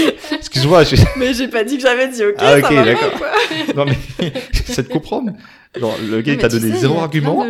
Excuse-moi. 0.54 0.84
je- 0.84 0.96
Mais 1.18 1.34
j'ai 1.34 1.48
pas 1.48 1.64
dit 1.64 1.78
que 1.78 1.82
j'avais 1.82 2.10
dit 2.10 2.26
ok. 2.26 2.36
Ah, 2.38 2.58
ok, 2.58 2.74
d'accord. 2.86 3.12
Non, 3.76 3.86
mais, 3.86 3.98
c'est 4.66 4.84
de 4.88 4.92
comprendre. 4.92 5.32
Genre, 5.80 5.98
le 6.10 6.22
gars, 6.22 6.34
il 6.34 6.38
t'a 6.40 6.50
donné 6.50 6.74
sais, 6.74 6.80
zéro 6.80 7.00
argument. 7.00 7.46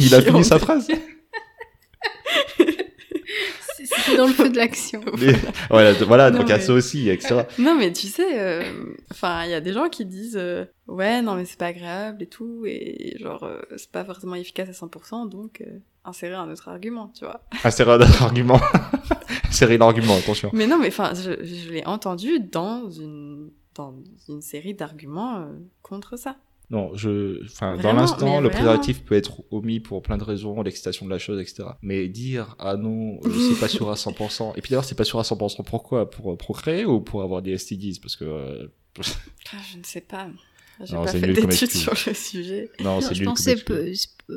Il 0.00 0.14
a 0.14 0.20
fini 0.22 0.44
sa 0.44 0.58
phrase. 0.60 0.86
Dans 4.16 4.26
le 4.26 4.32
feu 4.32 4.50
de 4.50 4.56
l'action. 4.56 5.00
Mais, 5.18 5.34
voilà, 5.70 5.92
voilà, 6.04 6.30
Non, 6.30 6.38
donc 6.38 6.48
mais- 6.48 6.60
ça 6.60 6.72
aussi, 6.72 7.08
etc. 7.08 7.42
Non, 7.58 7.74
mais 7.78 7.92
tu 7.92 8.06
sais, 8.06 8.38
euh, 8.38 8.62
enfin, 9.10 9.44
il 9.44 9.50
y 9.50 9.54
a 9.54 9.60
des 9.60 9.72
gens 9.72 9.88
qui 9.88 10.04
disent 10.04 10.36
euh, 10.36 10.64
ouais, 10.88 11.22
non, 11.22 11.34
mais 11.34 11.44
c'est 11.44 11.58
pas 11.58 11.66
agréable 11.66 12.22
et 12.22 12.26
tout, 12.26 12.64
et 12.66 13.16
genre, 13.20 13.44
euh, 13.44 13.60
c'est 13.76 13.90
pas 13.90 14.04
forcément 14.04 14.34
efficace 14.34 14.68
à 14.68 14.86
100%, 14.86 15.28
donc 15.28 15.62
euh, 15.62 15.78
insérer 16.04 16.34
un 16.34 16.50
autre 16.50 16.68
argument, 16.68 17.12
tu 17.16 17.24
vois. 17.24 17.40
Insérer 17.64 17.92
un 17.92 18.00
autre 18.00 18.22
argument. 18.22 18.60
Insérer 19.48 19.78
l'argument, 19.78 20.16
attention. 20.16 20.50
Mais 20.52 20.66
non, 20.66 20.78
mais 20.78 20.88
enfin, 20.88 21.12
je, 21.14 21.44
je 21.44 21.70
l'ai 21.72 21.86
entendu 21.86 22.40
dans 22.40 22.90
une, 22.90 23.50
dans 23.74 23.94
une 24.28 24.42
série 24.42 24.74
d'arguments 24.74 25.36
euh, 25.38 25.44
contre 25.82 26.18
ça. 26.18 26.36
Non, 26.70 26.94
je, 26.96 27.44
enfin, 27.44 27.76
dans 27.76 27.92
l'instant, 27.92 28.40
le 28.40 28.48
préservatif 28.48 29.04
peut 29.04 29.14
être 29.14 29.42
omis 29.50 29.80
pour 29.80 30.00
plein 30.02 30.16
de 30.16 30.24
raisons, 30.24 30.62
l'excitation 30.62 31.04
de 31.04 31.10
la 31.10 31.18
chose, 31.18 31.40
etc. 31.40 31.64
Mais 31.82 32.08
dire, 32.08 32.56
ah 32.58 32.76
non, 32.76 33.18
euh, 33.24 33.30
c'est 33.52 33.60
pas 33.60 33.68
sûr 33.68 33.90
à 33.90 33.94
100%. 33.94 34.52
Et 34.56 34.62
puis 34.62 34.70
d'ailleurs, 34.70 34.84
c'est 34.84 34.94
pas 34.94 35.04
sûr 35.04 35.18
à 35.18 35.22
100% 35.22 35.62
pourquoi? 35.64 36.08
Pour 36.10 36.32
euh, 36.32 36.36
procréer 36.36 36.84
ou 36.86 37.00
pour 37.00 37.22
avoir 37.22 37.42
des 37.42 37.56
STDs? 37.58 38.00
Parce 38.00 38.16
que, 38.16 38.24
euh, 38.24 38.66
Ah, 39.52 39.56
je 39.72 39.78
ne 39.78 39.84
sais 39.84 40.00
pas. 40.00 40.28
J'ai 40.82 40.94
Non, 40.96 41.04
pas 41.04 41.12
c'est 41.12 41.20
fait 41.20 41.32
d'études 41.32 41.70
sur 41.70 41.94
le 42.06 42.14
sujet. 42.14 42.70
non, 42.80 42.94
Non, 42.96 43.00
c'est 43.00 43.14
je 43.14 43.22
nul 43.24 43.32
c'est 43.36 43.64
peu- 43.64 43.92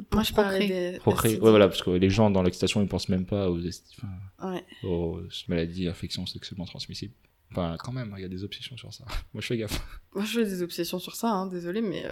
pour 0.10 0.18
Moi, 0.20 0.24
je 0.24 0.34
parlais 0.34 0.60
procréer. 0.60 0.92
des 0.92 0.98
Procréer, 1.00 1.32
STD. 1.32 1.44
ouais, 1.46 1.50
voilà, 1.50 1.68
parce 1.68 1.82
que 1.82 1.90
les 1.92 2.10
gens 2.12 2.30
dans 2.30 2.44
l'excitation, 2.44 2.82
ils 2.84 2.88
pensent 2.88 3.10
même 3.10 3.26
pas 3.26 3.50
aux, 3.50 3.58
enfin, 3.58 4.52
Ouais. 4.54 4.64
aux 4.84 5.20
maladies, 5.48 5.88
infections 5.88 6.26
sexuellement 6.28 6.66
transmissibles. 6.66 7.14
Enfin, 7.52 7.76
quand 7.80 7.92
même, 7.92 8.14
il 8.18 8.22
y 8.22 8.26
a 8.26 8.30
des 8.30 8.44
obsessions 8.44 8.78
sur 8.78 8.94
ça. 8.94 9.06
Moi, 9.34 9.42
je 9.42 9.48
fais 9.48 9.58
gaffe. 9.58 9.82
Moi, 10.14 10.24
je 10.26 10.40
fais 10.40 10.46
des 10.46 10.62
obsessions 10.62 11.00
sur 11.00 11.16
ça, 11.16 11.30
hein, 11.30 11.48
désolé, 11.48 11.82
mais 11.82 12.06
euh, 12.06 12.12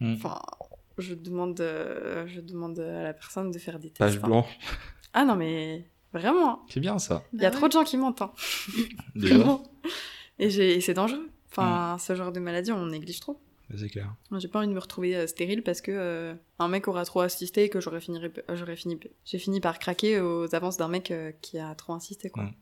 Hmm. 0.00 0.14
enfin, 0.14 0.40
je 0.98 1.14
demande, 1.14 1.60
euh, 1.60 2.26
je 2.26 2.40
demande 2.40 2.80
à 2.80 3.04
la 3.04 3.12
personne 3.14 3.52
de 3.52 3.58
faire 3.60 3.78
des 3.78 3.88
tests. 3.90 3.98
Page 3.98 4.16
hein. 4.16 4.26
blanche. 4.26 4.58
Ah 5.12 5.24
non, 5.24 5.36
mais 5.36 5.88
vraiment, 6.12 6.64
C'est 6.68 6.80
bien 6.80 6.98
ça. 6.98 7.22
il 7.32 7.40
y 7.40 7.46
a 7.46 7.50
Bah 7.50 7.56
trop 7.56 7.68
de 7.68 7.72
gens 7.72 7.84
qui 7.84 7.96
mentent. 7.96 8.20
hein. 8.22 8.32
Déjà. 9.14 9.36
Vraiment. 9.36 9.62
Et, 10.40 10.80
c'est 10.80 10.94
dangereux. 10.94 11.30
Enfin, 11.52 11.98
ce 12.00 12.16
genre 12.16 12.32
de 12.32 12.40
maladie, 12.40 12.72
on 12.72 12.86
néglige 12.86 13.20
trop. 13.20 13.40
C'est 13.76 13.88
clair. 13.90 14.12
Moi, 14.30 14.40
J'ai 14.40 14.48
pas 14.48 14.58
envie 14.58 14.68
de 14.68 14.72
me 14.72 14.80
retrouver 14.80 15.14
euh, 15.16 15.26
stérile 15.28 15.62
parce 15.62 15.80
que 15.80 15.92
euh, 15.94 16.34
un 16.58 16.68
mec 16.68 16.88
aura 16.88 17.04
trop 17.04 17.20
assisté 17.20 17.64
et 17.64 17.68
que 17.68 17.80
j'aurais 17.80 18.00
fini, 18.00 18.18
j'aurais 18.52 18.76
fini, 18.76 18.98
j'ai 19.24 19.38
fini 19.38 19.60
par 19.60 19.78
craquer 19.78 20.20
aux 20.20 20.52
avances 20.54 20.76
d'un 20.78 20.88
mec 20.88 21.10
euh, 21.12 21.30
qui 21.40 21.58
a 21.58 21.74
trop 21.76 21.92
insisté, 21.94 22.28
quoi. 22.28 22.42
Mm. 22.42 22.52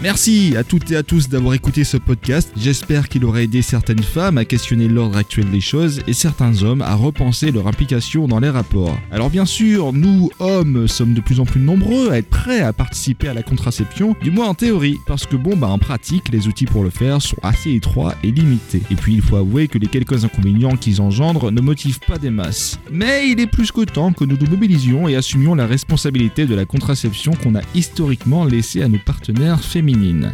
Merci 0.00 0.54
à 0.56 0.62
toutes 0.62 0.92
et 0.92 0.96
à 0.96 1.02
tous 1.02 1.28
d'avoir 1.28 1.54
écouté 1.54 1.82
ce 1.82 1.96
podcast. 1.96 2.52
J'espère 2.56 3.08
qu'il 3.08 3.24
aura 3.24 3.42
aidé 3.42 3.62
certaines 3.62 4.04
femmes 4.04 4.38
à 4.38 4.44
questionner 4.44 4.86
l'ordre 4.86 5.16
actuel 5.16 5.50
des 5.50 5.60
choses 5.60 6.02
et 6.06 6.12
certains 6.12 6.62
hommes 6.62 6.82
à 6.82 6.94
repenser 6.94 7.50
leur 7.50 7.66
implication 7.66 8.28
dans 8.28 8.38
les 8.38 8.48
rapports. 8.48 8.96
Alors 9.10 9.28
bien 9.28 9.44
sûr, 9.44 9.92
nous, 9.92 10.30
hommes, 10.38 10.86
sommes 10.86 11.14
de 11.14 11.20
plus 11.20 11.40
en 11.40 11.44
plus 11.44 11.60
nombreux 11.60 12.12
à 12.12 12.18
être 12.18 12.28
prêts 12.28 12.60
à 12.60 12.72
participer 12.72 13.26
à 13.26 13.34
la 13.34 13.42
contraception, 13.42 14.14
du 14.22 14.30
moins 14.30 14.46
en 14.46 14.54
théorie, 14.54 14.98
parce 15.04 15.26
que 15.26 15.34
bon, 15.34 15.56
bah 15.56 15.66
en 15.66 15.78
pratique, 15.78 16.28
les 16.30 16.46
outils 16.46 16.66
pour 16.66 16.84
le 16.84 16.90
faire 16.90 17.20
sont 17.20 17.38
assez 17.42 17.72
étroits 17.72 18.14
et 18.22 18.30
limités. 18.30 18.82
Et 18.92 18.94
puis 18.94 19.14
il 19.14 19.20
faut 19.20 19.36
avouer 19.36 19.66
que 19.66 19.78
les 19.78 19.88
quelques 19.88 20.24
inconvénients 20.24 20.76
qu'ils 20.76 21.00
engendrent 21.00 21.50
ne 21.50 21.60
motivent 21.60 22.00
pas 22.06 22.18
des 22.18 22.30
masses. 22.30 22.78
Mais 22.92 23.30
il 23.30 23.40
est 23.40 23.48
plus 23.48 23.72
que 23.72 23.80
temps 23.80 24.12
que 24.12 24.24
nous 24.24 24.36
nous 24.40 24.48
mobilisions 24.48 25.08
et 25.08 25.16
assumions 25.16 25.56
la 25.56 25.66
responsabilité 25.66 26.46
de 26.46 26.54
la 26.54 26.66
contraception 26.66 27.32
qu'on 27.32 27.56
a 27.56 27.62
historiquement 27.74 28.44
laissée 28.44 28.82
à 28.82 28.88
nos 28.88 28.98
partenaires 28.98 29.60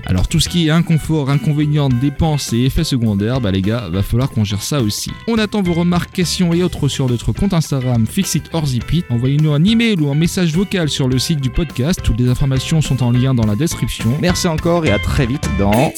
Alors 0.07 0.27
tout 0.29 0.41
ce 0.41 0.49
qui 0.49 0.67
est 0.67 0.71
inconfort, 0.71 1.31
inconvénients, 1.31 1.89
dépenses 1.89 2.53
et 2.53 2.65
effets 2.65 2.83
secondaires, 2.85 3.41
bah 3.41 3.51
les 3.53 3.63
gars, 3.63 3.89
va 3.89 4.03
falloir 4.03 4.31
qu'on 4.31 4.43
gère 4.45 4.63
ça 4.63 4.81
aussi. 4.81 5.11
On 5.29 5.39
attend 5.39 5.63
vos 5.63 5.75
remarques, 5.75 6.13
questions 6.13 6.53
et 6.53 6.63
autres 6.63 6.89
sur 6.89 7.09
notre 7.09 7.33
compte 7.33 7.53
Instagram 7.53 8.07
Fixit 8.07 8.43
or 8.53 8.67
Zipit. 8.67 9.05
Envoyez-nous 9.11 9.53
un 9.53 9.63
email 9.65 10.01
ou 10.01 10.11
un 10.11 10.15
message 10.15 10.53
vocal 10.53 10.89
sur 10.89 11.09
le 11.09 11.19
site 11.19 11.41
du 11.41 11.51
podcast. 11.51 12.01
Toutes 12.03 12.19
les 12.19 12.29
informations 12.29 12.81
sont 12.81 13.03
en 13.03 13.11
lien 13.13 13.35
dans 13.35 13.47
la 13.47 13.55
description. 13.55 14.17
Merci 14.21 14.49
encore 14.49 14.87
et 14.87 14.91
à 14.91 14.99
très 14.99 15.27
vite 15.27 15.49
dans... 15.59 15.93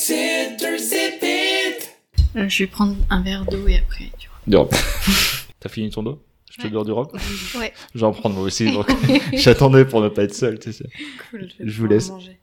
Euh, 2.37 2.49
je 2.51 2.59
vais 2.65 2.67
prendre 2.67 2.95
un 3.09 3.23
verre 3.23 3.47
d'eau 3.47 3.67
et 3.67 3.79
après, 3.79 4.11
tu 4.19 4.29
vois. 4.29 4.39
Du 4.47 4.57
rhum. 4.57 4.69
T'as 5.61 5.69
fini 5.71 5.89
ton 5.91 6.03
dos? 6.03 6.23
Je 6.51 6.59
te 6.59 6.67
Ouais. 6.67 6.71
donne 6.71 6.85
du 6.85 6.93
rhum 6.93 7.07
Ouais. 7.59 7.73
Je 7.95 8.01
vais 8.01 8.07
en 8.07 8.13
prendre 8.13 8.35
moi 8.35 8.45
aussi, 8.45 8.71
donc 8.71 8.87
j'attendais 9.33 9.85
pour 9.87 10.03
ne 10.03 10.09
pas 10.11 10.25
être 10.25 10.35
seul, 10.35 10.59
tu 10.59 10.73
sais. 10.73 10.85
Cool. 11.31 11.49
Je 11.59 11.81
vous 11.81 11.87
laisse. 11.87 12.11
manger. 12.11 12.39